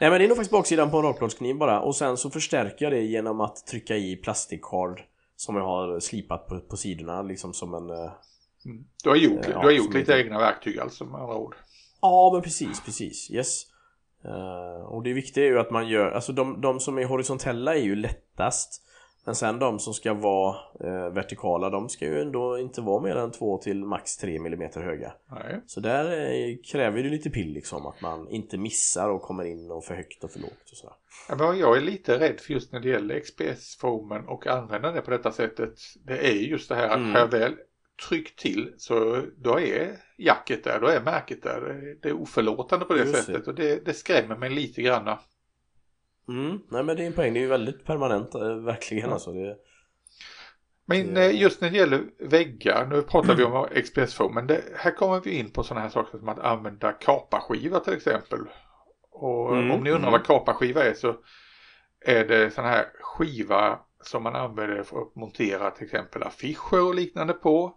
Nej 0.00 0.10
men 0.10 0.18
det 0.18 0.24
är 0.24 0.28
nog 0.28 0.36
faktiskt 0.36 0.52
baksidan 0.52 0.90
på 0.90 0.96
en 0.96 1.02
rakbladskniv 1.02 1.56
bara. 1.56 1.80
Och 1.80 1.96
sen 1.96 2.16
så 2.16 2.30
förstärker 2.30 2.84
jag 2.84 2.92
det 2.92 3.02
genom 3.02 3.40
att 3.40 3.66
trycka 3.66 3.96
i 3.96 4.16
plastikkard 4.16 5.02
som 5.36 5.56
jag 5.56 5.64
har 5.64 6.00
slipat 6.00 6.46
på, 6.46 6.60
på 6.60 6.76
sidorna 6.76 7.22
liksom 7.22 7.52
som 7.52 7.74
en... 7.74 7.90
eh, 7.90 8.12
Mm. 8.64 8.84
Du 9.04 9.08
har 9.08 9.16
gjort, 9.16 9.40
Ja, 9.48 9.48
du 9.60 9.66
har 9.66 9.70
gjort 9.70 9.94
lite- 9.94 10.12
egna 10.12 10.38
verktyg 10.38 10.78
alltså 10.78 11.04
med 11.04 11.20
andra 11.20 11.36
ord. 11.36 11.54
Ja 12.00 12.30
men 12.32 12.42
precis, 12.42 12.80
precis, 12.80 13.30
yes. 13.30 13.66
Uh, 14.24 14.84
och 14.84 15.02
det 15.02 15.12
viktiga 15.12 15.44
är 15.44 15.48
ju 15.48 15.58
att 15.60 15.70
man 15.70 15.88
gör, 15.88 16.10
alltså 16.10 16.32
de, 16.32 16.60
de 16.60 16.80
som 16.80 16.98
är 16.98 17.04
horisontella 17.04 17.74
är 17.74 17.80
ju 17.80 17.94
lättast 17.96 18.82
men 19.30 19.34
sen 19.34 19.58
de 19.58 19.78
som 19.78 19.94
ska 19.94 20.14
vara 20.14 20.56
eh, 20.84 21.12
vertikala, 21.12 21.70
de 21.70 21.88
ska 21.88 22.04
ju 22.04 22.20
ändå 22.20 22.58
inte 22.58 22.80
vara 22.80 23.02
mer 23.02 23.16
än 23.16 23.30
2 23.30 23.58
till 23.58 23.84
max 23.84 24.16
3 24.16 24.36
mm 24.36 24.70
höga. 24.74 25.12
Nej. 25.30 25.60
Så 25.66 25.80
där 25.80 26.04
eh, 26.04 26.56
kräver 26.72 27.02
det 27.02 27.08
lite 27.08 27.30
pill 27.30 27.52
liksom, 27.52 27.86
att 27.86 28.00
man 28.00 28.28
inte 28.28 28.58
missar 28.58 29.08
och 29.08 29.22
kommer 29.22 29.44
in 29.44 29.70
och 29.70 29.84
för 29.84 29.94
högt 29.94 30.24
och 30.24 30.30
för 30.30 30.40
lågt 30.40 30.70
och 30.70 30.76
sådär. 30.76 30.94
Ja, 31.28 31.54
jag 31.54 31.76
är 31.76 31.80
lite 31.80 32.18
rädd 32.18 32.40
för 32.40 32.52
just 32.52 32.72
när 32.72 32.80
det 32.80 32.88
gäller 32.88 33.20
XPS-formen 33.20 34.26
och 34.26 34.46
använda 34.46 34.92
det 34.92 35.00
på 35.00 35.10
detta 35.10 35.32
sättet. 35.32 35.74
Det 36.06 36.26
är 36.28 36.34
just 36.34 36.68
det 36.68 36.74
här 36.74 36.88
att 36.88 36.96
mm. 36.96 37.12
har 37.12 37.18
jag 37.18 37.30
väl 37.30 37.56
tryckt 38.08 38.38
till 38.38 38.74
så 38.76 39.22
då 39.36 39.60
är 39.60 39.96
jacket 40.18 40.64
där, 40.64 40.80
då 40.80 40.86
är 40.86 41.00
märket 41.00 41.42
där. 41.42 41.60
Det 42.02 42.08
är 42.08 42.12
oförlåtande 42.12 42.84
på 42.84 42.92
det 42.92 43.00
just 43.00 43.24
sättet 43.24 43.44
det. 43.44 43.50
och 43.50 43.56
det, 43.56 43.84
det 43.84 43.94
skrämmer 43.94 44.36
mig 44.36 44.50
lite 44.50 44.82
granna. 44.82 45.18
Mm. 46.30 46.60
Nej 46.68 46.82
men 46.82 46.96
det 46.96 47.02
är 47.02 47.06
en 47.06 47.12
poäng, 47.12 47.34
det 47.34 47.40
är 47.40 47.42
ju 47.42 47.48
väldigt 47.48 47.84
permanent 47.84 48.34
äh, 48.34 48.54
verkligen 48.54 49.04
mm. 49.04 49.12
alltså. 49.12 49.32
Det, 49.32 49.56
men 50.86 51.14
det... 51.14 51.24
Eh, 51.24 51.40
just 51.40 51.60
när 51.60 51.70
det 51.70 51.76
gäller 51.76 52.04
väggar, 52.18 52.86
nu 52.86 53.02
pratar 53.02 53.34
vi 53.34 53.44
om 53.44 53.66
XPS-foam, 53.66 54.34
men 54.34 54.46
det, 54.46 54.64
här 54.76 54.90
kommer 54.90 55.20
vi 55.20 55.38
in 55.38 55.50
på 55.50 55.62
sådana 55.62 55.80
här 55.80 55.90
saker 55.90 56.18
som 56.18 56.28
att 56.28 56.38
använda 56.38 56.92
kaparskiva 56.92 57.80
till 57.80 57.94
exempel. 57.94 58.38
Och 59.10 59.56
mm. 59.56 59.70
om 59.70 59.84
ni 59.84 59.90
undrar 59.90 60.10
vad 60.10 60.26
kaparskiva 60.26 60.84
är 60.84 60.94
så 60.94 61.16
är 62.00 62.24
det 62.24 62.50
sån 62.50 62.64
här 62.64 62.86
skiva 63.00 63.78
som 64.02 64.22
man 64.22 64.36
använder 64.36 64.82
för 64.82 65.02
att 65.02 65.14
montera 65.14 65.70
till 65.70 65.84
exempel 65.84 66.22
affischer 66.22 66.86
och 66.86 66.94
liknande 66.94 67.32
på. 67.32 67.76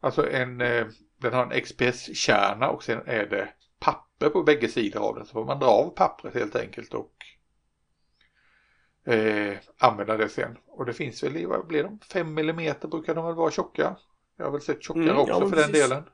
Alltså 0.00 0.30
en, 0.30 0.60
eh, 0.60 0.86
den 1.20 1.32
har 1.32 1.42
en 1.42 1.60
XPS-kärna 1.60 2.68
och 2.68 2.82
sen 2.82 3.00
är 3.06 3.26
det 3.26 3.48
papper 3.80 4.28
på 4.28 4.42
bägge 4.42 4.68
sidor 4.68 5.00
av 5.00 5.14
den. 5.14 5.26
Så 5.26 5.32
får 5.32 5.44
man 5.44 5.58
dra 5.58 5.68
av 5.68 5.90
pappret 5.90 6.34
helt 6.34 6.56
enkelt 6.56 6.94
och 6.94 7.12
eh, 9.04 9.58
använda 9.78 10.16
det 10.16 10.28
sen. 10.28 10.58
Och 10.66 10.86
det 10.86 10.92
finns 10.92 11.22
väl 11.22 11.36
i, 11.36 11.44
vad 11.44 11.66
blir 11.66 11.82
de? 11.82 11.98
5 11.98 12.38
mm 12.38 12.74
brukar 12.82 13.14
de 13.14 13.26
väl 13.26 13.34
vara 13.34 13.50
tjocka. 13.50 13.96
Jag 14.36 14.44
har 14.44 14.52
väl 14.52 14.60
sett 14.60 14.82
tjockare 14.82 15.04
mm, 15.04 15.18
också 15.18 15.32
ja, 15.32 15.40
för 15.40 15.50
precis. 15.50 15.72
den 15.72 15.72
delen. 15.72 16.04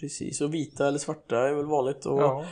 Precis, 0.00 0.40
och 0.40 0.54
vita 0.54 0.88
eller 0.88 0.98
svarta 0.98 1.48
är 1.48 1.54
väl 1.54 1.66
vanligt. 1.66 2.06
Och... 2.06 2.22
Ja. 2.22 2.46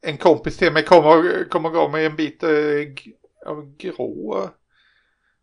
En 0.00 0.16
kompis 0.16 0.56
till 0.56 0.72
mig 0.72 0.84
kommer, 0.84 1.48
kommer 1.48 1.70
gav 1.70 1.90
mig 1.90 2.06
en 2.06 2.16
bit 2.16 2.42
eh, 2.42 2.50
av 3.46 3.76
grå. 3.76 4.48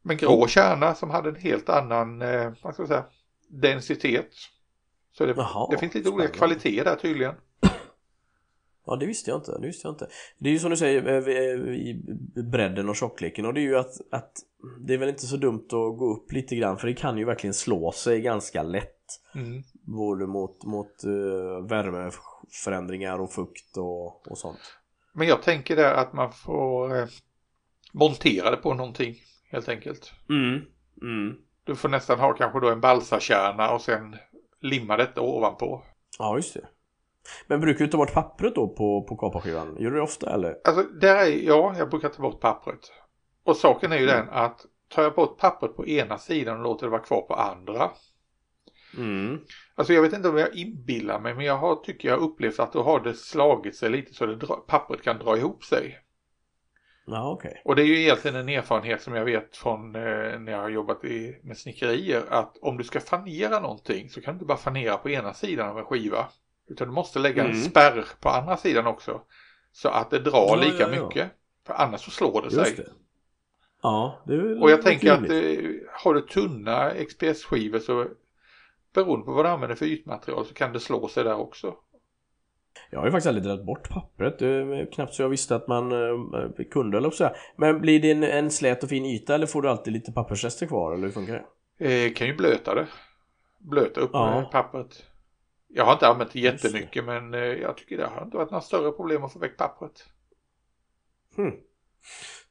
Men 0.01 0.17
grå 0.17 0.43
oh. 0.43 0.47
kärna 0.47 0.95
som 0.95 1.09
hade 1.09 1.29
en 1.29 1.35
helt 1.35 1.69
annan, 1.69 2.21
eh, 2.21 2.53
vad 2.61 2.73
ska 2.73 2.83
jag 2.83 2.87
säga, 2.87 3.05
densitet. 3.47 4.31
Så 5.11 5.25
det, 5.25 5.47
det 5.71 5.77
finns 5.77 5.93
lite 5.93 6.09
olika 6.09 6.33
kvaliteter 6.33 6.83
där 6.83 6.95
tydligen. 6.95 7.35
Ja 8.91 8.97
det 8.97 9.05
visste 9.05 9.31
jag 9.31 9.39
inte, 9.39 9.57
det 9.59 9.67
visste 9.67 9.87
jag 9.87 9.93
inte. 9.93 10.07
Det 10.37 10.49
är 10.49 10.53
ju 10.53 10.59
som 10.59 10.69
du 10.69 10.77
säger 10.77 11.07
eh, 11.07 11.37
eh, 11.37 11.73
i 11.73 12.01
bredden 12.51 12.89
och 12.89 12.95
tjockleken 12.95 13.45
och 13.45 13.53
det 13.53 13.59
är 13.59 13.63
ju 13.63 13.77
att, 13.77 13.93
att 14.11 14.31
det 14.79 14.93
är 14.93 14.97
väl 14.97 15.09
inte 15.09 15.25
så 15.25 15.37
dumt 15.37 15.65
att 15.65 15.97
gå 15.97 16.13
upp 16.13 16.31
lite 16.31 16.55
grann 16.55 16.77
för 16.77 16.87
det 16.87 16.93
kan 16.93 17.17
ju 17.17 17.25
verkligen 17.25 17.53
slå 17.53 17.91
sig 17.91 18.21
ganska 18.21 18.63
lätt. 18.63 19.19
Mm. 19.35 19.63
Både 19.81 20.27
mot, 20.27 20.63
mot 20.63 21.03
uh, 21.05 21.67
värmeförändringar 21.67 23.19
och 23.19 23.31
fukt 23.31 23.77
och, 23.77 24.31
och 24.31 24.37
sånt. 24.37 24.77
Men 25.13 25.27
jag 25.27 25.41
tänker 25.41 25.75
där 25.75 25.93
att 25.93 26.13
man 26.13 26.31
får 26.31 26.99
eh, 26.99 27.07
montera 27.91 28.51
det 28.51 28.57
på 28.57 28.73
någonting 28.73 29.15
helt 29.51 29.69
enkelt. 29.69 30.13
Mm. 30.29 30.61
Mm. 31.01 31.35
Du 31.63 31.75
får 31.75 31.89
nästan 31.89 32.19
ha 32.19 32.33
kanske 32.33 32.59
då 32.59 32.69
en 32.69 32.81
balsakärna 32.81 33.71
och 33.71 33.81
sen 33.81 34.15
limma 34.61 34.97
detta 34.97 35.21
ovanpå. 35.21 35.83
Ja 36.19 36.35
just 36.35 36.53
det. 36.53 36.67
Men 37.47 37.59
brukar 37.59 37.85
du 37.85 37.91
ta 37.91 37.97
bort 37.97 38.13
pappret 38.13 38.55
då 38.55 38.67
på, 38.67 39.03
på 39.03 39.15
kaparskivan? 39.15 39.77
Gör 39.79 39.89
du 39.89 39.95
det 39.95 40.01
ofta 40.01 40.33
eller? 40.33 40.57
Alltså, 40.63 40.83
där 40.83 41.15
är, 41.15 41.47
ja, 41.47 41.75
jag 41.77 41.89
brukar 41.89 42.09
ta 42.09 42.21
bort 42.21 42.41
pappret. 42.41 42.91
Och 43.43 43.57
saken 43.57 43.91
är 43.91 43.97
ju 43.97 44.09
mm. 44.09 44.15
den 44.15 44.29
att 44.29 44.65
tar 44.89 45.03
jag 45.03 45.15
bort 45.15 45.37
pappret 45.37 45.75
på 45.75 45.87
ena 45.87 46.17
sidan 46.17 46.57
och 46.57 46.63
låter 46.63 46.85
det 46.85 46.89
vara 46.91 47.01
kvar 47.01 47.21
på 47.21 47.33
andra. 47.33 47.91
Mm. 48.97 49.39
Alltså 49.75 49.93
jag 49.93 50.01
vet 50.01 50.13
inte 50.13 50.29
om 50.29 50.37
jag 50.37 50.55
inbillar 50.55 51.19
mig 51.19 51.33
men 51.33 51.45
jag 51.45 51.57
har, 51.57 51.75
tycker 51.75 52.09
jag 52.09 52.19
upplevt 52.19 52.59
att 52.59 52.73
då 52.73 52.83
har 52.83 52.99
det 52.99 53.13
slagit 53.13 53.75
sig 53.75 53.89
lite 53.89 54.13
så 54.13 54.31
att 54.31 54.67
pappret 54.67 55.01
kan 55.01 55.19
dra 55.19 55.37
ihop 55.37 55.63
sig. 55.63 55.99
Ja, 57.05 57.31
okay. 57.31 57.53
Och 57.65 57.75
det 57.75 57.81
är 57.81 57.85
ju 57.85 58.01
egentligen 58.01 58.37
en 58.37 58.49
erfarenhet 58.49 59.01
som 59.01 59.15
jag 59.15 59.25
vet 59.25 59.57
från 59.57 59.95
eh, 59.95 60.39
när 60.39 60.51
jag 60.51 60.59
har 60.59 60.69
jobbat 60.69 61.05
i, 61.05 61.39
med 61.43 61.57
snickerier 61.57 62.23
att 62.29 62.57
om 62.61 62.77
du 62.77 62.83
ska 62.83 62.99
fanera 62.99 63.59
någonting 63.59 64.09
så 64.09 64.21
kan 64.21 64.33
du 64.33 64.35
inte 64.35 64.45
bara 64.45 64.57
fanera 64.57 64.97
på 64.97 65.09
ena 65.09 65.33
sidan 65.33 65.69
av 65.69 65.79
en 65.79 65.85
skiva. 65.85 66.27
Utan 66.69 66.87
du 66.87 66.93
måste 66.93 67.19
lägga 67.19 67.43
mm. 67.43 67.55
en 67.55 67.63
spärr 67.63 68.05
på 68.19 68.29
andra 68.29 68.57
sidan 68.57 68.87
också. 68.87 69.21
Så 69.71 69.89
att 69.89 70.09
det 70.09 70.19
drar 70.19 70.47
ja, 70.47 70.55
lika 70.55 70.89
ja, 70.89 70.95
ja. 70.95 71.03
mycket. 71.03 71.31
För 71.67 71.73
annars 71.73 72.01
så 72.01 72.11
slår 72.11 72.41
det 72.41 72.51
sig. 72.51 72.75
Det. 72.75 72.91
Ja, 73.81 74.23
det 74.25 74.33
är 74.33 74.61
Och 74.61 74.71
jag 74.71 74.81
tänker 74.81 75.11
att 75.11 75.29
eh, 75.29 75.69
har 76.03 76.13
du 76.13 76.21
tunna 76.21 76.91
XPS-skivor 77.05 77.79
så 77.79 78.07
beroende 78.93 79.25
på 79.25 79.31
vad 79.31 79.45
du 79.45 79.49
använder 79.49 79.75
för 79.75 79.85
ytmaterial 79.85 80.45
så 80.45 80.53
kan 80.53 80.73
det 80.73 80.79
slå 80.79 81.07
sig 81.07 81.23
där 81.23 81.35
också. 81.35 81.75
Jag 82.89 82.99
har 82.99 83.05
ju 83.05 83.11
faktiskt 83.11 83.27
aldrig 83.27 83.43
dragit 83.43 83.65
bort 83.65 83.89
pappret. 83.89 84.39
Det 84.39 84.87
knappt 84.93 85.13
så 85.13 85.21
jag 85.21 85.29
visste 85.29 85.55
att 85.55 85.67
man 85.67 85.91
eh, 85.91 86.65
kunde 86.71 86.97
eller 86.97 87.09
så. 87.09 87.29
Men 87.55 87.81
blir 87.81 87.99
det 88.01 88.11
en, 88.11 88.23
en 88.23 88.51
slät 88.51 88.83
och 88.83 88.89
fin 88.89 89.05
yta 89.05 89.35
eller 89.35 89.47
får 89.47 89.61
du 89.61 89.69
alltid 89.69 89.93
lite 89.93 90.11
pappersrester 90.11 90.67
kvar 90.67 90.93
eller 90.93 91.03
hur 91.03 91.11
funkar 91.11 91.45
det? 91.77 92.05
Eh, 92.05 92.13
kan 92.13 92.27
ju 92.27 92.35
blöta 92.35 92.75
det. 92.75 92.87
Blöta 93.59 94.01
upp 94.01 94.09
ja. 94.13 94.49
pappret. 94.51 95.03
Jag 95.73 95.85
har 95.85 95.93
inte 95.93 96.07
använt 96.07 96.33
det 96.33 96.39
jättemycket 96.39 97.05
men 97.05 97.33
eh, 97.33 97.39
jag 97.39 97.77
tycker 97.77 97.97
det 97.97 98.07
har 98.07 98.23
inte 98.23 98.37
varit 98.37 98.51
några 98.51 98.61
större 98.61 98.91
problem 98.91 99.23
att 99.23 99.33
få 99.33 99.39
väck 99.39 99.57
pappret. 99.57 100.05
Hmm. 101.35 101.53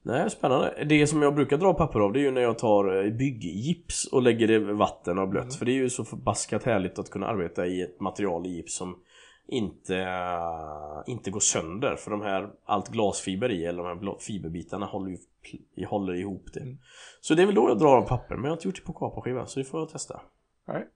Nej, 0.02 0.30
spännande. 0.30 0.85
Det 0.88 1.06
som 1.06 1.22
jag 1.22 1.35
brukar 1.35 1.56
dra 1.56 1.74
papper 1.74 2.00
av 2.00 2.12
det 2.12 2.18
är 2.20 2.22
ju 2.22 2.30
när 2.30 2.40
jag 2.40 2.59
tar 2.59 3.04
eh, 3.04 3.12
bygggips 3.12 4.06
och 4.06 4.22
lägger 4.22 4.46
det 4.46 4.54
i 4.54 4.59
vatten 4.59 5.18
och 5.18 5.28
blött. 5.28 5.42
Mm. 5.42 5.54
För 5.54 5.66
det 5.66 5.72
är 5.72 5.74
ju 5.74 5.90
så 5.90 6.04
förbaskat 6.04 6.64
härligt 6.64 6.98
att 6.98 7.11
kunna 7.11 7.26
arbeta 7.26 7.66
i 7.66 7.83
ett 7.83 8.00
material 8.00 8.46
i 8.46 8.50
gips 8.50 8.76
som 8.76 8.98
inte, 9.46 9.94
uh, 9.94 11.02
inte 11.06 11.30
går 11.30 11.40
sönder. 11.40 11.96
För 11.96 12.11
de 12.11 12.20
här, 12.20 12.50
allt 12.64 12.88
glasfiber 12.88 13.50
i, 13.50 13.64
eller 13.64 13.83
de 13.83 13.98
här 13.98 14.16
fiberbitarna 14.20 14.87
håller 14.87 15.11
ju 15.11 15.87
håller 15.87 16.14
ihop 16.14 16.46
det. 16.54 16.61
Mm. 16.61 16.78
Så 17.20 17.35
det 17.35 17.42
är 17.42 17.46
väl 17.46 17.54
då 17.54 17.68
jag 17.68 17.78
drar 17.78 17.96
av 17.96 18.09
papper, 18.09 18.35
men 18.35 18.44
jag 18.44 18.50
har 18.50 18.56
inte 18.56 18.68
gjort 18.68 18.76
det 18.76 18.83
på 18.83 18.92
kaparskiva 18.92 19.46
så 19.46 19.61
det 19.61 19.64
får 19.64 19.80
jag 19.80 19.88
testa. 19.88 20.20
Nej. 20.68 20.87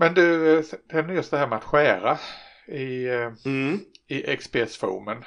Men 0.00 0.14
du, 0.14 0.62
sen 0.90 1.14
just 1.14 1.30
det 1.30 1.38
här 1.38 1.46
med 1.46 1.58
att 1.58 1.64
skära 1.64 2.18
i, 2.66 3.08
mm. 3.44 3.80
i 4.06 4.36
XPS-foamen. 4.36 5.24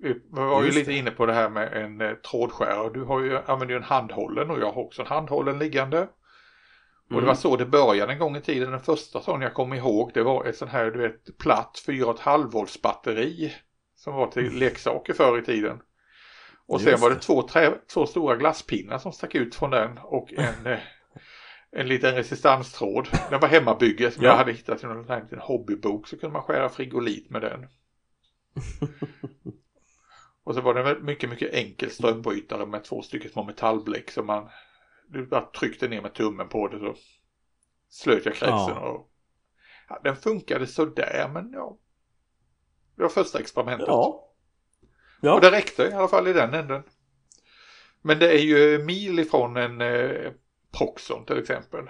Vi 0.00 0.20
var 0.28 0.64
ju 0.64 0.70
lite 0.70 0.92
inne 0.92 1.10
på 1.10 1.26
det 1.26 1.32
här 1.32 1.48
med 1.48 1.72
en 1.72 2.00
eh, 2.00 2.12
trådskärare. 2.12 2.90
Du 2.94 3.04
har 3.04 3.20
ju, 3.20 3.38
använder 3.38 3.74
ju 3.74 3.76
en 3.76 3.82
handhållen 3.82 4.50
och 4.50 4.58
jag 4.60 4.72
har 4.72 4.82
också 4.82 5.02
en 5.02 5.08
handhållen 5.08 5.58
liggande. 5.58 5.96
Mm. 5.96 6.08
Och 7.08 7.14
det 7.14 7.16
mm. 7.16 7.26
var 7.26 7.34
så 7.34 7.56
det 7.56 7.66
började 7.66 8.12
en 8.12 8.18
gång 8.18 8.36
i 8.36 8.40
tiden. 8.40 8.70
Den 8.70 8.80
första 8.80 9.20
sån 9.20 9.42
jag 9.42 9.54
kommer 9.54 9.76
ihåg 9.76 10.10
det 10.14 10.22
var 10.22 10.44
ett 10.44 10.56
sån 10.56 10.68
här 10.68 10.90
du 10.90 10.98
vet 10.98 11.38
platt 11.38 11.82
4,5 11.86 12.50
volts 12.50 12.82
batteri. 12.82 13.54
Som 13.96 14.14
var 14.14 14.26
till 14.26 14.46
mm. 14.46 14.58
leksaker 14.58 15.12
förr 15.12 15.38
i 15.38 15.42
tiden. 15.42 15.80
Och 16.68 16.80
sen 16.80 17.00
var 17.00 17.10
det 17.10 17.16
två, 17.16 17.42
trä, 17.42 17.74
två 17.94 18.06
stora 18.06 18.36
glasspinnar 18.36 18.98
som 18.98 19.12
stack 19.12 19.34
ut 19.34 19.54
från 19.54 19.70
den 19.70 19.98
och 19.98 20.32
en 20.32 20.66
eh, 20.72 20.78
en 21.78 21.88
liten 21.88 22.14
resistanstråd. 22.14 23.08
Den 23.30 23.40
var 23.40 23.48
hemmabygge 23.48 24.10
som 24.10 24.24
ja. 24.24 24.30
jag 24.30 24.36
hade 24.36 24.52
hittat 24.52 24.82
i 24.82 24.86
en 24.86 25.02
liten 25.02 25.38
hobbybok 25.38 26.08
så 26.08 26.18
kunde 26.18 26.32
man 26.32 26.42
skära 26.42 26.68
frigolit 26.68 27.30
med 27.30 27.42
den. 27.42 27.66
Och 30.44 30.54
så 30.54 30.60
var 30.60 30.74
det 30.74 30.90
en 30.90 31.04
mycket, 31.04 31.30
mycket 31.30 31.54
enkel 31.54 31.90
strömbrytare 31.90 32.66
med 32.66 32.84
två 32.84 33.02
stycken 33.02 33.30
små 33.30 33.44
metallbläck 33.44 34.10
som 34.10 34.26
man 34.26 34.48
du 35.08 35.26
bara 35.26 35.46
tryckte 35.46 35.88
ner 35.88 36.02
med 36.02 36.14
tummen 36.14 36.48
på 36.48 36.68
det 36.68 36.78
så 36.78 36.94
slöt 37.88 38.24
jag 38.24 38.34
kretsen 38.34 38.56
ja. 38.68 38.88
och 38.88 39.10
ja, 39.88 40.00
den 40.04 40.16
funkade 40.16 40.66
sådär 40.66 41.30
men 41.32 41.52
ja. 41.52 41.78
Det 42.94 43.02
var 43.02 43.08
första 43.08 43.38
experimentet. 43.38 43.88
Ja. 43.88 44.28
ja. 45.20 45.34
Och 45.34 45.40
det 45.40 45.50
räckte 45.50 45.82
i 45.82 45.92
alla 45.92 46.08
fall 46.08 46.28
i 46.28 46.32
den 46.32 46.54
änden. 46.54 46.82
Men 48.02 48.18
det 48.18 48.32
är 48.32 48.42
ju 48.42 48.84
mil 48.84 49.18
ifrån 49.18 49.56
en 49.56 49.80
eh, 49.80 50.32
Proxon 50.78 51.24
till 51.24 51.38
exempel. 51.38 51.84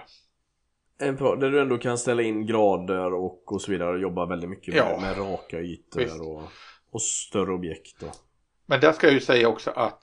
En 0.99 1.17
pro 1.17 1.35
där 1.35 1.51
du 1.51 1.61
ändå 1.61 1.77
kan 1.77 1.97
ställa 1.97 2.21
in 2.21 2.45
grader 2.45 3.13
och, 3.13 3.51
och 3.51 3.61
så 3.61 3.71
vidare 3.71 3.89
och 3.89 3.99
jobba 3.99 4.25
väldigt 4.25 4.49
mycket 4.49 4.73
med, 4.73 4.83
ja, 4.83 4.99
med 5.01 5.17
raka 5.17 5.59
ytor 5.59 6.27
och, 6.27 6.43
och, 6.91 7.01
större 7.01 7.53
objekt. 7.53 8.03
Och... 8.03 8.15
Men 8.65 8.79
där 8.79 8.91
ska 8.91 9.07
jag 9.07 9.13
ju 9.13 9.19
säga 9.19 9.47
också 9.47 9.71
att 9.71 9.99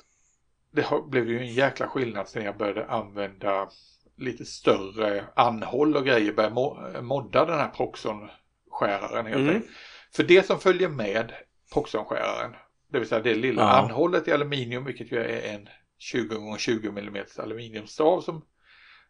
det 0.72 0.86
blev 1.08 1.28
ju 1.28 1.38
en 1.38 1.54
jäkla 1.54 1.88
skillnad 1.88 2.28
sen 2.28 2.44
jag 2.44 2.56
började 2.56 2.86
använda 2.86 3.68
lite 4.16 4.44
större 4.44 5.24
anhåll 5.36 5.96
och 5.96 6.04
grejer, 6.04 6.32
började 6.32 7.02
modda 7.02 7.44
den 7.44 7.58
här 7.58 7.70
Proxon-skäraren 7.70 9.26
helt 9.26 9.40
mm. 9.40 9.54
enkelt. 9.54 9.72
För 10.12 10.22
det 10.22 10.46
som 10.46 10.58
följer 10.58 10.88
med 10.88 11.32
Proxon-skäraren, 11.72 12.54
det 12.88 12.98
vill 12.98 13.08
säga 13.08 13.22
det 13.22 13.34
lilla 13.34 13.62
ja. 13.62 13.68
anhållet 13.68 14.28
i 14.28 14.32
aluminium, 14.32 14.84
vilket 14.84 15.12
ju 15.12 15.18
är 15.18 15.54
en 15.54 15.68
20 15.98 16.54
x 16.54 16.62
20 16.62 16.88
mm 16.88 17.24
aluminiumstav 17.38 18.20
som 18.20 18.44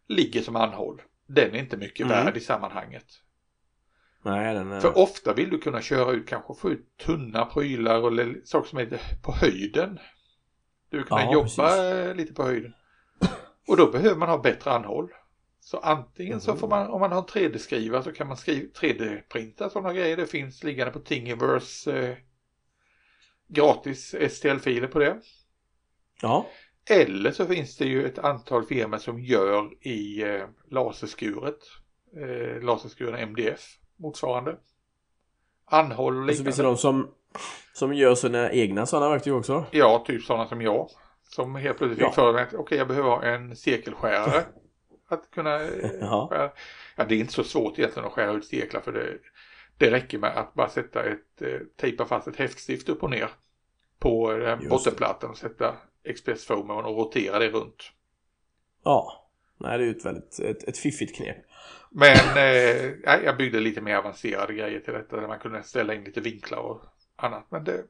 ligger 0.09 0.43
som 0.43 0.57
anhåll. 0.57 1.03
Den 1.27 1.55
är 1.55 1.59
inte 1.59 1.77
mycket 1.77 2.07
mm. 2.07 2.25
värd 2.25 2.37
i 2.37 2.41
sammanhanget. 2.41 3.07
Nej, 4.23 4.55
den 4.55 4.73
är... 4.73 4.81
För 4.81 4.99
ofta 4.99 5.35
vill 5.35 5.51
du 5.51 5.59
kunna 5.59 5.83
köra 5.83 6.13
ut, 6.13 6.29
kanske 6.29 6.55
få 6.55 6.71
ut 6.71 6.97
tunna 6.97 7.45
prylar 7.45 8.01
och 8.01 8.13
saker 8.45 8.69
som 8.69 8.79
är 8.79 9.01
på 9.23 9.33
höjden. 9.33 9.99
Du 10.91 10.97
vill 10.97 11.07
kunna 11.07 11.23
Ja, 11.23 11.33
jobba 11.33 11.47
precis. 11.47 12.17
lite 12.17 12.35
på 12.35 12.43
höjden. 12.43 12.75
Och 13.69 13.77
då 13.77 13.91
behöver 13.91 14.17
man 14.17 14.29
ha 14.29 14.39
bättre 14.39 14.71
anhåll. 14.71 15.09
Så 15.61 15.79
antingen 15.79 16.41
så 16.41 16.51
Mhm. 16.51 16.59
får 16.59 16.69
man, 16.69 16.91
om 16.91 17.01
man 17.01 17.13
har 17.13 17.19
en 17.19 17.27
3D-skrivare 17.27 18.03
så 18.03 18.13
kan 18.13 18.27
man 18.29 18.37
skriva 18.37 18.69
3D-printa 18.75 19.71
sådana 19.71 19.93
grejer. 19.93 20.17
Det 20.17 20.27
finns 20.27 20.65
liggande 20.65 20.93
på 20.93 20.99
Thingiverse 20.99 22.09
eh, 22.09 22.17
gratis 23.49 24.15
STL-filer 24.31 24.87
på 24.87 24.99
det. 24.99 25.21
Ja, 26.23 26.47
Eller 26.91 27.31
så 27.31 27.47
finns 27.47 27.77
det 27.77 27.85
ju 27.85 28.07
ett 28.07 28.19
antal 28.19 28.65
firmor 28.65 28.99
som 28.99 29.21
gör 29.21 29.71
i 29.81 30.23
eh, 30.23 30.45
laserskuret. 30.71 31.59
Eh, 32.17 32.63
laserskuren 32.63 33.15
MDF 33.15 33.61
motsvarande. 33.97 34.57
Anhåll 35.67 36.23
och 36.23 36.29
och 36.29 36.35
så 36.35 36.45
finns 36.45 36.57
det 36.57 36.63
de 36.63 36.77
som, 36.77 37.09
som 37.73 37.95
gör 37.95 38.15
sina 38.15 38.53
egna 38.53 38.87
sådana 38.87 39.11
verktyg 39.11 39.35
också. 39.35 39.65
Ja, 39.71 40.05
typ 40.07 40.23
sådana 40.23 40.47
som 40.49 40.63
jag. 40.63 40.89
Som 41.29 41.55
helt 41.55 41.79
plötsligt 41.79 42.01
Ja. 42.01 42.07
fick 42.09 42.15
för 42.15 42.33
mig 42.33 42.43
att 42.43 42.55
okej, 42.55 42.79
jag 42.79 42.89
behöver 42.89 43.09
ha 43.11 43.23
en 43.23 43.57
cirkelskärare. 43.57 44.45
Att 45.09 45.31
kunna 45.31 45.61
eh, 45.61 45.91
Ja. 46.01 46.27
skära. 46.31 46.51
Ja, 46.97 47.05
det 47.05 47.15
är 47.15 47.19
inte 47.19 47.33
så 47.33 47.45
svårt 47.45 47.79
egentligen 47.79 48.07
att 48.07 48.13
skära 48.13 48.33
ut 48.33 48.45
cirklar 48.45 48.81
för 48.81 48.93
det, 48.93 49.19
det 49.79 49.91
räcker 49.91 50.19
med 50.19 50.37
att 50.37 50.55
bara 50.55 50.69
sätta 50.69 51.05
ett, 51.05 51.43
eh, 51.43 51.59
tejpa 51.81 52.05
fast 52.07 52.29
ett 52.29 52.37
häftstift 52.37 52.89
upp 52.89 53.03
och 53.03 53.11
ner 53.11 53.31
på 53.99 54.33
eh, 54.33 54.59
bottenplattan 54.69 55.31
och 55.31 55.37
sätta 55.37 55.75
expressfoamen 56.05 56.85
och 56.85 56.97
rotera 56.97 57.39
det 57.39 57.49
runt. 57.49 57.93
Ja. 58.85 59.31
Nej, 59.59 59.79
det 59.79 59.85
är 59.85 59.87
ju 59.87 59.97
ett 59.97 60.05
väldigt 60.07 60.39
ett, 60.39 60.69
ett 60.69 60.79
fiffigt 60.79 61.17
knep. 61.17 61.37
Men 61.91 62.37
eh, 62.37 63.23
jag 63.25 63.37
byggde 63.37 63.61
lite 63.61 63.81
mer 63.81 63.97
avancerade 63.97 64.55
grejer 64.55 64.81
till 64.81 64.93
detta 64.93 65.17
där 65.17 65.29
man 65.29 65.39
kunde 65.39 65.63
ställa 65.63 65.95
in 65.95 66.05
lite 66.05 66.21
vinklar 66.21 66.59
och 66.59 66.81
annat. 67.17 67.47
Men 67.51 67.65
det, 67.65 67.85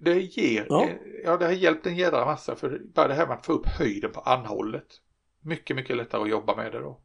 det 0.00 0.20
ger, 0.20 0.66
Ja. 0.68 0.88
ja. 0.88 0.96
ja 1.24 1.36
det 1.36 1.44
har 1.44 1.52
hjälpt 1.52 1.86
en 1.86 1.96
jädra 1.96 2.24
massa 2.24 2.56
för 2.56 2.80
bara 2.94 3.08
det 3.08 3.14
här 3.14 3.26
med 3.26 3.36
att 3.36 3.46
få 3.46 3.52
upp 3.52 3.66
höjden 3.66 4.12
på 4.12 4.20
anhållet. 4.20 4.86
Mycket, 5.40 5.76
mycket 5.76 5.96
lättare 5.96 6.22
att 6.22 6.28
jobba 6.28 6.56
med 6.56 6.72
det 6.72 6.80
då. 6.80 7.00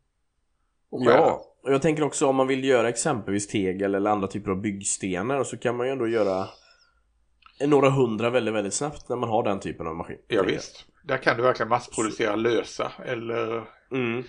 Och. 0.90 1.04
Ja, 1.04 1.42
och 1.64 1.74
jag 1.74 1.82
tänker 1.82 2.04
också 2.04 2.28
om 2.28 2.36
man 2.36 2.48
vill 2.48 2.64
göra 2.64 2.90
exempelvis 2.90 3.48
tegel 3.48 3.96
eller 3.96 4.10
andra 4.10 4.28
typer 4.28 4.52
av 4.52 4.62
byggstenar 4.62 5.44
så 5.44 5.58
kan 5.58 5.78
man 5.78 5.88
ju 5.88 5.92
ändå 5.92 6.08
göra 6.08 6.48
några 7.60 7.90
hundra 7.90 8.30
väldigt, 8.30 8.54
väldigt 8.54 8.74
snabbt 8.74 9.10
när 9.10 9.16
man 9.16 9.30
har 9.30 9.44
den 9.44 9.60
typen 9.60 9.88
av 9.88 9.96
maskin. 9.96 10.18
Ja, 10.28 10.44
visst. 10.44 10.86
Där 11.04 11.18
kan 11.18 11.38
du 11.38 11.44
verkligen 11.44 11.70
massproducera 11.70 12.36
lösa 12.36 12.92
eller 13.06 13.64
Mm. 13.92 14.24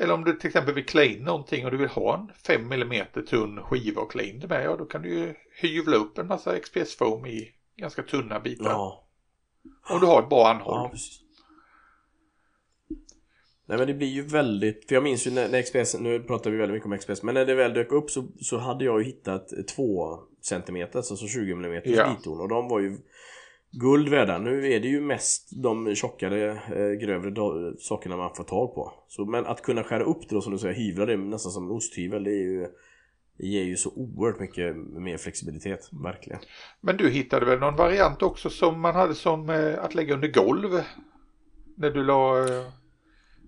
eller 0.00 0.14
om 0.14 0.24
du 0.24 0.32
till 0.32 0.46
exempel 0.48 0.74
vill 0.74 0.86
klä 0.86 1.04
in 1.06 1.24
någonting 1.24 1.64
och 1.64 1.70
du 1.70 1.76
vill 1.76 1.88
ha 1.88 2.14
en 2.18 2.30
5 2.46 2.72
mm 2.72 3.06
tunn 3.30 3.62
skiva 3.62 4.02
och 4.02 4.10
klä 4.10 4.24
in 4.24 4.40
det 4.40 4.48
med, 4.48 4.64
ja 4.64 4.76
då 4.76 4.84
kan 4.84 5.02
du 5.02 5.08
ju 5.14 5.34
hyvla 5.60 5.96
upp 5.96 6.18
en 6.18 6.26
massa 6.26 6.58
XPS-foam 6.58 7.26
i 7.26 7.48
ganska 7.76 8.02
tunna 8.02 8.40
bitar. 8.40 8.70
Ja, 8.70 9.06
Om 9.90 10.00
du 10.00 10.06
har 10.06 10.22
ett 10.22 10.28
bra 10.28 10.48
anhåll. 10.48 10.80
ja 10.84 10.88
precis. 10.88 11.20
Nej 13.68 13.78
men 13.78 13.86
det 13.86 13.94
blir 13.94 14.08
ju 14.08 14.22
väldigt, 14.22 14.88
för 14.88 14.94
jag 14.94 15.04
minns 15.04 15.26
ju 15.26 15.30
när, 15.30 15.48
när 15.48 15.62
XPS, 15.62 15.96
nu 16.00 16.20
pratar 16.20 16.50
vi 16.50 16.56
väldigt 16.56 16.74
mycket 16.74 16.86
om 16.86 16.98
XPS, 16.98 17.22
men 17.22 17.34
när 17.34 17.46
det 17.46 17.54
väl 17.54 17.74
dök 17.74 17.92
upp 17.92 18.10
så, 18.10 18.24
så 18.40 18.58
hade 18.58 18.84
jag 18.84 19.00
ju 19.00 19.06
hittat 19.06 19.48
2 19.76 20.18
cm, 20.40 20.86
alltså 20.94 21.16
20 21.16 21.52
mm 21.52 21.82
Ja. 21.84 22.16
och 22.26 22.48
de 22.48 22.68
var 22.68 22.80
ju 22.80 22.96
guld 23.70 24.08
värda. 24.08 24.38
Nu 24.38 24.72
är 24.72 24.80
det 24.80 24.88
ju 24.88 25.00
mest 25.00 25.62
de 25.62 25.94
tjockare, 25.94 26.50
eh, 26.50 26.98
grövre 27.00 27.32
sakerna 27.78 28.16
man 28.16 28.34
får 28.34 28.44
tag 28.44 28.74
på. 28.74 28.92
Så, 29.08 29.24
men 29.24 29.46
att 29.46 29.62
kunna 29.62 29.84
skära 29.84 30.04
upp 30.04 30.28
det 30.28 30.34
då 30.34 30.40
som 30.40 30.52
du 30.52 30.58
säger, 30.58 30.74
hyvla 30.74 31.06
det 31.06 31.16
nästan 31.16 31.52
som 31.52 31.64
en 31.64 31.70
osthyvel, 31.70 32.24
det 32.24 32.30
är 32.30 32.42
ju 32.42 32.66
det 33.38 33.46
ger 33.46 33.62
ju 33.62 33.76
så 33.76 33.90
oerhört 33.90 34.40
mycket 34.40 34.76
mer 34.76 35.16
flexibilitet, 35.16 35.88
verkligen. 36.04 36.38
Men 36.80 36.96
du 36.96 37.10
hittade 37.10 37.46
väl 37.46 37.58
någon 37.58 37.76
variant 37.76 38.22
också 38.22 38.50
som 38.50 38.80
man 38.80 38.94
hade 38.94 39.14
som 39.14 39.50
eh, 39.50 39.84
att 39.84 39.94
lägga 39.94 40.14
under 40.14 40.28
golv? 40.28 40.80
När 41.76 41.90
du 41.90 42.04
la 42.04 42.38
eh, 42.38 42.66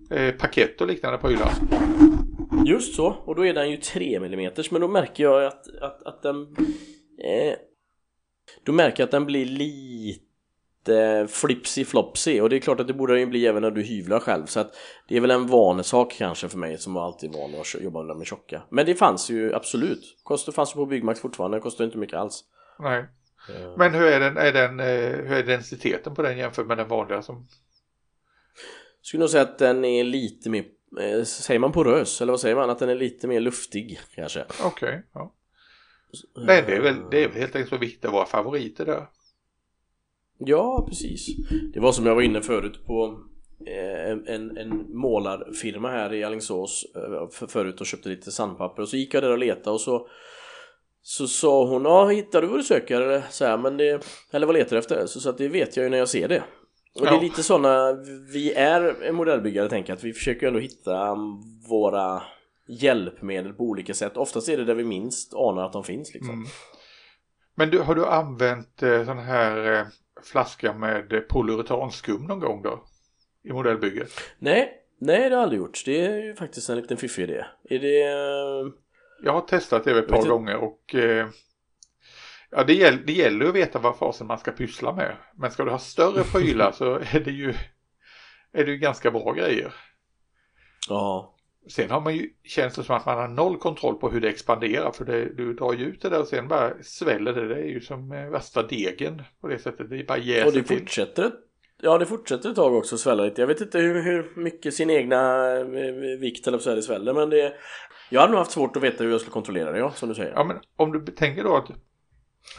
eh, 0.09 0.31
paket 0.31 0.81
och 0.81 0.87
liknande 0.87 1.17
prylar. 1.17 1.51
Just 2.65 2.95
så, 2.95 3.07
och 3.07 3.35
då 3.35 3.45
är 3.45 3.53
den 3.53 3.71
ju 3.71 3.77
3 3.77 4.15
mm 4.15 4.51
men 4.71 4.81
då 4.81 4.87
märker 4.87 5.23
jag 5.23 5.45
att, 5.45 5.67
att, 5.81 6.03
att 6.03 6.21
den 6.21 6.41
eh, 7.23 7.53
Då 8.63 8.71
märker 8.71 9.01
jag 9.01 9.07
att 9.07 9.11
den 9.11 9.25
blir 9.25 9.45
lite 9.45 11.27
flipsy 11.29 11.85
flopsy. 11.85 12.41
Och 12.41 12.49
det 12.49 12.55
är 12.55 12.59
klart 12.59 12.79
att 12.79 12.87
det 12.87 12.93
borde 12.93 13.13
den 13.13 13.19
ju 13.19 13.25
bli 13.25 13.47
även 13.47 13.61
när 13.61 13.71
du 13.71 13.81
hyvlar 13.81 14.19
själv. 14.19 14.45
Så 14.45 14.59
att 14.59 14.75
Det 15.07 15.17
är 15.17 15.21
väl 15.21 15.31
en 15.31 15.47
vanesak 15.47 16.15
kanske 16.17 16.49
för 16.49 16.57
mig 16.57 16.77
som 16.77 16.93
var 16.93 17.05
alltid 17.05 17.33
van 17.33 17.55
att 17.55 17.81
jobba 17.83 18.15
med 18.15 18.27
tjocka. 18.27 18.61
Men 18.69 18.85
det 18.85 18.95
fanns 18.95 19.29
ju 19.29 19.55
absolut. 19.55 20.17
Kostar 20.23 20.51
fanns 20.51 20.71
ju 20.71 20.75
på 20.75 20.85
Byggmax 20.85 21.19
fortfarande, 21.19 21.57
det 21.57 21.61
kostar 21.61 21.85
inte 21.85 21.97
mycket 21.97 22.19
alls. 22.19 22.43
Nej. 22.79 23.05
Eh, 23.49 23.73
Men 23.77 23.93
hur 23.93 24.07
är, 24.07 24.19
den, 24.19 24.37
är, 24.37 24.53
den, 24.53 24.79
eh, 24.79 25.25
hur 25.27 25.37
är 25.37 25.43
densiteten 25.43 26.15
på 26.15 26.21
den 26.21 26.37
jämfört 26.37 26.67
med 26.67 26.77
den 26.77 26.87
vanliga 26.87 27.21
som... 27.21 27.47
Skulle 29.01 29.19
nog 29.19 29.29
säga 29.29 29.43
att 29.43 29.57
den 29.57 29.85
är 29.85 30.03
lite 30.03 30.49
mer 30.49 30.65
eh, 31.01 31.23
Säger 31.23 31.59
man 31.59 31.71
porös 31.71 32.21
eller 32.21 32.33
vad 32.33 32.39
säger 32.39 32.55
man? 32.55 32.69
Att 32.69 32.79
den 32.79 32.89
är 32.89 32.95
lite 32.95 33.27
mer 33.27 33.39
luftig 33.39 33.99
kanske 34.15 34.45
Okej, 34.63 35.03
ja. 35.13 35.33
Nej, 36.35 36.63
det 36.67 36.75
är 36.75 36.81
väl 36.81 36.95
det 37.11 37.23
är 37.23 37.27
väl 37.27 37.37
helt 37.37 37.55
enkelt 37.55 37.69
så 37.69 37.77
viktigt 37.77 38.05
att 38.05 38.11
vara 38.11 38.25
favoriter 38.25 38.85
där. 38.85 39.07
Ja, 40.37 40.85
precis. 40.89 41.27
Det 41.73 41.79
var 41.79 41.91
som 41.91 42.05
jag 42.05 42.15
var 42.15 42.21
inne 42.21 42.41
förut 42.41 42.85
på 42.85 43.19
eh, 43.65 44.33
en, 44.35 44.57
en 44.57 44.97
målarfirma 44.97 45.89
här 45.91 46.13
i 46.13 46.23
Alingsås 46.23 46.85
eh, 46.95 47.29
för- 47.29 47.47
förut 47.47 47.81
och 47.81 47.87
köpte 47.87 48.09
lite 48.09 48.31
sandpapper 48.31 48.81
och 48.81 48.89
så 48.89 48.97
gick 48.97 49.13
jag 49.13 49.23
där 49.23 49.31
och 49.31 49.37
letade 49.37 49.71
och 49.71 49.81
så 49.81 50.07
så 51.01 51.27
sa 51.27 51.65
hon, 51.65 51.83
ja 51.85 52.07
hittar 52.07 52.41
du 52.41 52.47
vad 52.47 52.59
du 52.59 52.63
söker? 52.63 53.01
Eller, 53.01 53.23
så 53.29 53.45
här, 53.45 53.57
men 53.57 53.77
det, 53.77 54.05
eller 54.31 54.45
vad 54.45 54.55
letar 54.55 54.71
du 54.71 54.77
efter? 54.77 55.05
Så, 55.05 55.19
så 55.19 55.29
att 55.29 55.37
det 55.37 55.47
vet 55.47 55.77
jag 55.77 55.83
ju 55.83 55.89
när 55.89 55.97
jag 55.97 56.09
ser 56.09 56.27
det. 56.27 56.43
Och 56.95 57.05
det 57.05 57.15
är 57.15 57.21
lite 57.21 57.43
sådana, 57.43 57.93
vi 58.33 58.53
är 58.53 59.11
modellbyggare 59.11 59.69
tänker 59.69 59.91
jag, 59.91 59.97
att 59.97 60.03
vi 60.03 60.13
försöker 60.13 60.47
ändå 60.47 60.59
hitta 60.59 61.17
våra 61.69 62.21
hjälpmedel 62.67 63.53
på 63.53 63.63
olika 63.63 63.93
sätt. 63.93 64.17
Oftast 64.17 64.49
är 64.49 64.57
det 64.57 64.65
där 64.65 64.75
vi 64.75 64.83
minst 64.83 65.33
anar 65.33 65.65
att 65.65 65.73
de 65.73 65.83
finns 65.83 66.13
liksom. 66.13 66.33
Mm. 66.33 66.47
Men 67.55 67.69
du, 67.69 67.79
har 67.79 67.95
du 67.95 68.05
använt 68.05 68.83
eh, 68.83 69.05
sån 69.05 69.19
här 69.19 69.73
eh, 69.73 69.85
flaska 70.23 70.73
med 70.73 71.13
eh, 71.13 71.19
polyuretanskum 71.19 72.25
någon 72.25 72.39
gång 72.39 72.61
då? 72.61 72.83
I 73.43 73.51
modellbygget? 73.51 74.11
Nej, 74.39 74.73
nej 74.99 75.17
det 75.17 75.23
har 75.23 75.31
jag 75.31 75.41
aldrig 75.41 75.59
gjort. 75.59 75.83
Det 75.85 76.05
är 76.05 76.17
ju 76.23 76.35
faktiskt 76.35 76.69
en 76.69 76.77
liten 76.77 76.97
fiffig 76.97 77.23
idé. 77.23 77.45
Är 77.69 77.79
det... 77.79 78.01
eh, 78.03 78.73
Jag 79.23 79.33
har 79.33 79.41
testat 79.41 79.83
det 79.83 79.99
ett 79.99 80.07
par 80.07 80.27
gånger 80.27 80.55
och 80.55 80.95
eh, 80.95 81.27
ja, 82.51 82.63
det, 82.63 82.73
gäll, 82.73 83.05
det 83.05 83.13
gäller 83.13 83.45
att 83.45 83.55
veta 83.55 83.79
vad 83.79 83.97
fasen 83.97 84.27
man 84.27 84.39
ska 84.39 84.51
pyssla 84.51 84.93
med. 84.93 85.15
Men 85.35 85.51
ska 85.51 85.65
du 85.65 85.71
ha 85.71 85.79
större 85.79 86.23
prylar 86.31 86.71
så 86.71 86.95
är 86.95 87.19
det 87.19 87.31
ju 87.31 87.53
är 88.51 88.65
det 88.65 88.71
ju 88.71 88.77
ganska 88.77 89.11
bra 89.11 89.33
grejer. 89.33 89.73
Ja, 90.89 91.35
Sen 91.67 91.89
har 91.89 92.01
man 92.01 92.15
ju, 92.15 92.29
känns 92.43 92.75
det 92.75 92.83
som 92.83 92.95
att 92.95 93.05
man 93.05 93.17
har 93.17 93.27
noll 93.27 93.57
kontroll 93.57 93.95
på 93.95 94.09
hur 94.09 94.21
det 94.21 94.29
expanderar 94.29 94.91
för 94.91 95.05
det, 95.05 95.35
du 95.35 95.53
drar 95.53 95.73
ju 95.73 95.85
ut 95.85 96.01
det 96.01 96.09
där 96.09 96.19
och 96.19 96.27
sen 96.27 96.47
bara 96.47 96.73
sväller 96.83 97.33
det. 97.33 97.47
Det 97.47 97.55
är 97.55 97.67
ju 97.67 97.81
som 97.81 98.11
eh, 98.11 98.29
värsta 98.29 98.63
degen 98.63 99.21
på 99.41 99.47
det 99.47 99.59
sättet. 99.59 99.89
Det 99.89 100.07
bara 100.07 100.17
och 100.17 100.23
jäser 100.23 100.51
det 100.51 100.63
till. 100.63 100.79
fortsätter 100.79 101.31
Ja, 101.81 101.97
det 101.97 102.05
fortsätter 102.05 102.49
ett 102.49 102.55
tag 102.55 102.75
också 102.75 102.95
att 102.95 103.01
svälla 103.01 103.23
lite. 103.23 103.41
Jag 103.41 103.47
vet 103.47 103.61
inte 103.61 103.79
hur, 103.79 104.01
hur 104.01 104.31
mycket 104.35 104.73
sin 104.73 104.89
egna 104.89 105.51
eh, 105.57 105.65
vikt 106.19 106.47
eller 106.47 106.57
så 106.57 106.69
här 106.69 106.75
det 106.75 106.83
sväller, 106.83 107.13
men 107.13 107.29
det... 107.29 107.53
Jag 108.09 108.21
hade 108.21 108.31
nog 108.31 108.39
haft 108.39 108.51
svårt 108.51 108.75
att 108.75 108.83
veta 108.83 109.03
hur 109.03 109.11
jag 109.11 109.21
skulle 109.21 109.33
kontrollera 109.33 109.71
det, 109.71 109.79
ja, 109.79 109.91
som 109.91 110.09
du 110.09 110.15
säger. 110.15 110.31
Ja 110.31 110.43
men 110.43 110.57
om 110.75 110.91
du 110.91 111.11
tänker 111.11 111.43
då 111.43 111.55
att 111.55 111.69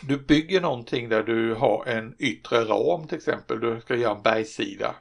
du 0.03 0.18
bygger 0.18 0.61
någonting 0.61 1.09
där 1.09 1.22
du 1.22 1.55
har 1.55 1.85
en 1.87 2.14
yttre 2.18 2.64
ram 2.64 3.07
till 3.07 3.16
exempel. 3.16 3.61
Du 3.61 3.81
ska 3.81 3.97
göra 3.97 4.16
en 4.16 4.22
bergssida. 4.22 4.95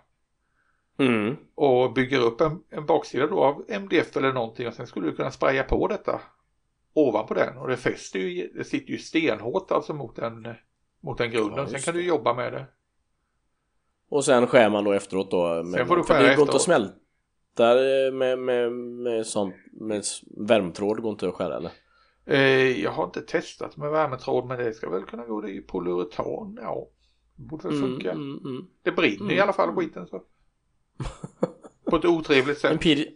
Mm. 0.99 1.35
och 1.55 1.93
bygger 1.93 2.19
upp 2.19 2.41
en, 2.41 2.63
en 2.69 2.85
baksida 2.85 3.27
då 3.27 3.43
av 3.43 3.65
MDF 3.67 4.17
eller 4.17 4.33
någonting 4.33 4.67
och 4.67 4.73
sen 4.73 4.87
skulle 4.87 5.07
du 5.07 5.15
kunna 5.15 5.31
spraya 5.31 5.63
på 5.63 5.87
detta 5.87 6.21
ovanpå 6.93 7.33
den 7.33 7.57
och 7.57 7.67
det 7.67 7.77
fäster 7.77 8.19
ju, 8.19 8.47
det 8.47 8.63
sitter 8.63 8.91
ju 8.91 8.97
stenhårt 8.97 9.71
alltså 9.71 9.93
mot 9.93 10.15
den, 10.15 10.47
mot 11.01 11.17
den 11.17 11.31
grunden. 11.31 11.57
Ja, 11.59 11.67
sen 11.67 11.79
kan 11.81 11.93
du 11.93 12.01
jobba 12.05 12.33
med 12.33 12.53
det. 12.53 12.65
Och 14.09 14.25
sen 14.25 14.47
skär 14.47 14.69
man 14.69 14.83
då 14.83 14.91
efteråt 14.91 15.31
då. 15.31 15.63
Med, 15.63 15.79
Sen 15.79 15.87
får 15.87 15.95
du 15.97 16.03
för 16.03 16.13
skära 16.13 16.27
det 16.27 16.35
går 16.35 16.41
inte 16.41 16.55
att 16.55 16.61
efteråt. 16.61 16.61
smälta 17.55 17.75
med, 18.13 18.39
med, 18.39 18.71
med 18.71 19.25
sånt, 19.25 19.55
med 19.71 20.03
värmtråd 20.37 21.01
går 21.01 21.11
inte 21.11 21.27
att 21.27 21.33
skära 21.35 21.57
eller? 21.57 21.71
Eh, 22.29 22.81
jag 22.83 22.91
har 22.91 23.03
inte 23.05 23.21
testat 23.21 23.77
med 23.77 23.91
värmetråd 23.91 24.45
men 24.47 24.57
det 24.57 24.73
ska 24.73 24.89
väl 24.89 25.03
kunna 25.03 25.25
gå. 25.25 25.41
Det 25.41 25.49
är 25.49 25.53
ju 25.53 25.61
polyuretan. 25.61 26.57
Ja, 26.61 26.87
det 27.35 27.43
borde 27.43 27.67
väl 27.67 27.79
funka. 27.79 28.11
Mm, 28.11 28.31
mm, 28.37 28.45
mm. 28.45 28.67
Det 28.83 28.91
brinner 28.91 29.31
i 29.31 29.33
Mm. 29.33 29.43
alla 29.43 29.53
fall 29.53 29.75
skiten 29.75 30.07
så. 30.07 30.21
På 31.89 31.95
ett 31.95 32.05
otrevligt 32.05 32.57
sätt. 32.57 32.71
Empiri... 32.71 33.15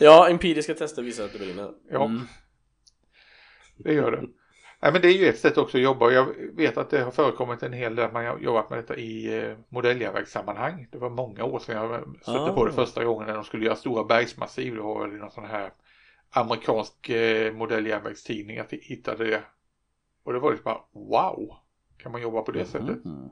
Ja, 0.00 0.28
empiriska 0.28 0.74
tester 0.74 1.02
visar 1.02 1.24
att 1.24 1.32
det 1.32 1.38
brinner. 1.38 1.70
Ja. 1.90 2.04
Mm. 2.04 2.20
Det 3.76 3.92
gör 3.94 4.10
det. 4.10 4.22
Nej, 4.82 4.92
men 4.92 5.02
det 5.02 5.08
är 5.08 5.12
ju 5.18 5.26
ett 5.26 5.38
sätt 5.38 5.58
också 5.58 5.76
att 5.76 5.82
jobba. 5.82 6.10
Jag 6.10 6.26
vet 6.56 6.76
att 6.78 6.90
det 6.90 7.00
har 7.00 7.10
förekommit 7.10 7.62
en 7.62 7.72
hel 7.72 7.94
del 7.96 8.04
att 8.04 8.12
man 8.12 8.26
har 8.26 8.38
jobbat 8.38 8.70
med 8.70 8.78
detta 8.78 8.96
i 8.96 9.38
eh, 9.42 9.56
modelljärnvägssammanhang. 9.68 10.88
Det 10.92 10.98
var 10.98 11.10
många 11.10 11.44
år 11.44 11.58
sedan 11.58 11.76
jag 11.76 12.16
stötte 12.22 12.38
Ah. 12.38 12.54
på 12.54 12.64
det 12.64 12.72
första 12.72 13.04
gången 13.04 13.26
när 13.26 13.34
de 13.34 13.44
skulle 13.44 13.64
göra 13.66 13.76
stora 13.76 14.04
bergsmassiv. 14.04 14.74
Det 14.74 14.80
var 14.80 15.00
väl 15.08 15.18
någon 15.18 15.30
sån 15.30 15.44
här 15.44 15.70
amerikansk 16.30 17.08
eh, 17.08 17.52
modelljärnvägstidning 17.52 18.58
att 18.58 18.72
jag 18.72 18.78
hittade 18.82 19.24
det. 19.24 19.42
Och 20.24 20.32
det 20.32 20.38
var 20.38 20.50
liksom 20.50 20.64
bara 20.64 20.84
wow, 20.92 21.56
kan 21.98 22.12
man 22.12 22.22
jobba 22.22 22.42
på 22.42 22.52
det 22.52 22.64
sättet? 22.64 23.04
Mm. 23.04 23.28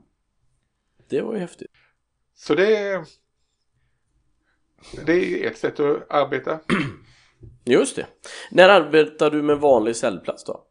Det 1.09 1.21
var 1.21 1.33
ju 1.33 1.39
häftigt. 1.39 1.71
Så 2.35 2.55
det, 2.55 3.03
det 5.05 5.43
är 5.43 5.47
ett 5.51 5.57
sätt 5.57 5.79
att 5.79 6.11
arbeta. 6.11 6.59
Just 7.65 7.95
det. 7.95 8.07
När 8.51 8.69
arbetar 8.69 9.31
du 9.31 9.41
med 9.41 9.57
vanlig 9.57 9.95
cellplast 9.95 10.47
då? 10.47 10.63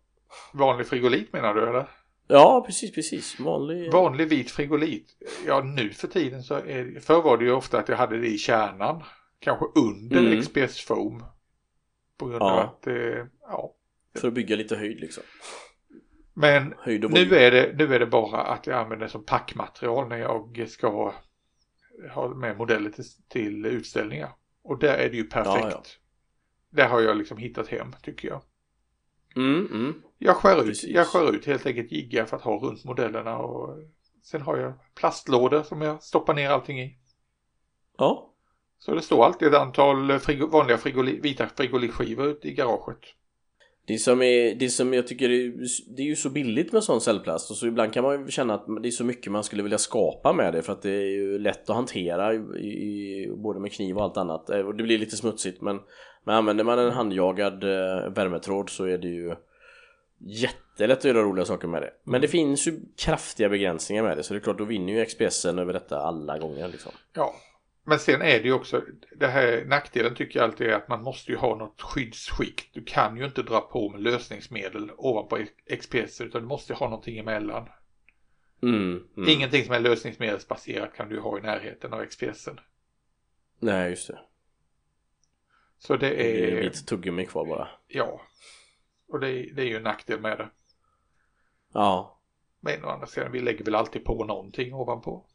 Vanlig 0.52 0.86
frigolit 0.86 1.32
menar 1.32 1.54
du 1.54 1.68
eller? 1.68 1.90
Ja, 2.26 2.62
precis, 2.66 2.94
precis. 2.94 3.40
Vanlig... 3.40 3.92
Vanlig 3.92 4.28
vit 4.28 4.50
frigolit. 4.50 5.16
Ja, 5.46 5.60
nu 5.60 5.90
för 5.90 6.08
tiden 6.08 6.42
så 6.42 6.54
är 6.54 7.00
Förr 7.00 7.22
var 7.22 7.38
det 7.38 7.44
ju 7.44 7.52
ofta 7.52 7.78
att 7.78 7.88
jag 7.88 7.96
hade 7.96 8.18
det 8.18 8.28
i 8.28 8.38
kärnan. 8.38 9.02
Kanske 9.40 9.64
under 9.74 10.18
Mm. 10.18 10.42
XPS 10.42 10.80
foam. 10.80 11.22
På 12.18 12.26
grund 12.26 12.42
Ja. 12.42 12.52
av 12.52 12.58
att 12.58 12.82
det, 12.82 13.28
ja. 13.42 13.74
För 14.16 14.28
att 14.28 14.34
bygga 14.34 14.56
lite 14.56 14.76
höjd 14.76 15.00
liksom. 15.00 15.22
Men 16.34 16.74
nu 16.86 17.36
är, 17.36 17.50
det, 17.50 17.74
nu 17.78 17.94
är 17.94 17.98
det 17.98 18.06
bara 18.06 18.40
att 18.40 18.66
jag 18.66 18.78
använder 18.78 19.06
det 19.06 19.12
som 19.12 19.24
packmaterial 19.24 20.08
när 20.08 20.16
jag 20.16 20.66
ska 20.68 21.12
ha 22.14 22.28
med 22.34 22.56
modeller 22.56 22.90
till, 22.90 23.04
till 23.28 23.66
utställningar. 23.66 24.30
Och 24.62 24.78
där 24.78 24.94
är 24.94 25.10
det 25.10 25.16
ju 25.16 25.24
perfekt. 25.24 25.64
Ja, 25.64 25.70
ja. 25.70 25.82
Där 26.70 26.88
har 26.88 27.00
jag 27.00 27.16
liksom 27.16 27.38
hittat 27.38 27.68
hem 27.68 27.94
tycker 28.02 28.28
jag. 28.28 28.42
Mm, 29.36 29.66
mm. 29.72 30.02
Jag 30.18 30.36
skär 30.36 30.60
ut, 30.60 30.66
Precis. 30.66 30.90
jag 30.90 31.06
skär 31.06 31.34
ut 31.34 31.46
helt 31.46 31.66
enkelt 31.66 31.92
jiggar 31.92 32.24
för 32.24 32.36
att 32.36 32.42
ha 32.42 32.56
runt 32.58 32.84
modellerna 32.84 33.38
och 33.38 33.78
sen 34.22 34.42
har 34.42 34.56
jag 34.56 34.72
plastlådor 34.94 35.62
som 35.62 35.82
jag 35.82 36.02
stoppar 36.02 36.34
ner 36.34 36.50
allting 36.50 36.80
i. 36.80 36.98
Ja, 37.98 38.32
Så 38.78 38.94
det 38.94 39.02
står 39.02 39.24
alltid 39.24 39.48
ett 39.48 39.54
antal 39.54 40.18
frigo, 40.18 40.46
vanliga 40.46 40.78
frigoli, 40.78 41.20
vita 41.20 41.46
frigolitskivor 41.56 42.26
ute 42.26 42.48
i 42.48 42.52
garaget. 42.52 42.98
Det 43.88 43.98
som, 43.98 44.22
är, 44.22 44.54
det 44.54 44.68
som 44.68 44.94
jag 44.94 45.06
tycker 45.06 45.30
är, 45.30 45.52
det 45.96 46.02
är 46.02 46.06
ju 46.06 46.16
så 46.16 46.30
billigt 46.30 46.72
med 46.72 46.84
sån 46.84 47.00
cellplast 47.00 47.50
och 47.50 47.56
så 47.56 47.66
ibland 47.66 47.92
kan 47.92 48.04
man 48.04 48.24
ju 48.24 48.30
känna 48.30 48.54
att 48.54 48.66
det 48.82 48.88
är 48.88 48.90
så 48.90 49.04
mycket 49.04 49.32
man 49.32 49.44
skulle 49.44 49.62
vilja 49.62 49.78
skapa 49.78 50.32
med 50.32 50.52
det 50.52 50.62
för 50.62 50.72
att 50.72 50.82
det 50.82 50.90
är 50.90 51.10
ju 51.10 51.38
lätt 51.38 51.70
att 51.70 51.76
hantera 51.76 52.34
i, 52.34 52.36
i, 52.58 53.32
både 53.36 53.60
med 53.60 53.72
kniv 53.72 53.96
och 53.96 54.02
allt 54.02 54.16
annat 54.16 54.50
Eh, 54.50 54.60
och 54.60 54.74
det 54.74 54.82
blir 54.82 54.98
lite 54.98 55.16
smutsigt 55.16 55.60
men, 55.60 55.80
men 56.24 56.34
använder 56.34 56.64
man 56.64 56.78
en 56.78 56.90
handjagad 56.90 57.64
eh, 57.64 58.10
värmetråd 58.10 58.70
så 58.70 58.84
är 58.84 58.98
det 58.98 59.08
ju 59.08 59.34
jättelätt 60.18 60.98
att 60.98 61.04
göra 61.04 61.22
roliga 61.22 61.44
saker 61.44 61.68
med 61.68 61.82
det 61.82 61.90
men 62.04 62.20
det 62.20 62.28
finns 62.28 62.68
ju 62.68 62.80
kraftiga 62.96 63.48
begränsningar 63.48 64.02
med 64.02 64.16
det 64.16 64.22
så 64.22 64.34
det 64.34 64.38
är 64.38 64.42
klart 64.42 64.58
då 64.58 64.64
vinner 64.64 64.92
ju 64.92 65.04
XPSen 65.04 65.58
över 65.58 65.72
detta 65.72 65.98
alla 66.00 66.38
gånger 66.38 66.68
liksom. 66.68 66.92
Ja, 67.14 67.34
men 67.88 67.98
sen 67.98 68.22
är 68.22 68.40
det 68.40 68.44
ju 68.44 68.52
också, 68.52 68.84
det 69.16 69.26
här 69.26 69.64
nackdelen 69.64 70.14
tycker 70.14 70.38
jag 70.38 70.44
alltid 70.44 70.66
är 70.66 70.72
att 70.72 70.88
man 70.88 71.02
måste 71.02 71.32
ju 71.32 71.38
ha 71.38 71.56
något 71.56 71.82
skyddsskikt. 71.82 72.74
Du 72.74 72.84
kan 72.84 73.16
ju 73.16 73.24
inte 73.24 73.42
dra 73.42 73.60
på 73.60 73.88
med 73.88 74.02
lösningsmedel 74.02 74.90
ovanpå 74.96 75.38
XPS 75.80 76.20
utan 76.20 76.40
du 76.40 76.48
måste 76.48 76.74
ha 76.74 76.88
någonting 76.88 77.18
emellan. 77.18 77.68
Mm, 78.62 79.04
mm. 79.16 79.28
Ingenting 79.28 79.64
som 79.64 79.74
är 79.74 79.80
lösningsmedelsbaserat 79.80 80.94
kan 80.94 81.08
du 81.08 81.20
ha 81.20 81.38
i 81.38 81.40
närheten 81.40 81.92
av 81.92 82.04
XPSen. 82.04 82.60
Nej 83.58 83.90
just 83.90 84.08
det, 84.08 84.18
Så 85.78 85.96
det 85.96 86.08
det 86.08 86.42
är 86.44 86.58
är, 86.58 86.62
lite 86.62 86.84
tuggummi 86.84 87.26
kvar 87.26 87.44
bara 87.44 87.68
ja. 87.86 88.20
Och 89.08 89.20
det 89.20 89.30
är, 89.30 89.54
det 89.54 89.62
är 89.62 89.66
ju 89.66 89.76
en 89.76 89.82
nackdel 89.82 90.20
med 90.20 90.38
det. 90.38 90.48
Ja, 91.72 92.20
Men 92.60 92.84
å 92.84 92.88
andra 92.88 93.06
sidan, 93.06 93.32
vi 93.32 93.40
lägger 93.40 93.64
väl 93.64 93.74
alltid 93.74 94.04
på 94.04 94.24
någonting 94.24 94.74
ovanpå. 94.74 95.27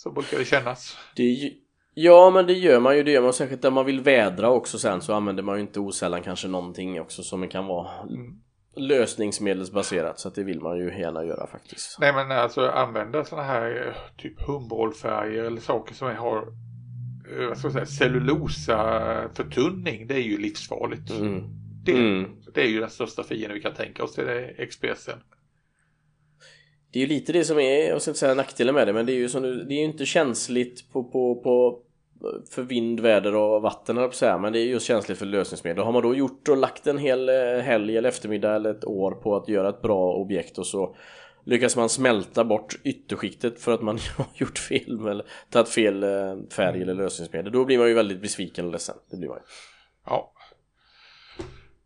Så 0.00 0.10
brukar 0.10 0.38
det 0.38 0.44
kännas. 0.44 0.96
Det, 1.16 1.22
är 1.22 1.50
ja 1.94 2.30
men 2.30 2.46
det 2.46 2.52
gör 2.52 2.80
man 2.80 2.96
ju, 2.96 3.02
det 3.02 3.10
gör 3.10 3.22
man 3.22 3.32
särskilt 3.32 3.62
där 3.62 3.70
man 3.70 3.86
vill 3.86 4.00
vädra 4.00 4.50
också 4.50 4.78
sen 4.78 5.00
så 5.00 5.14
använder 5.14 5.42
man 5.42 5.56
ju 5.56 5.60
inte 5.62 5.80
osällan 5.80 6.22
kanske 6.22 6.48
någonting 6.48 7.00
också 7.00 7.22
som 7.22 7.48
kan 7.48 7.66
vara 7.66 7.88
Mm. 8.02 8.40
lösningsmedelsbaserat 8.76 10.20
så 10.20 10.28
att 10.28 10.34
det 10.34 10.44
vill 10.44 10.60
man 10.60 10.78
ju 10.78 10.98
gärna 10.98 11.24
göra 11.24 11.46
faktiskt. 11.46 11.96
Nej 12.00 12.12
men 12.12 12.30
alltså 12.30 12.68
använda 12.68 13.24
sådana 13.24 13.46
här 13.46 13.86
eh, 13.86 13.94
typ 14.22 14.40
humbrolfärger 14.46 15.44
eller 15.44 15.60
saker 15.60 15.94
som 15.94 16.16
har 16.16 16.36
eh, 16.38 16.44
vad 17.48 17.58
ska 17.58 17.66
jag 17.66 17.72
säga, 17.72 17.86
cellulosaförtunning. 17.86 20.06
Det 20.06 20.14
är 20.14 20.18
ju 20.22 20.38
livsfarligt. 20.38 21.10
Mm. 21.10 21.42
Det, 21.84 21.92
Mm. 21.92 22.30
det 22.54 22.60
är 22.62 22.68
ju 22.68 22.80
den 22.80 22.90
största 22.90 23.22
fienden 23.22 23.54
vi 23.54 23.60
kan 23.60 23.74
tänka 23.74 24.04
oss 24.04 24.14
till 24.14 24.24
det 24.26 24.66
XPSen. 24.70 25.18
Det 26.92 26.98
är 26.98 27.00
ju 27.00 27.06
lite 27.06 27.32
det 27.32 27.44
som 27.44 27.58
är, 27.58 27.88
jag 27.88 28.02
ska 28.02 28.10
inte 28.10 28.20
säga 28.20 28.34
nackdelen 28.34 28.74
med 28.74 28.86
det 28.86 28.92
men 28.92 29.06
det 29.06 29.12
är 29.12 29.16
ju 29.16 29.28
som 29.28 29.42
du, 29.42 29.64
det 29.64 29.74
är 29.74 29.84
inte 29.84 30.06
känsligt 30.06 30.92
på, 30.92 31.04
på, 31.04 31.34
på 31.34 31.78
för 32.50 32.62
vind, 32.62 33.00
väder 33.00 33.34
och 33.34 33.62
vatten 33.62 33.96
på 33.96 34.10
säga 34.10 34.38
men 34.38 34.52
det 34.52 34.58
är 34.58 34.64
just 34.64 34.86
känsligt 34.86 35.18
för 35.18 35.26
lösningsmedel. 35.26 35.84
Har 35.84 35.92
man 35.92 36.02
då 36.02 36.14
gjort 36.14 36.48
och 36.48 36.56
lagt 36.56 36.86
en 36.86 36.98
hel 36.98 37.28
eh, 37.28 37.58
helg 37.62 37.96
eller 37.96 38.08
eftermiddag 38.08 38.54
eller 38.54 38.70
ett 38.70 38.84
år 38.84 39.10
på 39.10 39.36
att 39.36 39.48
göra 39.48 39.68
ett 39.68 39.82
bra 39.82 40.12
objekt 40.12 40.58
och 40.58 40.66
så 40.66 40.96
lyckas 41.44 41.76
man 41.76 41.88
smälta 41.88 42.44
bort 42.44 42.76
ytterskiktet 42.84 43.60
för 43.60 43.72
att 43.72 43.82
man 43.82 43.98
har 44.16 44.26
gjort 44.34 44.58
fel 44.58 45.06
eller 45.08 45.24
tagit 45.50 45.68
fel 45.68 46.02
eh, 46.02 46.36
färg 46.56 46.82
eller 46.82 46.94
lösningsmedel 46.94 47.52
då 47.52 47.64
blir 47.64 47.78
man 47.78 47.88
ju 47.88 47.94
väldigt 47.94 48.22
besviken 48.22 48.66
och 48.66 48.72
ledsen. 48.72 48.96
Det 49.10 49.16
blir 49.16 49.28
man 49.28 49.36
ju. 49.38 49.42
Ja. 50.06 50.32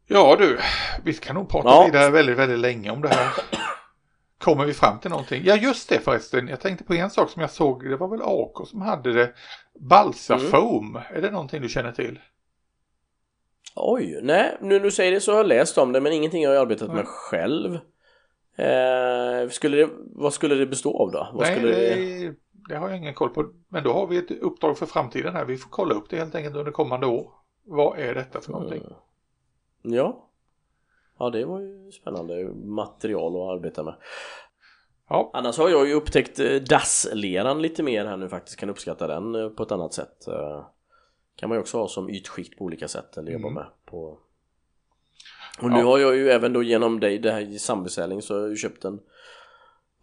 Ja 0.07 0.37
du, 0.39 0.59
vi 1.05 1.15
kan 1.15 1.35
nog 1.35 1.49
prata 1.49 1.69
Ja. 1.69 1.85
vidare 1.87 2.11
väldigt, 2.11 2.39
väldigt 2.39 2.59
länge 2.59 2.91
om 2.91 3.03
det 3.03 3.09
här. 3.09 3.29
Kommer 4.43 4.67
vi 4.67 4.75
fram 4.75 4.99
till 4.99 5.11
någonting? 5.11 5.43
Ja 5.45 5.57
just 5.57 5.89
det 5.89 5.99
förresten, 5.99 6.49
jag 6.49 6.61
tänkte 6.61 6.85
på 6.85 6.95
en 6.95 7.11
sak 7.11 7.31
som 7.31 7.43
jag 7.43 7.51
såg, 7.51 7.91
det 7.91 7.97
var 7.97 8.09
väl 8.09 8.23
AK 8.23 8.69
som 8.69 8.81
hade 8.83 9.13
det. 9.13 9.33
Balsa 9.81 10.35
Mm. 10.35 10.97
är 11.11 11.23
det 11.23 11.31
någonting 11.31 11.63
du 11.63 11.69
känner 11.69 11.93
till? 11.93 12.19
Oj, 13.77 14.21
nej 14.23 14.57
nu 14.61 14.69
när 14.69 14.81
du 14.81 14.91
säger 14.91 15.13
det 15.13 15.21
så 15.21 15.33
har 15.33 15.37
jag 15.37 15.47
läst 15.47 15.79
om 15.79 15.93
det 15.93 16.01
men 16.01 16.13
ingenting 16.13 16.47
har 16.47 16.55
jag 16.55 16.63
arbetat 16.63 16.89
Nej. 16.89 16.97
med 16.97 17.07
själv. 17.07 17.75
Eh, 18.57 19.49
skulle 19.51 19.77
det, 19.77 19.89
vad 20.15 20.33
skulle 20.33 20.55
det 20.55 20.67
bestå 20.67 20.99
av 20.99 21.11
då? 21.11 21.29
Vad 21.33 21.47
Nej, 21.47 21.57
skulle 21.57 21.73
det, 21.73 22.35
det 22.69 22.77
har 22.77 22.89
jag 22.89 22.99
ingen 22.99 23.15
koll 23.15 23.29
på. 23.31 23.53
Men 23.69 23.85
då 23.85 23.93
har 23.93 24.07
vi 24.07 24.17
ett 24.19 24.31
uppdrag 24.31 24.79
för 24.79 24.87
framtiden 24.87 25.35
här. 25.35 25.45
Vi 25.45 25.57
får 25.57 25.71
kolla 25.71 25.95
upp 25.95 26.11
det 26.11 26.17
helt 26.17 26.35
enkelt 26.35 26.57
under 26.57 26.73
kommande 26.73 27.07
år. 27.07 27.33
Vad 27.65 27.99
är 27.99 28.15
detta 28.15 28.41
för 28.41 28.53
någonting? 28.53 28.83
Mm. 28.83 28.93
Ja. 29.83 30.29
Ja, 31.23 31.31
det 31.31 31.45
var 31.45 31.61
ju 31.61 31.93
spännande 31.93 32.45
material 32.55 33.37
att 33.37 33.57
arbeta 33.59 33.83
med. 33.83 33.95
Ja, 35.09 35.31
Annars 35.35 35.59
har 35.59 35.69
jag 35.69 35.87
ju 35.89 35.95
upptäckt 35.95 36.39
eh, 36.41 36.55
dassleran 36.55 37.63
lite 37.63 37.83
mer 37.83 38.05
här 38.07 38.17
nu 38.17 38.29
faktiskt, 38.29 38.57
kan 38.59 38.71
uppskatta 38.71 39.07
den 39.07 39.35
eh, 39.35 39.49
på 39.49 39.63
ett 39.63 39.73
annat 39.73 39.95
sätt. 39.95 40.29
Eh, 40.29 40.67
Kan 41.37 41.49
man 41.49 41.57
ju 41.59 41.61
också 41.63 41.79
ha 41.79 41.89
som 41.89 42.11
ytskikt 42.11 42.59
på 42.59 42.65
olika 42.65 42.89
sätt 42.89 43.17
eller 43.17 43.33
jobba 43.33 43.49
Mm. 43.49 43.55
med 43.55 43.67
på 43.87 44.19
Och 45.63 45.71
nu 45.71 45.79
Ja. 45.79 45.85
har 45.85 45.99
jag 45.99 46.17
ju 46.17 46.31
även 46.31 46.53
då 46.53 46.63
genom 46.63 47.01
dig, 47.01 47.19
det 47.19 47.31
här 47.33 47.41
i 47.41 47.59
sambeställning 47.59 48.23
så 48.23 48.35
har 48.35 48.41
jag 48.41 48.51
ju 48.51 48.57
köpt 48.57 48.85
en 48.85 49.01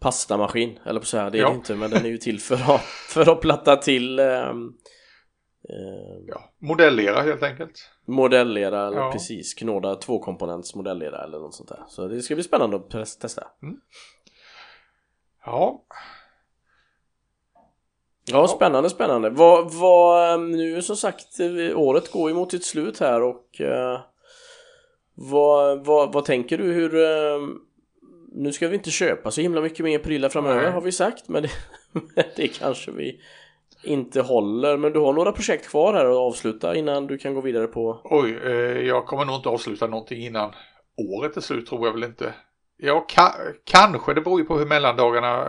pastamaskin, 0.00 0.78
eller 0.84 1.00
på 1.00 1.06
så 1.06 1.18
här, 1.18 1.30
det 1.30 1.38
är 1.38 1.42
Ja. 1.42 1.48
det 1.48 1.54
inte 1.54 1.74
men 1.74 1.90
den 1.90 2.04
är 2.04 2.08
ju 2.10 2.18
till 2.18 2.40
för 2.40 2.54
att, 2.74 2.80
för 3.08 3.32
att 3.32 3.40
platta 3.40 3.76
till 3.76 4.18
ehm, 4.18 4.26
eh, 4.26 4.54
ja. 6.26 6.50
modellera 6.58 7.22
helt 7.22 7.42
enkelt. 7.42 7.90
modellera 8.06 8.86
eller 8.86 8.98
Ja. 8.98 9.12
precis 9.12 9.54
knåda 9.54 9.94
tvåkomponents 9.94 10.74
modellera 10.74 11.24
eller 11.24 11.38
något 11.38 11.54
sånt 11.54 11.68
där. 11.68 11.84
Så 11.88 12.08
det 12.08 12.22
ska 12.22 12.34
bli 12.34 12.44
spännande 12.44 12.76
att 12.76 12.90
testa. 13.20 13.42
Ja, 15.46 15.84
Ja, 18.32 18.48
spännande, 18.48 18.90
spännande. 18.90 19.30
Vad, 19.30 19.72
vad, 19.72 20.34
ehm, 20.34 20.50
nu 20.50 20.82
som 20.82 20.96
sagt, 20.96 21.40
eh, 21.40 21.78
året 21.78 22.10
går 22.12 22.30
ju 22.30 22.34
mot 22.36 22.50
sitt 22.50 22.64
slut 22.64 23.00
här 23.00 23.22
och 23.22 23.60
eh, 23.60 24.00
vad, 25.14 25.84
vad, 25.86 26.12
vad 26.12 26.24
tänker 26.24 26.58
du 26.58 26.72
hur 26.72 26.94
eh, 26.94 27.40
nu 28.32 28.52
ska 28.52 28.68
vi 28.68 28.76
inte 28.76 28.90
köpa 28.90 29.30
så 29.30 29.40
himla 29.40 29.60
mycket 29.60 29.84
mer 29.84 29.98
prylar 29.98 30.28
framöver 30.28 30.62
Nej. 30.62 30.72
har 30.72 30.80
vi 30.80 30.92
sagt 30.92 31.28
men 31.28 31.42
det, 31.42 31.50
men 31.92 32.24
det 32.36 32.48
kanske 32.48 32.90
vi 32.90 33.20
inte 33.82 34.20
håller 34.20 34.76
men 34.76 34.92
du 34.92 34.98
har 34.98 35.12
några 35.12 35.32
projekt 35.32 35.68
kvar 35.68 35.92
här 35.92 36.04
att 36.04 36.16
avsluta 36.16 36.74
innan 36.74 37.06
du 37.06 37.18
kan 37.18 37.34
gå 37.34 37.40
vidare 37.40 37.66
på 37.66 38.00
oj, 38.04 38.38
eh, 38.44 38.52
jag 38.80 39.06
kommer 39.06 39.24
nog 39.24 39.34
inte 39.34 39.48
avsluta 39.48 39.86
någonting 39.86 40.22
innan 40.22 40.52
året 41.12 41.36
är 41.36 41.40
slut 41.40 41.66
tror 41.66 41.86
jag 41.86 41.92
väl 41.92 42.04
inte. 42.04 42.34
Ja, 42.76 43.06
ka 43.08 43.34
kanske, 43.64 44.14
det 44.14 44.20
beror 44.20 44.40
ju 44.40 44.46
på 44.46 44.58
hur 44.58 44.66
mellandagarna 44.66 45.46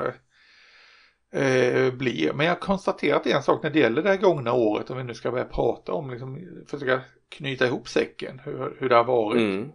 eh, 1.34 1.94
blir. 1.94 2.34
Men 2.34 2.46
jag 2.46 2.54
har 2.54 2.60
konstaterat 2.60 3.28
en 3.28 3.44
sak 3.44 3.64
när 3.64 3.70
det 3.70 3.80
gäller 3.80 4.02
det 4.02 4.10
här 4.10 4.18
gångna 4.18 4.54
året, 4.54 4.90
om 4.90 4.98
vi 4.98 5.04
nu 5.04 5.14
ska 5.14 5.32
börja 5.32 5.46
prata 5.46 5.94
om, 5.94 6.10
liksom, 6.12 6.40
försöka 6.68 7.02
knyta 7.30 7.66
ihop 7.68 7.88
säcken, 7.90 8.40
hur, 8.46 8.78
hur 8.80 8.90
det 8.90 8.96
har 8.96 9.04
varit. 9.04 9.42
mm. 9.42 9.72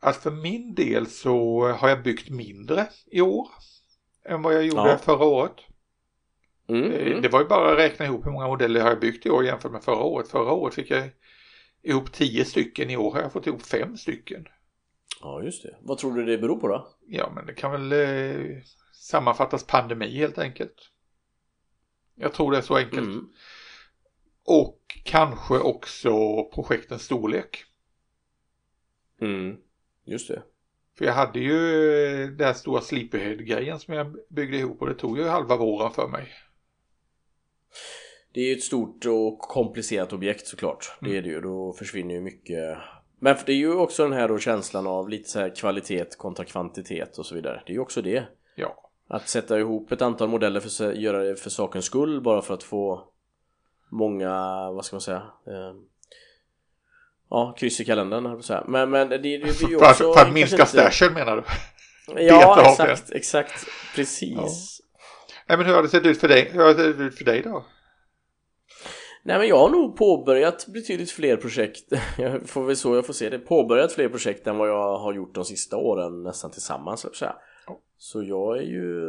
Att 0.00 0.16
för 0.16 0.30
min 0.30 0.74
del 0.74 1.06
så 1.06 1.66
har 1.68 1.88
jag 1.88 2.02
byggt 2.02 2.30
mindre 2.30 2.86
i 3.10 3.20
år 3.20 3.48
än 4.28 4.42
vad 4.42 4.54
jag 4.54 4.64
gjorde 4.64 4.88
Ja. 4.88 4.98
förra 4.98 5.24
året. 5.24 5.52
Mm, 6.68 6.92
Eh. 6.92 7.20
Det 7.20 7.28
var 7.28 7.40
ju 7.40 7.46
bara 7.46 7.72
att 7.72 7.78
räkna 7.78 8.06
ihop 8.06 8.26
hur 8.26 8.30
många 8.30 8.46
modeller 8.46 8.80
jag 8.80 8.86
har 8.86 8.96
byggt 8.96 9.26
i 9.26 9.30
år 9.30 9.44
jämfört 9.44 9.72
med 9.72 9.84
förra 9.84 10.02
året. 10.02 10.28
Förra 10.28 10.52
året 10.52 10.74
fick 10.74 10.90
jag 10.90 11.10
ihop 11.82 12.12
tio 12.12 12.44
stycken, 12.44 12.90
i 12.90 12.96
år 12.96 13.12
har 13.12 13.20
jag 13.20 13.32
fått 13.32 13.46
ihop 13.46 13.62
fem 13.62 13.96
stycken. 13.96 14.48
Ja 15.20 15.42
just 15.42 15.62
det. 15.62 15.76
Vad 15.80 15.98
tror 15.98 16.14
du 16.14 16.24
det 16.24 16.38
beror 16.38 16.56
på 16.56 16.68
då? 16.68 16.88
Ja, 17.06 17.32
men 17.34 17.46
det 17.46 17.54
kan 17.54 17.72
väl 17.72 17.92
eh, 17.92 18.56
sammanfattas 18.92 19.66
pandemi 19.66 20.18
helt 20.18 20.38
enkelt. 20.38 20.90
Jag 22.14 22.32
tror 22.32 22.52
det 22.52 22.58
är 22.58 22.62
så 22.62 22.76
enkelt. 22.76 23.06
Mm. 23.06 23.28
Och 24.44 24.80
kanske 25.04 25.58
också 25.58 26.10
projektens 26.54 27.02
storlek. 27.02 27.64
Mm, 29.20 29.56
just 30.04 30.28
det. 30.28 30.42
För 30.98 31.04
jag 31.04 31.12
hade 31.12 31.40
ju 31.40 31.74
eh, 32.04 32.28
den 32.28 32.46
här 32.46 32.54
stora 32.54 32.80
Sleepyhead-grejen 32.80 33.80
som 33.80 33.94
jag 33.94 34.16
byggde 34.30 34.56
ihop 34.56 34.80
och 34.82 34.88
det 34.88 34.94
tog 34.94 35.18
ju 35.18 35.24
halva 35.24 35.56
våren 35.56 35.90
för 35.90 36.08
mig. 36.08 36.28
Det 38.32 38.40
är 38.40 38.44
ju 38.44 38.52
ett 38.52 38.62
stort 38.62 39.06
och 39.06 39.38
komplicerat 39.38 40.12
objekt 40.12 40.46
såklart. 40.46 40.92
Det 41.00 41.16
är 41.16 41.22
det 41.22 41.28
ju. 41.28 41.40
Då 41.40 41.72
försvinner 41.72 42.14
ju 42.14 42.20
mycket. 42.20 42.78
Men 43.18 43.36
det 43.46 43.52
är 43.52 43.56
ju 43.56 43.74
också 43.74 44.02
den 44.02 44.12
här 44.12 44.28
då 44.28 44.38
känslan 44.38 44.86
av 44.86 45.08
lite 45.08 45.30
så 45.30 45.38
här 45.38 45.54
kvalitet 45.56 46.04
kontra 46.18 46.44
kvantitet 46.44 47.18
och 47.18 47.26
så 47.26 47.34
vidare. 47.34 47.62
Det 47.66 47.72
är 47.72 47.74
ju 47.74 47.80
också 47.80 48.02
det. 48.02 48.24
Ja. 48.54 48.90
Att 49.08 49.28
sätta 49.28 49.58
ihop 49.58 49.92
ett 49.92 50.02
antal 50.02 50.28
modeller 50.28 50.60
för 50.60 50.90
att 50.90 50.96
göra 50.96 51.22
det 51.22 51.36
för 51.36 51.50
sakens 51.50 51.84
skull 51.84 52.20
bara 52.20 52.42
för 52.42 52.54
att 52.54 52.62
få 52.62 53.08
många, 53.90 54.30
vad 54.70 54.84
ska 54.84 54.96
man 54.96 55.00
säga? 55.00 55.22
Eh, 55.46 55.74
ja, 57.30 57.54
kryss 57.58 57.80
i 57.80 57.84
kalendern 57.84 58.26
att 58.26 58.44
säga. 58.44 58.64
Men, 58.68 58.90
men 58.90 59.08
det, 59.08 59.18
det 59.18 59.38
blir 59.38 59.68
ju 59.68 59.76
också... 59.90 60.12
för 60.14 60.22
att 60.22 60.32
minska 60.32 60.66
stashen 60.66 61.12
menar 61.12 61.36
du? 61.36 61.42
Ja, 62.16 62.70
exakt, 62.70 63.10
exakt. 63.10 63.66
Precis. 63.94 64.73
Nej 65.48 65.58
men 65.58 65.66
hur 65.66 65.74
har 65.74 65.82
det 65.82 65.88
sett 65.88 66.06
ut 66.06 66.20
för 66.20 66.28
dig, 66.28 66.50
hur 66.52 66.60
har 66.60 66.68
det 66.68 66.74
sett 66.74 67.00
ut 67.00 67.18
för 67.18 67.24
dig 67.24 67.42
då? 67.42 67.64
Nej 69.22 69.38
men 69.38 69.48
jag 69.48 69.58
har 69.58 69.70
nog 69.70 69.96
påbörjat 69.96 70.66
betydligt 70.66 71.10
fler 71.10 71.36
projekt. 71.36 71.92
Jag 72.18 72.48
får 72.48 72.64
väl 72.64 72.76
så 72.76 72.94
jag 72.94 73.06
får 73.06 73.12
se 73.12 73.30
det. 73.30 73.38
Påbörjat 73.38 73.92
fler 73.92 74.08
projekt 74.08 74.46
än 74.46 74.58
vad 74.58 74.68
jag 74.68 74.98
har 74.98 75.12
gjort 75.12 75.34
de 75.34 75.44
sista 75.44 75.76
åren 75.76 76.22
nästan 76.22 76.50
tillsammans 76.50 77.00
så 77.00 77.10
säga. 77.12 77.36
Ja. 77.66 77.80
Så 77.96 78.22
jag 78.22 78.58
är 78.58 78.62
ju 78.62 79.08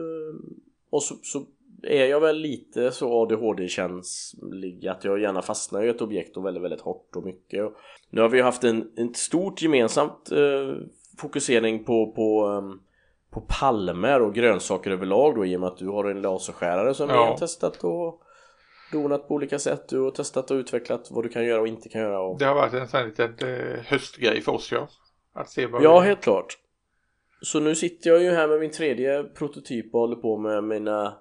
Och 0.89 1.03
så, 1.03 1.15
så 1.23 1.45
är 1.83 2.05
jag 2.05 2.19
väl 2.19 2.37
lite 2.37 2.91
så 2.91 3.21
ADHD-känslig 3.21 4.87
att 4.87 5.03
jag 5.03 5.21
gärna 5.21 5.41
fastnar 5.41 5.83
i 5.83 5.89
ett 5.89 6.01
objekt 6.01 6.37
och 6.37 6.45
väldigt 6.45 6.63
väldigt 6.63 6.81
hårt 6.81 7.15
och 7.15 7.23
mycket. 7.23 7.63
Och 7.63 7.73
Nu 8.09 8.21
har 8.21 8.29
vi 8.29 8.41
haft 8.41 8.63
en, 8.63 8.91
en 8.95 9.13
stort 9.13 9.61
gemensamt 9.61 10.31
eh, 10.31 10.75
fokusering 11.17 11.83
på, 11.83 12.11
på 12.11 12.45
ehm, 12.45 12.79
på 13.35 13.41
palmer 13.41 14.21
och 14.21 14.33
grönsaker 14.35 14.91
överlag 14.91 15.35
då 15.35 15.45
i 15.45 15.55
och 15.55 15.59
med 15.59 15.67
att 15.67 15.77
du 15.77 15.87
har 15.87 16.05
en 16.05 16.21
laserskärare 16.21 16.93
som 16.93 17.09
Ja. 17.09 17.25
har 17.25 17.37
testat 17.37 17.83
och 17.83 18.21
donat 18.91 19.27
på 19.27 19.33
olika 19.33 19.59
sätt. 19.59 19.89
Du 19.89 19.99
har 20.01 20.11
testat 20.11 20.51
och 20.51 20.55
utvecklat 20.55 21.07
vad 21.11 21.23
du 21.25 21.29
kan 21.29 21.45
göra 21.45 21.61
och 21.61 21.67
inte 21.67 21.89
kan 21.89 22.01
göra. 22.01 22.19
Och... 22.21 22.39
Det 22.39 22.45
har 22.45 22.55
varit 22.55 22.73
en 22.73 22.87
sån 22.87 23.05
liten 23.05 23.35
eh, 23.41 23.79
höstgrej 23.85 24.41
för 24.41 24.51
oss 24.51 24.71
ja. 24.71 24.87
Att 25.33 25.49
se 25.49 25.65
vad 25.65 25.83
Ja, 25.83 25.99
vi... 25.99 26.07
helt 26.07 26.21
klart. 26.21 26.57
Så 27.41 27.59
nu 27.59 27.75
sitter 27.75 28.09
jag 28.09 28.23
ju 28.23 28.29
här 28.31 28.47
med 28.47 28.59
min 28.59 28.71
tredje 28.71 29.23
prototyp 29.23 29.93
och 29.95 29.99
håller 30.01 30.15
på 30.15 30.37
med 30.37 30.63
mina 30.63 31.13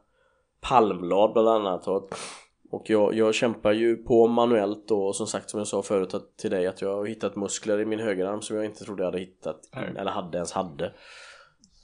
palmblad 0.61 1.33
bland 1.33 1.49
annat. 1.49 1.89
Och, 1.89 2.09
och 2.71 2.91
jag, 2.91 3.15
jag 3.15 3.35
kämpar 3.35 3.73
ju 3.73 3.97
på 3.97 4.27
manuellt 4.27 4.89
då 4.89 5.07
och 5.07 5.17
som 5.17 5.27
sagt 5.27 5.51
som 5.51 5.59
jag 5.59 5.67
sa 5.67 5.83
förut 5.83 6.15
att, 6.15 6.37
till 6.37 6.51
dig 6.51 6.67
att 6.67 6.83
jag 6.83 6.97
har 6.97 7.05
hittat 7.07 7.37
muskler 7.37 7.81
i 7.81 7.85
min 7.85 8.01
högerarm 8.01 8.43
som 8.43 8.57
jag 8.57 8.65
inte 8.65 8.85
trodde 8.85 9.03
jag 9.03 9.07
hade 9.11 9.19
hittat 9.19 9.61
Nej. 9.77 9.93
eller 9.99 10.11
hade 10.11 10.39
ens 10.39 10.53
hade. 10.53 10.93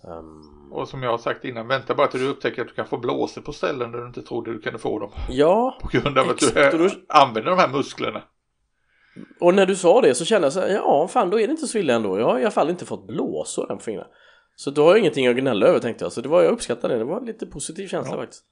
Ehm, 0.05 0.73
Och 0.73 0.89
som 0.89 1.03
jag 1.03 1.11
har 1.11 1.19
sagt 1.19 1.45
innan, 1.45 1.69
vänta 1.69 1.95
bara 1.95 2.07
till 2.07 2.21
du 2.21 2.29
upptäcker 2.29 2.63
att 2.63 2.69
du 2.69 2.75
kan 2.75 2.87
få 2.87 2.99
blåsor 2.99 3.43
på 3.43 3.53
ställen 3.53 3.93
där 3.93 3.99
du 3.99 4.07
inte 4.07 4.23
trodde 4.23 4.53
du 4.53 4.61
kunde 4.61 4.79
få 4.79 4.99
dem. 4.99 5.11
ja, 5.29 5.79
På 5.83 5.89
grund 5.89 6.19
av 6.19 6.29
att 6.31 6.39
du 6.39 6.79
då- 6.79 6.89
använder 7.09 7.51
de 7.51 7.59
här 7.59 7.69
musklerna. 7.69 8.23
Och 9.41 9.55
när 9.55 9.67
du 9.67 9.77
sa 9.77 10.01
det 10.01 10.15
så 10.15 10.25
kände 10.25 10.47
jag 10.47 10.53
så 10.53 10.61
här, 10.61 10.69
ja 10.69 11.09
fan 11.09 11.31
då 11.31 11.41
är 11.41 11.47
det 11.47 11.51
inte 11.51 11.67
så 11.67 11.79
illa 11.79 11.95
ändå. 11.95 12.19
Jag 12.19 12.27
har 12.27 12.39
i 12.39 12.43
alla 12.43 12.51
fall 12.51 12.71
inte 12.71 12.87
fått 12.87 13.07
blåsor 13.07 13.73
än 13.73 13.79
på 13.79 13.85
fingrarna. 13.85 14.09
Så 14.57 14.71
då 14.71 14.83
har 14.83 14.91
jag 14.91 14.99
ingenting 14.99 15.27
att 15.27 15.37
gnälla 15.37 15.67
över 15.67 15.79
tänkte 15.81 16.05
jag. 16.05 16.13
Så 16.13 16.21
det 16.21 16.29
var, 16.29 16.43
jag 16.43 16.53
uppskattade 16.53 16.95
det. 16.95 16.99
Det 16.99 17.05
var 17.05 17.21
en 17.21 17.27
lite 17.27 17.47
positiv 17.47 17.89
känsla 17.89 18.15
Ja. 18.15 18.21
faktiskt. 18.21 18.45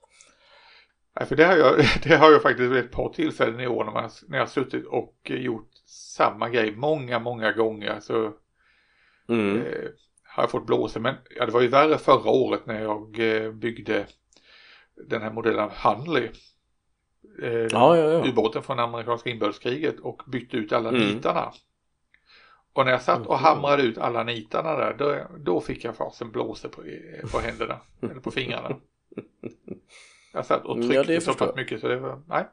Nej, 1.19 1.27
för 1.27 1.35
det 1.35 1.43
har, 1.45 1.55
jag, 1.57 1.75
det 2.03 2.15
har 2.15 2.31
jag 2.31 2.41
faktiskt 2.41 2.71
vid 2.71 2.77
ett 2.85 2.91
par 2.91 3.09
tillfällen 3.09 3.59
i 3.59 3.67
år 3.67 3.83
när, 3.85 3.91
man, 3.91 4.09
när 4.27 4.37
jag 4.37 4.45
har 4.45 4.49
suttit 4.49 4.85
och 4.87 5.15
gjort 5.25 5.69
samma 6.17 6.49
grej 6.49 6.75
många, 6.75 7.19
många 7.19 7.51
gånger. 7.51 7.99
Så 7.99 8.31
Mm. 9.29 9.57
eh, 9.57 9.63
har 10.39 10.43
jag 10.43 10.51
fått 10.51 10.65
blåsor. 10.65 10.99
Men 10.99 11.15
ja, 11.37 11.45
det 11.45 11.51
var 11.51 11.61
ju 11.61 11.67
värre 11.67 11.97
förra 11.97 12.29
året 12.31 12.65
när 12.65 12.81
jag 12.81 13.19
eh, 13.19 13.51
byggde 13.51 14.07
den 15.07 15.21
här 15.21 15.31
modellen 15.31 15.69
Hunley. 15.83 16.29
Eh, 17.43 17.49
Ja, 17.49 17.97
ja, 17.97 18.03
ja. 18.13 18.25
ubåten 18.29 18.63
från 18.63 18.79
amerikanska 18.79 19.29
inbördeskriget 19.29 19.99
och 19.99 20.21
bytte 20.27 20.57
ut 20.57 20.71
alla 20.73 20.89
Mm. 20.89 21.01
nitarna. 21.01 21.51
Och 22.73 22.85
när 22.85 22.91
jag 22.91 23.01
satt 23.01 23.27
och 23.27 23.35
Mhm. 23.35 23.43
hamrade 23.43 23.83
ut 23.83 23.97
alla 23.97 24.23
nitarna 24.23 24.75
där, 24.75 24.93
då, 24.97 25.17
då 25.37 25.61
fick 25.61 25.83
jag 25.83 25.95
fasen 25.95 26.31
blåsor 26.31 26.69
på, 26.69 26.81
på 27.31 27.39
händerna, 27.39 27.79
eller 28.01 28.19
på 28.21 28.31
fingrarna. 28.31 28.75
Jag 30.33 30.45
satt 30.45 30.65
och 30.65 30.77
Ja, 30.79 30.83
tryckte 30.83 31.13
det 31.13 31.21
så 31.21 31.33
pass 31.33 31.55
mycket 31.55 31.81
så 31.81 31.87
det 31.87 31.99
var, 31.99 32.21
nej. 32.27 32.45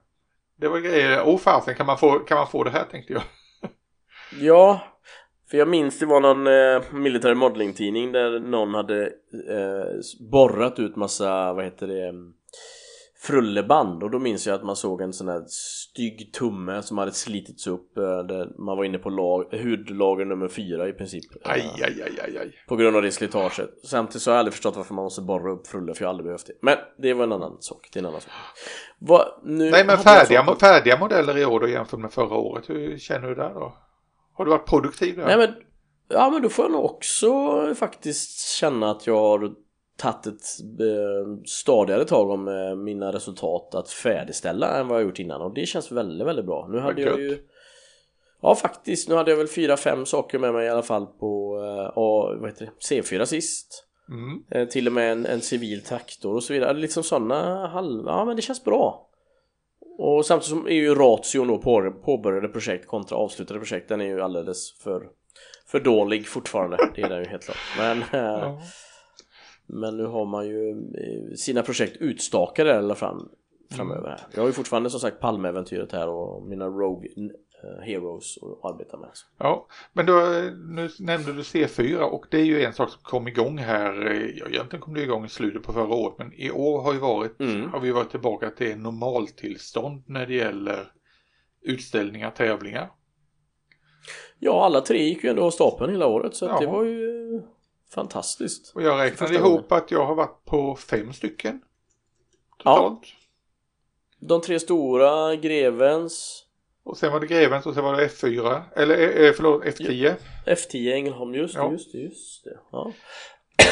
Det 0.57 0.69
var 0.69 0.79
grejer, 0.79 1.23
åh 1.25 1.39
fasen 1.39 1.75
kan 1.75 1.87
man, 1.87 1.99
få, 1.99 2.19
kan 2.19 2.39
man 2.39 2.47
få 2.49 2.65
det 2.65 2.71
här 2.71 2.85
tänkte 2.85 3.13
jag. 3.13 3.23
Ja, 4.41 4.81
för 5.51 5.59
jag 5.59 5.69
minns 5.69 5.99
det 5.99 6.07
var 6.07 6.21
någon 6.21 6.47
eh, 6.47 7.01
military 7.01 7.35
modeling 7.35 7.73
tidning 7.75 8.13
där 8.13 8.41
någon 8.41 8.75
hade 8.75 9.03
eh, 9.49 10.01
borrat 10.31 10.79
ut 10.79 10.97
massa, 10.97 11.53
vad 11.53 11.65
heter 11.65 11.87
det, 11.87 12.09
mm, 12.09 12.33
frulleband 13.23 14.03
och 14.03 14.11
då 14.11 14.19
minns 14.19 14.47
jag 14.47 14.55
att 14.55 14.65
man 14.65 14.77
såg 14.77 15.01
en 15.03 15.13
sån 15.13 15.29
här 15.29 15.45
stygg 15.49 16.33
tumme 16.33 16.83
som 16.83 16.99
hade 16.99 17.13
slitits 17.13 17.67
upp 17.67 17.99
eh, 17.99 18.19
där 18.19 18.49
man 18.59 18.77
var 18.77 18.85
inne 18.85 18.99
på 18.99 19.11
lag, 19.11 19.45
hudlager 19.53 20.25
nummer 20.25 20.49
fyra 20.49 20.89
i 20.89 20.93
princip. 20.93 21.25
eh, 21.45 21.51
Aj, 21.53 21.71
aj, 21.75 22.03
aj, 22.03 22.21
aj, 22.25 22.39
aj. 22.39 22.53
På 22.69 22.77
grund 22.77 22.97
av 22.97 23.03
det 23.03 23.11
slitaget. 23.13 23.71
Samtidigt 23.85 24.23
så 24.23 24.31
har 24.31 24.35
jag 24.35 24.39
aldrig 24.39 24.53
förstått 24.55 24.77
varför 24.77 24.95
man 24.95 25.05
måste 25.05 25.23
borra 25.23 25.53
upp 25.53 25.67
frulle 25.67 25.95
för 25.95 26.03
jag 26.03 26.09
har 26.09 26.11
aldrig 26.11 26.25
behövt 26.27 26.47
det. 26.47 26.53
Men 26.63 26.77
det 26.99 27.15
var 27.15 27.25
en 27.25 27.33
annan 27.33 27.57
sak. 27.61 27.89
Det 27.93 27.99
är 27.99 28.03
en 28.03 28.07
annan 28.07 28.21
sak. 28.21 28.33
Vad, 28.99 29.27
nu 29.45 29.71
Nej 29.71 29.87
men 29.87 29.99
färdiga, 29.99 30.57
färdiga 30.61 30.99
modeller 30.99 31.39
i 31.39 31.45
år 31.45 31.61
då 31.61 31.69
jämfört 31.69 32.01
med 32.01 32.13
förra 32.13 32.35
året, 32.37 32.71
hur 32.71 32.99
känner 32.99 33.29
du 33.29 33.35
där 33.35 33.55
då? 33.55 33.77
Har 34.37 34.45
du 34.45 34.51
varit 34.51 34.67
produktiv 34.67 35.17
där? 35.17 35.27
Nej 35.27 35.37
men, 35.37 35.55
ja 36.09 36.31
men 36.31 36.43
då 36.43 36.49
får 36.49 36.65
jag 36.65 36.73
nog 36.73 36.85
också 36.85 37.31
faktiskt 37.75 38.41
känna 38.41 38.91
att 38.91 39.07
jag 39.07 39.17
har 39.17 39.55
tagit 39.97 40.27
ett 40.27 40.61
eh, 40.81 41.43
stadigare 41.45 42.05
tag 42.05 42.31
om 42.31 42.49
eh, 42.49 42.77
mina 42.77 43.13
resultat 43.13 43.75
att 43.75 43.91
färdigställa 43.91 44.79
än 44.79 44.89
vad 44.89 44.99
jag 44.99 45.07
gjort 45.07 45.19
innan 45.19 45.41
och 45.41 45.55
det 45.55 45.67
känns 45.67 45.93
väldigt, 45.93 46.27
väldigt 46.27 46.47
bra. 46.47 46.69
Nu 46.71 46.79
hade 46.79 47.03
jag 47.03 47.21
ju 47.21 47.39
Ja 48.41 48.55
faktiskt, 48.55 49.09
nu 49.09 49.15
hade 49.15 49.31
jag 49.31 49.39
väl 49.39 49.49
fyra, 49.49 49.77
fem 49.77 50.07
saker 50.07 50.39
med 50.39 50.55
mig 50.55 50.67
i 50.67 50.69
alla 50.69 50.83
fall 50.83 51.07
på 51.07 51.59
eh, 51.65 51.93
A, 51.97 52.37
vad 52.41 52.51
heter 52.51 52.65
det? 52.65 52.95
C4 52.95 53.25
sist. 53.25 53.87
Mm. 54.09 54.45
Eh, 54.51 54.69
till 54.69 54.87
och 54.87 54.93
med 54.93 55.13
en, 55.13 55.27
en 55.27 55.41
civil 55.41 55.83
traktor 55.83 56.35
och 56.35 56.43
så 56.43 56.53
vidare. 56.53 56.73
Liksom 56.73 57.03
sådana 57.03 57.67
halv... 57.67 58.05
Ja 58.07 58.25
men 58.25 58.37
det 58.37 58.43
känns 58.43 58.65
bra. 58.65 59.09
Och 59.99 60.27
samtidigt 60.27 60.49
som 60.49 60.67
är 60.67 60.71
ju 60.71 60.95
ration 60.95 61.49
då 61.49 61.59
på, 61.59 61.93
påbörjade 62.05 62.49
projekt 62.49 62.87
kontra 62.87 63.19
avslutade 63.19 63.61
projekt 63.61 63.89
den 63.89 64.01
är 64.01 64.05
ju 64.05 64.21
alldeles 64.21 64.79
för, 64.79 65.09
för 65.67 65.81
dålig 65.81 66.27
fortfarande. 66.27 66.77
Det 66.95 67.03
är 67.03 67.09
den 67.09 67.19
ju 67.19 67.29
helt 67.29 67.45
klart. 67.45 67.57
Men, 67.79 67.99
eh, 67.99 68.39
Ja. 68.41 68.61
men 69.67 69.97
nu 69.97 70.05
har 70.07 70.27
man 70.27 70.47
ju 70.47 70.71
eh, 70.71 71.35
sina 71.37 71.63
projekt 71.63 71.97
utstakade 71.97 72.71
i 72.71 72.73
alla 72.73 72.95
fall 72.95 73.29
framöver 73.71 74.09
här. 74.09 74.21
Jag 74.35 74.41
har 74.43 74.47
ju 74.47 74.53
fortfarande 74.53 74.91
som 74.91 75.01
sagt 75.01 75.21
Palmeäventyret 75.21 75.93
här 75.93 76.09
och 76.09 76.47
mina 76.49 76.67
Rogue 76.67 77.11
Heroes 77.83 78.39
att 78.43 78.73
arbeta 78.73 78.97
med. 78.97 79.11
Ja, 79.39 79.67
men 79.93 80.07
då, 80.07 80.13
nu 80.75 80.91
nämnde 80.99 81.33
du 81.33 81.43
C4 81.43 81.99
och 82.01 82.27
det 82.31 82.39
är 82.39 82.45
ju 82.45 82.63
en 82.65 82.73
sak 82.73 82.91
som 82.91 83.01
kom 83.03 83.29
igång 83.29 83.59
här, 83.59 84.07
eh, 84.07 84.27
ja, 84.37 84.47
egentligen 84.47 84.81
kom 84.83 84.95
det 84.95 85.03
igång 85.03 85.25
i 85.25 85.29
slutet 85.29 85.63
på 85.63 85.73
förra 85.73 85.95
året, 85.95 86.19
men 86.19 86.33
i 86.33 86.51
år 86.51 86.83
har, 86.83 86.93
ju 86.93 86.99
varit, 86.99 87.41
Mm. 87.41 87.71
har 87.71 87.81
vi 87.81 87.91
varit 87.93 88.11
tillbaka 88.11 88.51
till 88.51 88.77
normaltillstånd 88.79 90.03
när 90.07 90.27
det 90.27 90.35
gäller 90.35 90.93
utställningar, 91.63 92.31
tävlingar. 92.31 92.91
Ja, 94.39 94.65
alla 94.65 94.81
tre 94.81 95.03
gick 95.05 95.25
ju 95.25 95.31
ändå 95.31 95.45
av 95.45 95.51
stapeln 95.51 95.93
hela 95.93 96.07
året 96.07 96.35
så 96.35 96.47
att 96.49 96.59
det 96.59 96.65
Ja. 96.65 96.73
var 96.73 96.85
ju 96.85 97.43
fantastiskt. 97.95 98.73
Och 98.75 98.83
jag 98.83 99.01
räknade 99.01 99.35
ihop 99.35 99.73
att 99.73 99.91
jag 99.91 100.07
har 100.07 100.15
varit 100.15 100.45
på 100.45 100.77
fem 100.77 101.13
stycken 101.13 101.61
totalt. 102.59 103.03
De 104.21 104.41
tre 104.41 104.61
stora, 104.61 105.37
Grevens, 105.37 106.46
Och 106.87 106.99
sen 106.99 107.13
var 107.13 107.21
det 107.21 107.27
Grevens 107.27 107.67
och 107.67 107.75
sen 107.75 107.85
var 107.85 107.97
det 107.97 108.07
F4, 108.09 108.63
eller 108.77 109.25
eh, 109.25 109.33
förlåt 109.33 109.65
F10. 109.65 110.15
F10 110.47 110.93
Ängelholm, 110.93 111.35
just 111.35 111.55
det, 111.55 111.61
Ja. 111.61 111.73
just 111.73 111.93
det, 111.93 111.99
just 111.99 112.45
det. 112.45 112.59
Ja, 112.73 112.93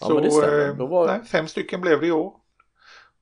ja 0.00 0.06
Så 0.06 0.14
men 0.14 0.22
det 0.22 0.30
stämmer. 0.30 0.68
eh, 0.68 0.76
Då 0.76 0.86
var... 0.86 1.06
nej, 1.06 1.20
fem 1.24 1.48
stycken 1.48 1.80
blev 1.80 2.00
det 2.00 2.06
i 2.06 2.12
år. 2.12 2.34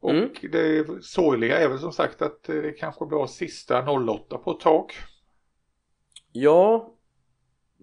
Och 0.01 0.11
Mm. 0.11 0.29
det 0.53 0.87
sorgliga 1.05 1.59
är 1.59 1.69
väl 1.69 1.79
som 1.79 1.93
sagt 1.93 2.23
att 2.23 2.49
eh, 2.49 2.55
det 2.57 2.73
kanske 2.73 3.07
blir 3.07 3.27
sista 3.27 3.91
08 3.91 4.39
på 4.39 4.51
ett 4.51 4.61
tag. 4.61 4.93
Ja, 6.33 6.95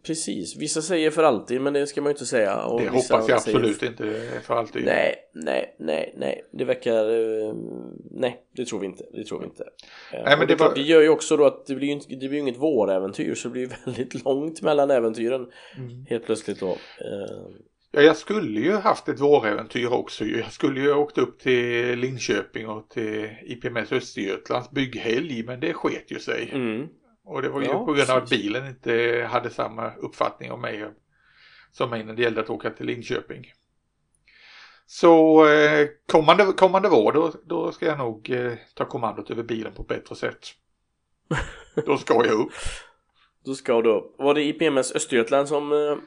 precis. 0.06 0.56
Vissa 0.58 0.82
säger 0.82 1.12
för 1.12 1.24
alltid, 1.24 1.62
men 1.62 1.74
det 1.74 1.88
ska 1.88 2.01
man 2.01 2.10
ju 2.10 2.14
inte 2.14 2.26
säga. 2.26 2.64
Och 2.64 2.82
det 2.82 2.88
hoppas 2.89 3.10
jag 3.30 3.32
absolut 3.32 3.84
inte 3.84 4.22
för 4.43 4.56
alltid. 4.56 4.86
Nej, 4.86 5.16
nej, 5.34 5.76
nej, 5.80 6.14
nej. 6.18 6.45
Det 6.51 6.66
verkar... 6.66 7.10
eh, 7.49 7.54
nej, 8.12 8.38
det 8.56 8.66
tror 8.66 8.80
vi 8.80 8.86
inte. 8.86 9.04
Det 9.14 9.24
tror 9.24 9.39
vi 9.39 9.45
inte. 9.45 9.64
Eh, 10.12 10.24
men 10.24 10.39
det 10.39 10.45
det, 10.45 10.54
är 10.54 10.58
klart, 10.58 10.70
var- 10.70 10.76
det 10.76 10.82
gör 10.82 11.01
ju 11.01 11.10
också 11.10 11.38
då 11.38 11.45
att 11.45 11.66
det 11.66 11.76
blir 11.76 11.88
ju 11.88 11.93
inte, 11.93 12.16
det 12.16 12.30
blir 12.30 12.39
inget 12.39 12.58
våräventyr 12.58 13.36
så 13.36 13.47
det 13.47 13.51
blir 13.51 13.70
väldigt 13.86 14.26
långt 14.26 14.62
mellan 14.62 14.91
äventyren 14.91 15.47
Mm. 15.78 16.06
helt 16.10 16.26
plötsligt 16.26 16.60
då. 16.60 16.70
Eh, 16.72 16.78
Ja, 17.95 18.01
jag 18.01 18.18
skulle 18.18 18.60
ju 18.60 18.72
haft 18.72 19.10
ett 19.10 19.20
våräventyr 19.22 19.88
också. 19.93 20.26
Jag 20.26 20.51
skulle 20.51 20.80
ju 20.80 20.93
åkt 20.93 21.18
upp 21.18 21.39
till 21.39 21.99
Linköping 21.99 22.68
och 22.68 22.89
till 22.89 23.30
IPMS 23.43 23.91
Östergötlands 23.91 24.72
bygghelg, 24.72 25.43
men 25.43 25.60
det 25.60 25.74
sket 25.74 26.12
ju 26.12 26.20
sig. 26.20 26.49
Mm. 26.54 26.88
Och 27.26 27.41
det 27.41 27.49
var 27.49 27.61
ju 27.61 27.67
Ja, 27.67 27.86
på 27.86 27.93
grund 27.93 28.09
av 28.09 28.17
att 28.17 28.30
bilen 28.30 28.67
inte 28.67 29.28
hade 29.32 29.49
samma 29.49 29.93
uppfattning 29.95 30.51
om 30.51 30.61
mig 30.61 30.86
som 31.71 31.89
mig 31.89 32.03
när 32.03 32.13
det 32.13 32.21
gällde 32.21 32.41
att 32.41 32.49
åka 32.49 32.69
till 32.69 32.86
Linköping. 32.86 33.53
Så 34.86 35.45
eh, 35.47 35.88
kommande, 36.11 36.45
kommande 36.45 36.89
vår 36.89 37.11
då, 37.11 37.34
då 37.45 37.71
ska 37.71 37.86
jag 37.86 37.97
nog 37.97 38.30
eh, 38.30 38.53
ta 38.74 38.86
kommandot 38.86 39.30
över 39.32 39.43
bilen 39.43 39.74
på 39.74 39.82
ett 39.82 39.88
bättre 39.88 40.15
sätt. 40.15 40.47
Då 41.86 41.97
ska 41.97 42.13
jag 42.13 42.32
upp. 42.39 42.51
Då 43.45 43.55
ska 43.55 43.82
du 43.82 43.89
upp. 43.89 44.15
Var 44.17 44.34
det 44.34 44.43
IPMS 44.43 44.91
Östergötland 44.95 45.47
som... 45.47 45.71
eh, 45.71 45.97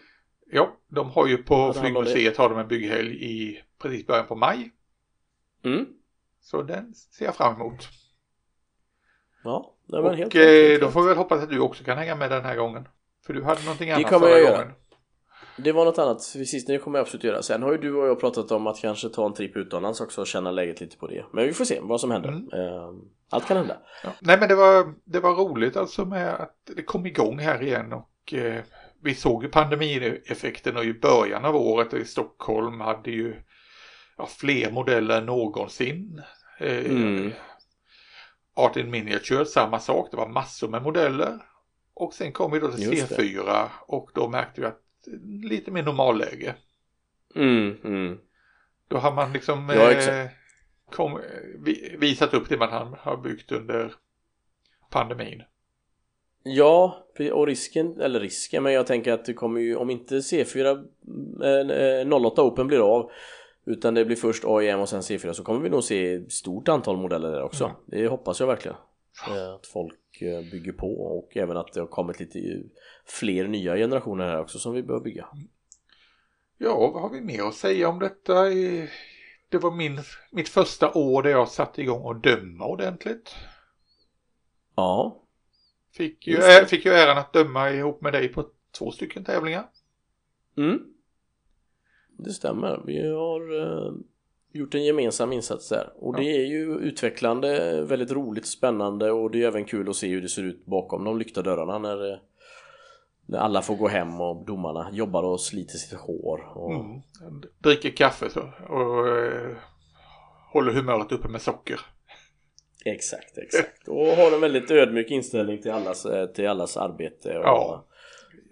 Ja, 0.50 0.76
de 0.88 1.10
har 1.10 1.26
ju 1.26 1.36
på 1.36 1.72
flygmuseet 1.72 2.36
har 2.36 2.48
de 2.48 2.58
en 2.58 2.68
bygghelg 2.68 3.24
i 3.24 3.62
precis 3.82 4.06
början 4.06 4.26
på 4.26 4.34
maj. 4.34 4.70
Mm? 5.64 5.86
Så 6.40 6.62
den 6.62 6.94
ser 6.94 7.24
jag 7.24 7.36
fram 7.36 7.54
emot. 7.54 7.88
Ja, 9.47 9.72
det 9.86 10.01
var 10.01 10.14
helt 10.14 10.34
Och 10.34 10.40
eh, 10.40 10.80
då 10.80 10.88
får 10.88 11.03
vi 11.03 11.09
väl 11.09 11.16
hoppas 11.16 11.42
att 11.42 11.51
du 11.51 11.61
också 11.61 11.84
kan 11.84 11.99
hänga 11.99 12.14
med 12.16 12.30
den 12.30 12.44
här 12.44 12.57
gången. 12.57 12.88
För 13.26 13.32
du 13.32 13.42
hade 13.44 13.62
någonting 13.62 13.90
annat 13.90 14.09
förra 14.09 14.28
jag 14.30 14.40
göra. 14.40 14.59
gången. 14.59 14.72
Det 15.59 15.72
var 15.72 15.84
något 15.84 15.99
annat 15.99 16.18
precis, 16.32 16.66
det 16.66 16.78
kommer 16.78 16.99
jag 16.99 17.03
absolut 17.05 17.24
göra. 17.24 17.42
Sen 17.42 17.62
har 17.62 17.72
ju 17.72 17.78
du 17.78 17.94
och 17.94 18.07
jag 18.09 18.20
pratat 18.20 18.51
om 18.51 18.66
att 18.66 18.78
kanske 18.80 19.09
ta 19.09 19.26
en 19.26 19.34
tripp 19.34 19.57
utomlands 19.57 20.01
också 20.01 20.20
och 20.20 20.26
känna 20.26 20.51
läget 20.51 20.80
lite 20.80 20.97
på 20.97 21.07
det. 21.07 21.24
Men 21.32 21.47
vi 21.47 21.53
får 21.53 21.64
se 21.64 21.78
vad 21.82 22.01
som 22.01 22.11
händer. 22.11 22.28
Mm. 22.28 22.49
Eh, 22.53 22.90
Allt 23.30 23.47
kan 23.47 23.57
hända. 23.57 23.76
Ja. 24.05 24.11
Nej 24.20 24.38
men 24.40 24.49
det 24.49 24.55
var, 24.55 24.94
det 25.05 25.20
var 25.20 25.34
roligt 25.34 25.76
alltså 25.76 26.05
med 26.05 26.34
att 26.34 26.57
det 26.76 26.82
kom 26.82 27.07
igång 27.07 27.38
här 27.38 27.62
igen 27.62 27.92
och 27.92 28.34
eh, 28.34 28.62
vi 29.03 29.14
såg 29.14 29.42
ju 29.42 29.49
pandemieffekten 29.49 30.76
och 30.76 30.84
i 30.84 30.94
början 30.94 31.44
av 31.44 31.57
året 31.57 31.94
i 31.94 32.05
Stockholm 32.05 32.80
hade 32.80 33.11
ju 33.11 33.34
ja, 34.18 34.26
fler 34.26 34.70
modeller 34.70 35.18
än 35.18 35.26
någonsin. 35.26 36.22
Eh, 36.59 36.86
Mm. 36.90 37.32
Art 38.57 38.76
in 38.76 38.90
Miniature, 38.90 39.44
samma 39.46 39.78
sak, 39.78 40.09
det 40.11 40.16
var 40.16 40.28
massor 40.28 40.68
med 40.68 40.82
modeller. 40.82 41.38
Och 41.94 42.14
sen 42.14 42.32
kom 42.32 42.52
vi 42.52 42.59
då 42.59 42.72
till 42.72 42.92
Just 42.92 43.09
det. 43.09 43.22
C4 43.22 43.64
och 43.86 44.11
då 44.14 44.28
märkte 44.28 44.61
vi 44.61 44.66
att 44.66 44.82
lite 45.50 45.70
mer 45.70 45.82
normalläge. 45.82 46.54
Mm, 47.34 47.76
mm. 47.84 48.18
Då 48.88 48.96
har 48.96 49.14
man 49.14 49.32
liksom 49.32 49.68
Ja, 49.68 49.90
eh, 49.92 50.26
kom, 50.90 51.20
vi, 51.64 51.96
visat 51.98 52.34
upp 52.34 52.48
det 52.48 52.57
man 52.57 52.94
har- 52.98 53.16
byggt 53.16 53.52
under 53.52 53.94
pandemin. 54.90 55.42
Ja, 56.42 57.07
och 57.32 57.46
risken, 57.46 58.00
eller 58.00 58.20
risken, 58.20 58.62
men 58.62 58.72
jag 58.72 58.86
tänker 58.86 59.12
att 59.12 59.24
det 59.24 59.34
kommer 59.34 59.61
ju, 59.61 59.76
om 59.76 59.90
inte 59.90 60.14
C4 60.14 60.84
eh, 62.02 62.09
08 62.26 62.42
Open 62.42 62.66
blir 62.66 62.94
av 62.96 63.11
utan 63.66 63.94
det 63.94 64.04
blir 64.04 64.16
först 64.16 64.44
AIM 64.46 64.80
och 64.80 64.88
sen 64.88 65.00
C4 65.00 65.32
så 65.32 65.44
kommer 65.44 65.60
vi 65.60 65.68
nog 65.68 65.84
se 65.84 66.30
stort 66.30 66.68
antal 66.68 66.96
modeller 66.96 67.30
där 67.32 67.42
också. 67.42 67.64
Mm. 67.64 67.76
Det 67.86 68.08
hoppas 68.08 68.40
jag 68.40 68.46
verkligen. 68.46 68.76
Eh, 69.28 69.54
Att 69.54 69.66
folk 69.66 70.22
eh, 70.22 70.50
bygger 70.50 70.72
på 70.72 71.00
och 71.18 71.36
även 71.36 71.56
att 71.56 71.72
det 71.72 71.80
har 71.80 71.86
kommit 71.86 72.20
lite 72.20 72.38
fler 73.06 73.48
nya 73.48 73.76
generationer 73.76 74.24
här 74.26 74.40
också 74.40 74.58
som 74.58 74.72
vi 74.74 74.82
bör 74.82 75.00
bygga. 75.00 75.28
Ja, 76.58 76.90
vad 76.94 77.02
har 77.02 77.10
vi 77.10 77.20
mer 77.20 77.42
att 77.42 77.54
säga 77.54 77.88
om 77.88 77.98
detta? 77.98 78.50
Eh, 78.50 78.88
Det 79.48 79.58
var 79.58 79.70
min, 79.70 79.98
mitt 80.32 80.48
första 80.48 80.92
år 80.92 81.22
där 81.22 81.30
jag 81.30 81.48
satte 81.48 81.82
igång 81.82 82.02
och 82.02 82.16
döma 82.20 82.66
ordentligt. 82.66 83.34
Ja, 84.76 85.22
Fick 85.92 86.26
ju, 86.26 86.40
fick 86.66 86.84
ju 86.84 86.92
äran 86.92 87.18
att 87.18 87.32
döma 87.32 87.70
ihop 87.70 88.00
med 88.00 88.12
dig 88.12 88.28
på 88.28 88.46
två 88.78 88.90
stycken 88.90 89.24
tävlingar. 89.24 89.66
mm. 90.56 90.78
Det 92.16 92.30
stämmer. 92.30 92.80
Vi 92.86 93.08
har 93.12 93.62
eh, 93.62 93.92
gjort 94.52 94.74
en 94.74 94.84
gemensam 94.84 95.32
insats 95.32 95.68
där 95.68 95.90
och 95.96 96.14
Ja. 96.14 96.18
det 96.20 96.36
är 96.36 96.46
ju 96.46 96.78
utvecklande, 96.78 97.82
väldigt 97.82 98.12
roligt, 98.12 98.46
spännande 98.46 99.10
och 99.12 99.30
det 99.30 99.42
är 99.42 99.46
även 99.46 99.64
kul 99.64 99.88
att 99.88 99.96
se 99.96 100.08
hur 100.08 100.22
det 100.22 100.28
ser 100.28 100.42
ut 100.42 100.66
bakom 100.66 101.04
de 101.04 101.18
lyckta 101.18 101.42
dörrarna 101.42 101.78
när, 101.78 102.12
eh, 102.12 102.18
när 103.26 103.38
alla 103.38 103.62
får 103.62 103.76
gå 103.76 103.88
hem 103.88 104.20
och 104.20 104.44
domarna 104.46 104.88
jobbar 104.92 105.22
och 105.22 105.40
sliter 105.40 105.76
sitt 105.78 105.98
hår. 105.98 106.52
Och, 106.54 106.72
Mm. 106.74 107.00
Dricker 107.58 107.90
kaffe 107.90 108.30
så, 108.30 108.40
och 108.74 109.08
eh, 109.08 109.56
håller 110.52 110.72
humöret 110.72 111.12
uppe 111.12 111.28
med 111.28 111.42
socker. 111.42 111.80
Exakt, 112.84 113.38
exakt. 113.38 113.88
Och 113.88 114.06
har 114.06 114.34
en 114.34 114.40
väldigt 114.40 114.70
ödmjuk 114.70 115.10
inställning 115.10 115.62
till 115.62 115.70
allas, 115.70 116.06
eh, 116.06 116.26
till 116.26 116.48
allas 116.48 116.76
arbete. 116.76 117.38
Och, 117.38 117.44
Ja. 117.44 117.84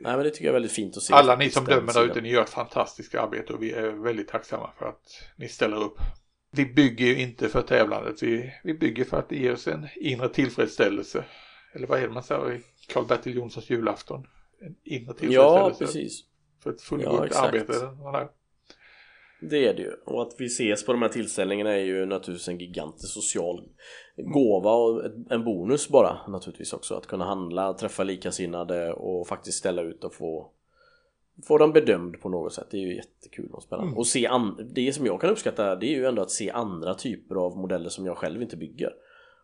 Nej 0.01 0.17
men 0.17 0.25
det 0.25 0.31
tycker 0.31 0.45
jag 0.45 0.51
är 0.51 0.53
väldigt 0.53 0.73
fint 0.73 0.97
att 0.97 1.03
se. 1.03 1.15
Alla 1.15 1.37
ni 1.37 1.51
som 1.51 1.65
dömer 1.65 1.93
där 1.93 2.05
ute, 2.05 2.21
ni 2.21 2.31
gör 2.31 2.43
ett 2.43 2.51
fantastiskt 2.51 3.15
arbete 3.15 3.53
och 3.53 3.63
vi 3.63 3.73
är 3.73 3.91
väldigt 3.91 4.29
tacksamma 4.29 4.71
för 4.79 4.87
att 4.87 5.03
ni 5.37 5.49
ställer 5.49 5.77
upp. 5.77 5.99
Vi 6.51 6.67
bygger 6.67 7.07
ju 7.07 7.21
inte 7.21 7.49
för 7.49 7.63
tävlandet, 7.63 8.23
vi, 8.23 8.53
vi 8.65 8.75
bygger 8.75 9.05
för 9.05 9.17
att 9.19 9.29
det 9.29 9.37
ger 9.37 9.53
oss 9.53 9.67
en 9.69 9.89
inre 9.97 10.29
tillfredsställelse. 10.29 11.25
Eller 11.75 11.87
vad 11.87 11.99
är 11.99 12.03
det 12.09 12.15
man 12.15 12.23
säger 12.23 12.53
i 12.53 12.61
Karl-Bertil 12.89 13.37
Jonssons 13.37 13.71
julafton? 13.71 14.27
En 14.61 14.75
inre 14.85 15.07
Ja, 15.07 15.15
tillfredsställelse 15.19 15.85
precis. 15.85 16.25
för 16.63 16.71
ett 16.71 16.77
Ja, 16.79 16.85
fullgott 16.85 17.25
exakt. 17.27 17.47
arbete. 17.47 17.73
Det 19.51 19.67
är 19.69 19.75
det 19.75 19.83
ju. 19.83 19.93
Och 20.05 20.23
att 20.23 20.35
vi 20.39 20.47
ses 20.47 20.87
på 20.87 20.93
de 20.93 21.03
här 21.03 21.09
tillställningarna 21.09 21.73
är 21.73 21.85
ju 21.85 22.07
naturligtvis 22.07 22.49
en 22.49 22.59
gigantisk 22.59 23.13
social 23.13 23.63
gåva 24.17 24.73
och 24.75 25.03
en 25.31 25.45
bonus 25.45 25.89
bara 25.89 26.19
naturligtvis 26.29 26.73
också. 26.73 26.95
Att 26.95 27.07
kunna 27.07 27.25
handla, 27.25 27.75
träffa 27.75 28.03
likasinnade 28.03 28.93
och 28.93 29.29
faktiskt 29.29 29.59
ställa 29.59 29.83
ut 29.83 30.05
och 30.05 30.15
få 30.15 30.51
Få 31.47 31.59
den 31.59 31.73
bedömd 31.73 32.21
på 32.21 32.29
något 32.29 32.53
sätt, 32.53 32.67
det 32.71 32.77
är 32.77 32.81
ju 32.81 32.97
jättekul 32.97 33.51
och 33.53 33.63
spännande. 33.63 33.89
Mm. 33.89 33.99
Och 33.99 34.07
se 34.07 34.27
an- 34.27 34.71
det 34.75 34.93
som 34.93 35.07
jag 35.07 35.21
kan 35.21 35.31
uppskatta 35.31 35.77
det 35.77 35.87
är 35.87 35.97
ju 35.97 36.07
ändå 36.07 36.23
att 36.23 36.31
se 36.31 36.51
andra 36.51 36.95
typer 36.95 37.35
av 37.35 37.57
modeller 37.57 37.89
som 37.89 38.07
jag 38.07 38.17
själv 38.17 38.43
inte 38.43 38.57
bygger. 38.57 38.91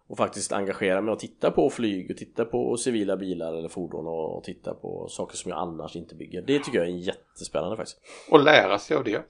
Och 0.08 0.16
faktiskt 0.16 0.52
engagera 0.52 1.00
mig 1.00 1.12
och 1.12 1.18
titta 1.18 1.50
på 1.50 1.70
flyg 1.70 2.10
och 2.10 2.16
titta 2.16 2.44
på 2.44 2.76
civila 2.76 3.16
bilar 3.16 3.54
eller 3.54 3.68
fordon 3.68 4.06
och, 4.06 4.36
och 4.36 4.44
titta 4.44 4.74
på 4.74 5.08
saker 5.08 5.36
som 5.36 5.50
jag 5.50 5.58
annars 5.58 5.96
inte 5.96 6.14
bygger. 6.14 6.42
Det 6.42 6.58
tycker 6.58 6.78
jag 6.78 6.88
är 6.88 6.92
jättespännande 6.92 7.76
faktiskt. 7.76 8.00
Och 8.30 8.44
lära 8.44 8.78
sig 8.78 8.96
av 8.96 9.04
det. 9.04 9.22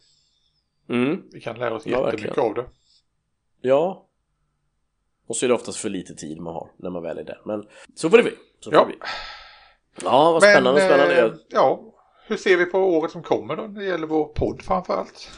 Mm, 0.91 1.22
Vi 1.32 1.41
kan 1.41 1.59
lära 1.59 1.74
oss 1.74 1.86
Ja, 1.86 1.91
jättemycket 2.05 2.26
verkligen. 2.26 2.49
av 2.49 2.55
det. 2.55 2.64
Ja. 3.68 4.07
Och 5.26 5.36
så 5.36 5.47
är 5.47 5.49
det 5.49 5.55
oftast 5.55 5.78
för 5.78 5.88
lite 5.88 6.14
tid 6.14 6.41
man 6.41 6.55
har 6.55 6.70
när 6.76 6.91
man 6.91 7.03
väl 7.03 7.18
är 7.18 7.24
där. 7.24 7.41
Men 7.45 7.64
så 7.95 8.11
får 8.11 8.16
det 8.16 8.22
bli. 8.22 8.32
Så 8.61 8.70
får 8.70 8.78
Ja. 8.78 8.80
det 8.80 8.86
bli. 8.86 8.97
Ja, 10.05 10.32
vad 10.32 10.43
spännande, 10.43 10.80
spännande. 10.80 11.22
eh, 11.26 11.32
ja, 11.49 11.80
hur 12.26 12.36
ser 12.36 12.57
vi 12.57 12.64
på 12.66 12.78
året 12.78 13.11
som 13.11 13.22
kommer 13.22 13.57
då 13.57 13.62
när 13.62 13.80
det 13.80 13.86
gäller 13.86 14.07
vår 14.07 14.24
podd 14.24 14.62
framförallt? 14.62 15.30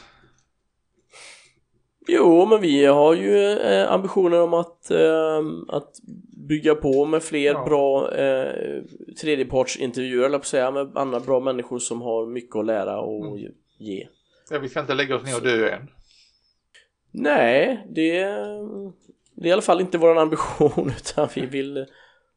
Jo, 2.07 2.45
men 2.45 2.61
vi 2.61 2.85
har 2.85 3.13
ju 3.13 3.37
eh, 3.51 3.91
ambitioner 3.91 4.41
om 4.41 4.53
att, 4.53 4.91
eh, 4.91 5.39
att 5.67 5.99
bygga 6.47 6.75
på 6.75 7.05
med 7.05 7.23
fler 7.23 7.53
Ja. 7.53 7.65
bra 7.65 8.11
eh, 8.15 8.83
tredjepartsintervjuer, 9.21 10.25
eller 10.25 10.39
på 10.39 10.45
säga, 10.45 10.71
med 10.71 10.97
andra 10.97 11.19
bra 11.19 11.39
människor 11.39 11.79
som 11.79 12.01
har 12.01 12.25
mycket 12.25 12.55
att 12.55 12.65
lära 12.65 12.99
och 13.01 13.25
Mm. 13.37 13.51
ge. 13.77 14.07
Ja, 14.49 14.59
vi 14.59 14.69
ska 14.69 14.79
inte 14.79 14.93
lägga 14.93 15.15
oss 15.15 15.23
ner 15.23 15.35
och 15.35 15.41
dö 15.41 15.69
än. 15.69 15.89
Nej, 17.11 17.87
det, 17.89 18.19
det 19.35 19.47
är 19.47 19.49
i 19.49 19.51
alla 19.51 19.61
fall 19.61 19.81
inte 19.81 19.97
vår 19.97 20.17
ambition 20.17 20.93
utan 20.97 21.29
vi 21.35 21.45
vill 21.45 21.85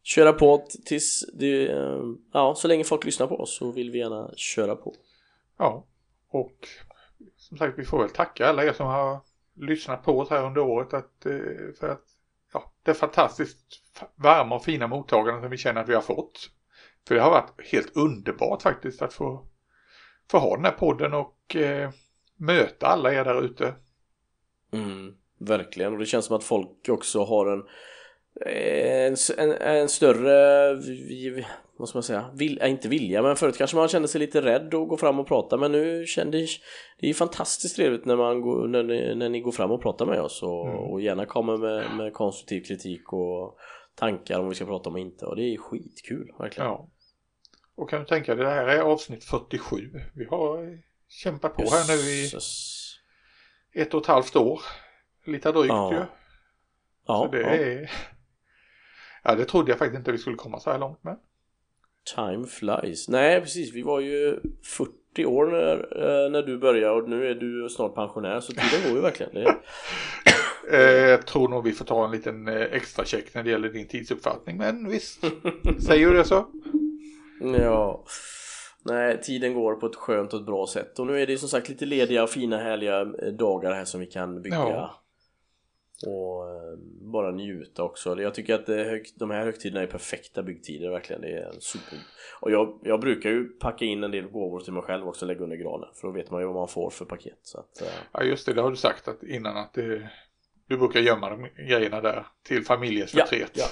köra 0.03 0.33
på 0.33 0.67
tills 0.85 1.25
det, 1.35 1.63
ja, 2.33 2.55
så 2.57 2.69
länge 2.69 2.85
folk 2.85 3.05
lyssnar 3.05 3.27
på 3.27 3.41
oss 3.41 3.57
så 3.57 3.73
vill 3.73 3.91
vi 3.91 3.99
gärna 3.99 4.31
köra 4.37 4.77
på. 4.77 4.95
Ja, 5.59 5.87
och 6.29 6.69
som 7.37 7.59
sagt 7.59 7.79
vi 7.79 7.85
får 7.85 7.99
väl 7.99 8.11
tacka 8.11 8.47
alla 8.47 8.65
er 8.65 8.73
som 8.73 8.87
har 8.87 9.21
lyssnat 9.57 10.05
på 10.05 10.19
oss 10.19 10.31
här 10.31 10.47
under 10.47 10.61
året 10.61 10.95
att, 10.95 11.27
eh, 11.27 11.75
för 11.81 11.89
att 11.89 12.03
ja, 12.53 12.73
det 12.83 12.91
är 12.91 12.95
fantastiskt 12.95 13.83
varma 14.15 14.55
och 14.55 14.65
fina 14.65 14.87
mottaganden 14.87 15.43
som 15.43 15.51
vi 15.51 15.57
känner 15.57 15.81
att 15.81 15.89
vi 15.89 15.95
har 15.95 16.03
fått. 16.03 16.51
För 17.09 17.15
det 17.15 17.21
har 17.21 17.31
varit 17.31 17.71
helt 17.73 17.97
underbart 17.97 18.63
faktiskt 18.63 19.03
att 19.03 19.13
få, 19.13 19.47
få 20.31 20.39
ha 20.39 20.57
den 20.57 20.65
här 20.65 20.73
podden 20.73 21.15
och 21.15 21.57
eh, 21.57 21.91
möta 22.37 22.87
alla 22.87 23.13
er 23.13 23.25
där 23.25 23.43
ute. 23.43 23.75
Mm, 24.73 25.15
verkligen, 25.39 25.93
och 25.93 25.99
det 25.99 26.07
känns 26.07 26.25
som 26.25 26.37
att 26.37 26.45
folk 26.45 26.89
också 26.89 27.25
har 27.25 27.47
en 27.47 27.63
en, 28.41 29.17
en, 29.39 29.53
en 29.53 29.89
större, 29.89 30.75
vad 31.77 31.89
ska 31.89 31.97
man 31.97 32.03
säga, 32.03 32.31
vill, 32.35 32.61
äh, 32.63 32.71
inte 32.71 32.89
vilja 32.89 33.23
men 33.23 33.37
förut 33.37 33.59
kanske 33.59 33.77
man 33.77 33.89
kände 33.89 34.09
sig 34.09 34.19
lite 34.19 34.43
rädd 34.43 34.75
att 34.75 34.89
gå 34.89 34.97
fram 34.97 35.19
och 35.19 35.27
prata 35.27 35.57
men 35.57 35.73
nu 35.73 36.07
kände 36.07 36.47
det 37.01 37.11
är 37.11 37.15
fantastiskt 37.15 37.77
trevligt 37.77 38.05
när, 38.05 38.17
man 38.17 38.41
går, 38.41 38.69
när, 38.69 38.83
ni, 38.83 39.15
när 39.15 39.29
ni 39.29 39.41
går 39.41 39.53
fram 39.53 39.71
och 39.71 39.83
pratar 39.83 40.07
med 40.07 40.21
oss 40.21 40.43
och, 40.43 40.67
Mm. 40.67 40.79
och 40.79 41.01
gärna 41.01 41.27
kommer 41.27 41.57
med, 41.57 41.97
med 41.97 42.13
konstruktiv 42.13 42.61
kritik 42.61 43.13
och 43.13 43.57
tankar 43.95 44.41
om 44.41 44.49
vi 44.49 44.55
ska 44.55 44.65
prata 44.65 44.89
om 44.89 44.95
och 44.95 45.01
inte 45.01 45.27
och 45.27 45.37
det 45.37 45.43
är 45.43 45.57
skitkul 45.57 46.33
verkligen. 46.39 46.69
Ja. 46.69 46.89
Och 47.77 47.91
kan 47.91 48.01
du 48.01 48.07
tänka 48.07 48.35
dig, 48.35 48.45
det 48.45 48.51
här 48.51 48.67
är 48.67 48.81
avsnitt 48.81 49.25
47. 49.25 49.91
Vi 50.15 50.25
har 50.25 50.79
kämpat 51.09 51.55
på 51.55 51.63
här 51.63 51.89
nu 51.89 52.11
i 52.11 52.31
ett 53.83 53.95
och 53.95 54.01
ett 54.01 54.07
halvt 54.07 54.37
år. 54.37 54.61
Lite 55.25 55.53
drygt 55.53 55.69
Ja. 55.69 55.93
ju. 55.93 56.05
Ja, 57.07 57.29
det 57.33 57.41
ja. 57.41 57.49
är... 57.49 57.91
Ja, 59.23 59.35
det 59.35 59.45
trodde 59.45 59.71
jag 59.71 59.79
faktiskt 59.79 59.99
inte 59.99 60.13
vi 60.13 60.19
skulle 60.19 60.37
komma 60.37 60.61
så 60.61 60.71
här 60.71 60.79
långt 60.79 61.05
med. 61.05 61.17
Time 62.15 62.47
flies. 62.47 63.09
Nej 63.09 63.41
precis, 63.41 63.75
vi 63.75 63.83
var 63.83 64.01
ju 64.01 64.41
40 64.63 65.27
år 65.27 65.47
när, 65.47 65.77
eh, 65.77 66.31
när 66.31 66.43
du 66.43 66.59
började 66.59 66.95
och 66.95 67.09
nu 67.09 67.27
är 67.31 67.35
du 67.35 67.69
snart 67.69 67.95
pensionär 67.95 68.41
så 68.41 68.53
tiden 68.53 68.83
går 68.85 68.97
ju 68.97 69.01
verkligen. 69.01 69.35
Det... 69.35 69.57
Eh, 70.71 70.81
jag 70.81 71.27
tror 71.27 71.49
nog 71.49 71.65
vi 71.65 71.73
får 71.73 71.85
ta 71.85 72.05
en 72.05 72.11
liten 72.11 72.49
eh, 72.49 72.63
extra 72.63 73.05
check 73.05 73.35
när 73.35 73.43
det 73.43 73.51
gäller 73.51 73.69
din 73.69 73.89
tidsuppfattning 73.89 74.57
men 74.57 74.89
visst, 74.89 75.25
säger 75.87 76.07
du 76.11 76.17
det 76.17 76.25
så? 76.25 76.47
Ja, 77.41 78.05
nej 78.85 79.21
tiden 79.23 79.55
går 79.55 79.75
på 79.75 79.87
ett 79.87 79.95
skönt 79.97 80.33
och 80.35 80.41
ett 80.41 80.47
bra 80.47 80.67
sätt 80.67 80.99
och 80.99 81.07
nu 81.07 81.21
är 81.23 81.27
det 81.27 81.39
som 81.39 81.49
sagt 81.49 81.69
lite 81.69 81.87
lediga 81.87 82.23
och 82.23 82.31
fina 82.31 82.59
härliga 82.59 83.01
eh, 83.01 83.33
dagar 83.39 83.73
här 83.73 83.85
som 83.85 84.01
vi 84.01 84.07
kan 84.07 84.43
bygga 84.43 84.57
Ja. 84.57 85.03
och 86.07 86.51
eh, 86.51 86.79
bara 87.13 87.31
njuta 87.31 87.83
också. 87.83 88.21
Jag 88.21 88.35
tycker 88.35 88.55
att 88.55 88.69
hög, 88.69 89.07
de 89.19 89.31
här 89.31 89.45
högtiderna 89.45 89.83
är 89.83 89.87
perfekta 89.87 90.43
byggtider 90.43 90.91
verkligen. 90.91 91.23
Det 91.23 91.33
är 91.33 91.53
super. 91.61 91.99
Och 92.41 92.51
jag, 92.51 92.81
jag 92.83 93.01
brukar 93.01 93.31
ju 93.31 93.45
packa 93.49 93.85
in 93.85 94.05
en 94.05 94.11
del 94.11 94.25
gåvor 94.29 94.61
till 94.61 94.73
mig 94.73 94.83
själv 94.83 95.09
också 95.09 95.25
och 95.25 95.29
lägga 95.29 95.41
under 95.41 95.57
granen 95.57 95.89
för 96.01 96.09
då 96.09 96.13
vet 96.15 96.31
man 96.31 96.41
ju 96.41 96.47
vad 96.47 96.55
man 96.57 96.69
får 96.69 96.91
för 96.91 97.05
paket. 97.05 97.39
Så 97.43 97.61
att, 97.61 97.83
eh, 97.83 97.89
Ja 98.13 98.23
just 98.23 98.47
det, 98.47 98.53
det 98.53 98.63
har 98.63 98.71
du 98.71 98.77
sagt 98.77 99.09
att 99.09 99.23
innan 99.23 99.57
att 99.57 99.75
det, 99.75 100.11
du 100.69 100.79
brukar 100.79 101.01
gömma 101.01 101.31
de 101.31 101.49
grejerna 101.69 102.01
där 102.01 102.27
till 102.49 102.65
familjens 102.65 103.15
Ja, 103.15 103.25
förtret. 103.25 103.51
ja. 103.55 103.65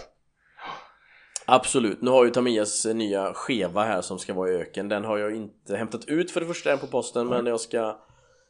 Absolut, 1.46 2.02
nu 2.02 2.10
har 2.10 2.24
ju 2.24 2.30
Tamias 2.30 2.86
nya 2.86 3.34
skeva 3.34 3.84
här 3.84 4.02
som 4.02 4.18
ska 4.18 4.34
vara 4.34 4.50
i 4.50 4.54
öken 4.54 4.88
Den 4.88 5.04
har 5.04 5.18
jag 5.18 5.36
inte 5.36 5.76
hämtat 5.76 6.04
ut 6.04 6.30
för 6.30 6.40
det 6.40 6.46
första 6.46 6.72
än 6.72 6.78
på 6.78 6.86
posten 6.86 7.26
men 7.26 7.46
jag 7.46 7.60
ska 7.60 8.00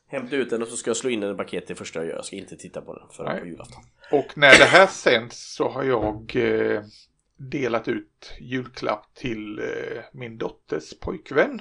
hämta 0.08 0.36
ut 0.36 0.50
den 0.50 0.62
och 0.62 0.68
så 0.68 0.76
ska 0.76 0.90
jag 0.90 0.96
slå 0.96 1.10
in 1.10 1.20
den 1.20 1.34
i 1.34 1.36
paketet 1.36 1.68
det 1.68 1.74
första 1.74 1.98
jag 1.98 2.08
gör 2.08 2.16
Jag 2.16 2.24
ska 2.24 2.36
inte 2.36 2.56
titta 2.56 2.80
på 2.80 2.94
den 2.94 3.08
förrän 3.10 3.32
Nej. 3.32 3.40
på 3.40 3.46
julafton 3.46 3.82
Och 4.12 4.38
när 4.38 4.58
det 4.58 4.64
här 4.64 4.86
sänds 4.86 5.54
så 5.54 5.68
har 5.68 5.82
jag 5.84 6.36
eh, 6.36 6.82
delat 7.36 7.88
ut 7.88 8.32
julklapp 8.40 9.14
till 9.14 9.58
eh, 9.58 10.02
min 10.12 10.38
dotters 10.38 10.98
pojkvän. 11.00 11.60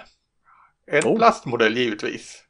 En 0.85 1.03
Oh. 1.03 1.17
plastmodell 1.17 1.77
givetvis. 1.77 2.43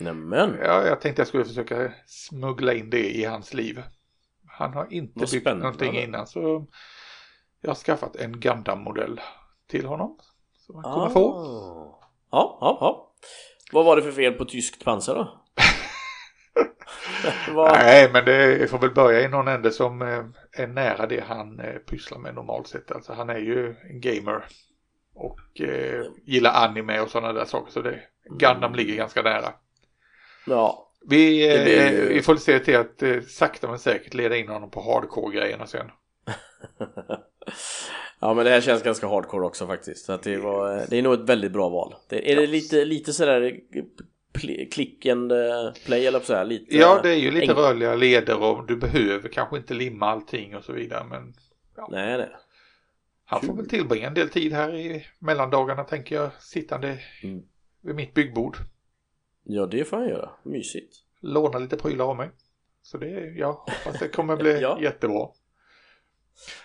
Nämen! 0.00 0.56
Ja, 0.62 0.86
jag 0.86 1.00
tänkte 1.00 1.20
jag 1.20 1.28
skulle 1.28 1.44
försöka 1.44 1.92
smuggla 2.06 2.72
in 2.74 2.90
det 2.90 3.16
i 3.16 3.24
hans 3.24 3.54
liv. 3.54 3.82
Han 4.46 4.72
har 4.74 4.92
inte 4.92 5.12
Vad 5.16 5.30
byggt 5.30 5.42
spännande. 5.42 5.64
någonting 5.64 5.96
innan 6.02 6.26
så 6.26 6.66
jag 7.60 7.70
har 7.70 7.74
skaffat 7.74 8.16
en 8.16 8.40
Gundam-modell 8.40 9.20
till 9.70 9.86
honom. 9.86 10.18
Som 10.66 10.76
han 10.76 10.94
kommer 10.94 11.08
få. 11.08 11.38
Ah. 11.38 11.98
Ja, 12.30 12.58
ja, 12.60 12.78
ja 12.80 13.12
Vad 13.72 13.84
var 13.84 13.96
det 13.96 14.02
för 14.02 14.12
fel 14.12 14.32
på 14.32 14.44
tyskt 14.44 14.84
pansar 14.84 15.14
då? 15.14 15.44
Vad... 17.54 17.72
Nej, 17.72 18.10
men 18.12 18.24
det 18.24 18.70
får 18.70 18.78
väl 18.78 18.94
börja 18.94 19.20
i 19.20 19.28
någon 19.28 19.48
ände 19.48 19.70
som 19.70 20.02
eh, 20.02 20.24
är 20.52 20.66
nära 20.66 21.06
det 21.06 21.24
han 21.28 21.60
eh, 21.60 21.74
pysslar 21.74 22.18
med 22.18 22.34
normalt 22.34 22.68
sett. 22.68 22.92
Alltså 22.92 23.12
han 23.12 23.30
är 23.30 23.38
ju 23.38 23.76
en 23.90 24.00
gamer 24.00 24.44
och 25.14 25.60
eh, 25.60 26.04
gillar 26.24 26.64
anime 26.64 27.00
och 27.00 27.10
sådana 27.10 27.32
där 27.32 27.44
saker. 27.44 27.72
Så 27.72 27.82
det, 27.82 28.00
Gundam 28.38 28.74
ligger 28.74 28.94
ganska 28.94 29.22
nära. 29.22 29.52
Ja, 30.46 30.92
Vi, 31.08 31.54
eh, 31.56 32.08
vi 32.08 32.22
får 32.22 32.36
se 32.36 32.58
till 32.58 32.76
att 32.76 33.02
eh, 33.02 33.20
sakta 33.20 33.68
men 33.68 33.78
säkert 33.78 34.14
leda 34.14 34.36
in 34.36 34.48
honom 34.48 34.70
på 34.70 34.80
hardcore-grejerna 34.80 35.66
sen. 35.66 35.90
Ja 38.20 38.34
men 38.34 38.44
det 38.44 38.50
här 38.50 38.60
känns 38.60 38.82
ganska 38.82 39.06
hardcore 39.08 39.46
också 39.46 39.66
faktiskt 39.66 40.04
så 40.04 40.16
det, 40.16 40.36
var, 40.36 40.84
det 40.90 40.98
är 40.98 41.02
nog 41.02 41.14
ett 41.14 41.28
väldigt 41.28 41.52
bra 41.52 41.68
val 41.68 41.94
det, 42.08 42.32
Är 42.32 42.36
det 42.36 42.46
lite, 42.46 42.84
lite 42.84 43.12
sådär 43.12 43.60
click 44.70 45.06
and 45.06 45.32
play 45.86 46.06
eller 46.06 46.20
så 46.20 46.34
här, 46.34 46.44
lite 46.44 46.76
Ja, 46.76 47.00
det 47.02 47.10
är 47.10 47.16
ju 47.16 47.30
lite 47.30 47.52
rörliga 47.52 47.94
leder 47.94 48.42
och 48.42 48.66
du 48.66 48.76
behöver 48.76 49.28
kanske 49.28 49.56
inte 49.56 49.74
limma 49.74 50.06
allting 50.06 50.56
och 50.56 50.64
så 50.64 50.72
vidare. 50.72 51.04
Men 51.04 51.34
Nej 51.88 52.18
nej 52.18 52.28
han 53.24 53.40
får 53.40 53.56
väl 53.56 53.68
tillbringa 53.68 54.06
en 54.06 54.14
del 54.14 54.28
tid 54.28 54.52
här 54.52 54.74
i 54.74 55.06
mellandagarna 55.18 55.84
tänker 55.84 56.14
jag, 56.14 56.30
sittande 56.40 56.98
Mm. 57.22 57.42
vid 57.80 57.94
mitt 57.94 58.14
byggbord. 58.14 58.56
Ja 59.44 59.66
det 59.66 59.84
får 59.84 59.96
han 59.96 60.08
göra, 60.08 60.30
mysigt 60.42 60.96
låna 61.20 61.58
lite 61.58 61.76
prylar 61.76 62.04
av 62.04 62.16
mig. 62.16 62.30
Så 62.82 62.98
det, 62.98 63.10
jag 63.36 63.52
hoppas 63.52 63.98
det 64.00 64.08
kommer 64.08 64.36
bli 64.36 64.60
Ja. 64.60 64.78
jättebra. 64.82 65.28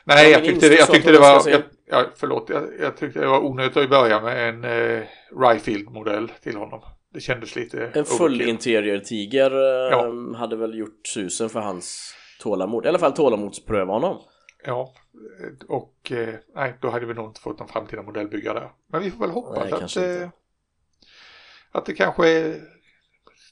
Nej, 0.04 0.32
Ja, 0.32 0.38
jag 0.38 0.46
tyckte 0.46 0.70
det, 0.70 0.76
jag 0.76 0.92
tyckte 0.92 1.12
det 1.12 1.20
var, 1.20 1.50
jag, 1.50 1.62
ja, 1.86 2.06
förlåt, 2.16 2.50
jag, 2.50 2.64
jag 2.80 2.98
tyckte 2.98 3.20
det 3.20 3.28
var 3.28 3.40
onödigt 3.46 3.78
att 3.78 3.90
börja 3.90 4.22
med 4.22 4.50
en 4.50 4.64
eh, 4.64 5.04
Ryfield-modell 5.40 6.32
till 6.44 6.56
honom. 6.56 6.82
Det 7.14 7.20
kändes 7.20 7.56
lite 7.56 7.92
En 7.94 8.06
full 8.06 8.32
overkill. 8.34 8.50
interior 8.50 9.00
tiger 9.00 9.52
eh, 9.52 9.90
Ja. 9.92 10.14
hade 10.38 10.56
väl 10.56 10.78
gjort 10.78 11.08
susen 11.08 11.50
för 11.50 11.60
hans 11.60 12.16
tålamod 12.42 12.86
I 12.86 12.90
alla 12.90 13.00
fall 13.00 13.12
tålamodspröva 13.14 13.94
honom 13.94 14.22
Ja, 14.66 14.94
eh, 15.44 15.68
och 15.70 16.12
eh, 16.12 16.36
nej, 16.56 16.78
då 16.82 16.90
hade 16.90 17.06
vi 17.06 17.14
nog 17.14 17.30
inte 17.30 17.42
fått 17.42 17.60
någon 17.60 17.68
framtida 17.68 18.02
modellbyggare 18.02 18.60
där. 18.60 18.72
Men 18.92 19.04
vi 19.04 19.12
får 19.12 19.20
väl 19.20 19.30
hoppas 19.30 19.96
Nej, 19.96 20.14
att, 20.14 20.22
eh, 20.22 20.30
att 21.72 21.86
det 21.86 21.94
kanske 21.94 22.56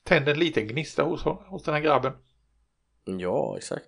tänder 0.04 0.32
en 0.34 0.40
liten 0.40 0.68
gnista 0.68 1.04
hos, 1.04 1.24
hos 1.24 1.64
den 1.64 1.74
här 1.74 1.82
grabben. 1.82 2.14
Ja 3.06 3.58
exakt 3.58 3.88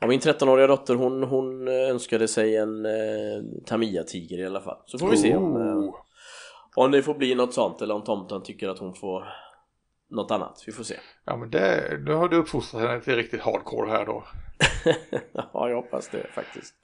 Ja, 0.00 0.06
min 0.06 0.20
13-åriga 0.20 0.66
dotter 0.66 0.94
hon, 0.94 1.22
hon 1.22 1.68
eh, 1.68 1.74
önskade 1.74 2.28
sig 2.28 2.56
en 2.56 2.86
eh, 2.86 3.42
Tamiya-tiger 3.66 4.38
i 4.38 4.46
alla 4.46 4.60
fall. 4.60 4.78
Så 4.86 4.98
får 4.98 5.08
vi 5.10 5.16
se 5.16 5.36
om, 5.36 5.56
eh, 5.56 5.94
om 6.74 6.90
det 6.90 7.02
får 7.02 7.14
bli 7.14 7.34
något 7.34 7.54
sånt 7.54 7.82
eller 7.82 7.94
om 7.94 8.04
tomten 8.04 8.42
tycker 8.42 8.68
att 8.68 8.78
hon 8.78 8.94
får 8.94 9.24
något 10.10 10.30
annat. 10.30 10.62
Vi 10.66 10.72
får 10.72 10.84
se. 10.84 10.96
Ja, 11.24 11.36
men 11.36 11.50
det, 11.50 11.98
nu 12.06 12.12
har 12.12 12.28
du 12.28 12.36
uppfostrat 12.36 12.82
henne 12.82 13.00
till 13.00 13.16
riktigt 13.16 13.40
hardcore 13.40 13.90
här 13.90 14.06
då. 14.06 14.24
Ja, 15.32 15.68
jag 15.68 15.76
hoppas 15.76 16.08
det 16.08 16.26
faktiskt. 16.34 16.74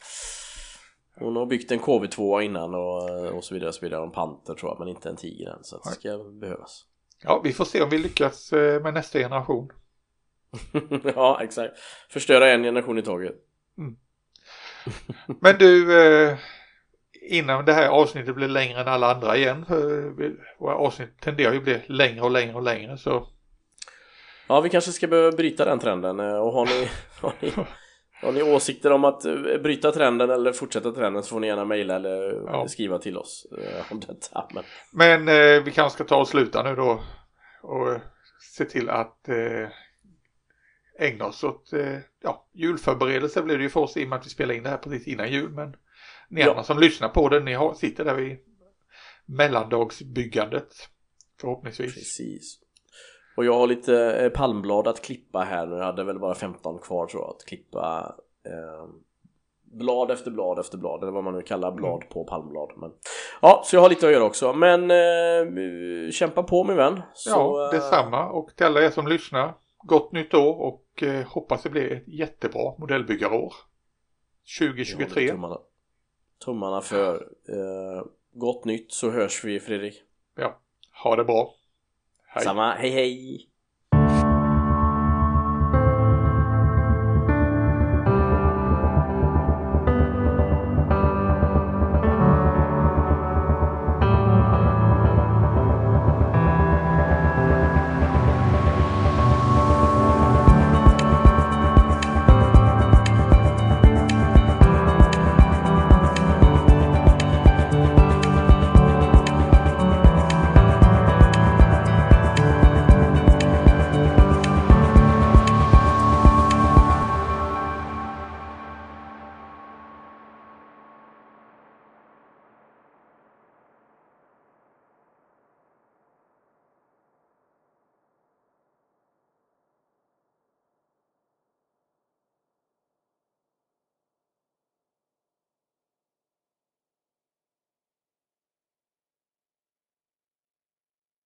Hon 1.19 1.37
har 1.37 1.47
byggt 1.47 1.73
en 1.73 1.81
KV2 1.81 2.41
innan 2.41 2.75
och, 2.75 3.35
och 3.37 3.45
så 3.45 3.55
vidare 3.55 3.69
och 3.69 3.75
så 3.75 3.81
vidare. 3.81 4.03
En 4.03 4.11
panter 4.11 4.55
tror 4.55 4.71
jag 4.71 4.79
men 4.79 4.89
inte 4.89 5.09
en 5.09 5.17
tiger 5.17 5.51
än 5.51 5.65
så 5.65 5.77
det 5.77 5.91
ska 5.91 6.19
behövas. 6.19 6.85
Ja, 7.23 7.41
vi 7.45 7.53
får 7.53 7.65
se 7.65 7.83
om 7.83 7.91
vi 7.91 7.99
lyckas 7.99 8.53
eh, 8.53 8.83
med 8.83 8.95
nästa 8.95 9.19
generation. 9.19 9.71
Ja 11.15 11.41
exakt. 11.43 11.73
Förstöra 12.11 12.49
en 12.51 12.63
generation 12.63 12.99
i 12.99 13.03
taget. 13.03 13.35
Men 15.41 15.59
du, 15.59 16.03
eh, 16.03 16.37
innan 17.31 17.65
det 17.65 17.73
här 17.73 17.89
avsnittet 17.89 18.35
blir 18.35 18.49
längre 18.49 18.81
än 18.81 18.89
alla 18.89 19.15
andra 19.15 19.37
igen, 19.37 19.65
vi- 20.19 20.37
våra 20.59 20.75
avsnitt 20.75 21.21
tenderar 21.21 21.53
ju 21.53 21.61
bli 21.61 21.81
längre 21.87 22.21
och 22.23 22.31
längre 22.31 22.55
och 22.55 22.63
längre, 22.63 22.99
så. 22.99 23.29
Ja 24.49 24.61
vi 24.61 24.69
kanske 24.69 24.93
ska 24.93 25.07
behöva 25.07 25.37
bryta 25.37 25.65
den 25.65 25.79
trenden 25.79 26.21
eh, 26.21 26.37
och 26.37 26.53
har 26.53 26.65
ni, 26.67 26.89
har 27.21 27.33
ni, 27.41 27.53
har 28.23 28.33
ni 28.33 28.43
åsikter 28.43 28.93
om 28.93 29.05
att 29.05 29.25
eh, 29.25 29.35
bryta 29.63 29.93
trenden 29.93 30.31
eller 30.31 30.53
fortsätta 30.53 30.93
trenden 30.93 31.23
så 31.23 31.29
får 31.29 31.41
ni 31.41 31.47
gärna 31.47 31.65
mejla 31.65 31.97
eller 31.97 32.43
Ja. 32.47 32.69
skriva 32.69 32.99
till 32.99 33.17
oss 33.19 33.47
eh, 33.59 33.93
om 33.93 34.01
detta 34.01 34.49
men 34.55 34.65
Men 34.93 35.29
eh, 35.29 35.63
vi 35.63 35.71
kanske 35.71 35.95
ska 35.97 36.05
ta 36.05 36.17
och 36.17 36.29
sluta 36.29 36.63
nu 36.63 36.75
då 36.77 37.01
och 37.63 37.93
eh, 37.93 38.01
se 38.57 38.65
till 38.65 38.91
att 38.91 39.29
eh, 39.29 39.69
ägna 40.99 41.27
oss 41.27 41.45
åt 41.45 41.73
eh, 41.73 41.99
ja, 42.23 42.47
julförberedelser 42.53 43.43
blir 43.43 43.57
det 43.57 43.63
ju 43.63 43.71
för 43.71 43.81
oss 43.81 43.97
i 43.97 44.05
och 44.05 44.09
med 44.09 44.19
att 44.19 44.27
vi 44.27 44.31
spelar 44.31 44.55
in 44.55 44.63
det 44.63 44.69
här 44.71 44.77
precis 44.77 45.07
innan 45.07 45.33
jul. 45.33 45.51
Men 45.51 45.77
ni 46.29 46.41
Ja. 46.41 46.51
andra 46.51 46.63
som 46.63 46.79
lyssnar 46.79 47.09
på 47.09 47.29
det, 47.29 47.41
ni 47.41 47.53
har, 47.55 47.75
sitter 47.75 48.05
där 48.05 48.15
vid 48.15 48.39
mellandagsbyggandet 49.27 50.69
förhoppningsvis. 51.41 51.95
Precis. 51.95 52.59
Och 53.37 53.45
jag 53.45 53.53
har 53.53 53.67
lite 53.67 54.13
eh, 54.13 54.29
palmblad 54.31 54.89
att 54.89 55.03
klippa 55.03 55.39
här 55.41 55.67
nu. 55.67 55.77
Jag 55.77 55.85
hade 55.85 56.05
väl 56.05 56.19
bara 56.19 56.35
15 56.35 56.79
kvar 56.79 57.07
tror 57.07 57.23
jag 57.23 57.31
att 57.31 57.45
klippa 57.45 58.15
eh, 58.47 58.89
blad 59.63 60.11
efter 60.11 60.31
blad 60.31 60.59
efter 60.59 60.79
blad 60.79 61.03
eller 61.03 61.13
vad 61.13 61.25
man 61.25 61.35
nu 61.35 61.43
kallar 61.43 61.73
blad 61.73 62.09
på 62.09 62.25
palmblad. 62.25 62.73
Men, 62.77 62.91
ja, 63.43 63.63
så 63.65 63.77
jag 63.77 63.81
har 63.81 63.89
lite 63.89 64.07
att 64.07 64.13
göra 64.13 64.25
också. 64.25 64.53
Men 64.53 64.91
eh, 64.91 66.11
kämpa 66.11 66.43
på 66.43 66.65
min 66.65 66.77
vän. 66.77 67.01
Så, 67.15 67.31
ja, 67.31 67.71
detsamma 67.73 68.29
och 68.31 68.51
till 68.57 68.67
alla 68.67 68.81
er 68.83 68.91
som 68.91 69.07
lyssnar, 69.09 69.55
gott 69.83 70.13
nytt 70.13 70.35
år 70.35 70.55
och 70.61 70.83
eh, 71.03 71.27
hoppas 71.27 71.63
det 71.63 71.71
blir 71.71 71.93
ett 71.93 72.05
jättebra 72.07 72.75
modellbyggarår. 72.79 73.55
jag 74.61 74.69
håller 74.69 74.75
2023. 74.75 75.29
Tummarna, 75.29 75.59
tummarna 76.45 76.81
för 76.81 77.15
eh, 77.49 78.05
gott 78.33 78.65
nytt 78.65 78.93
så 78.93 79.11
hörs 79.11 79.45
vi 79.45 79.61
Fredrik. 79.61 80.03
Ja, 80.35 80.61
ha 81.03 81.17
det 81.17 81.25
bra. 81.25 81.55
Hej. 82.27 82.45
Samma, 82.45 82.75
hej 82.75 82.91
hej! 82.91 83.51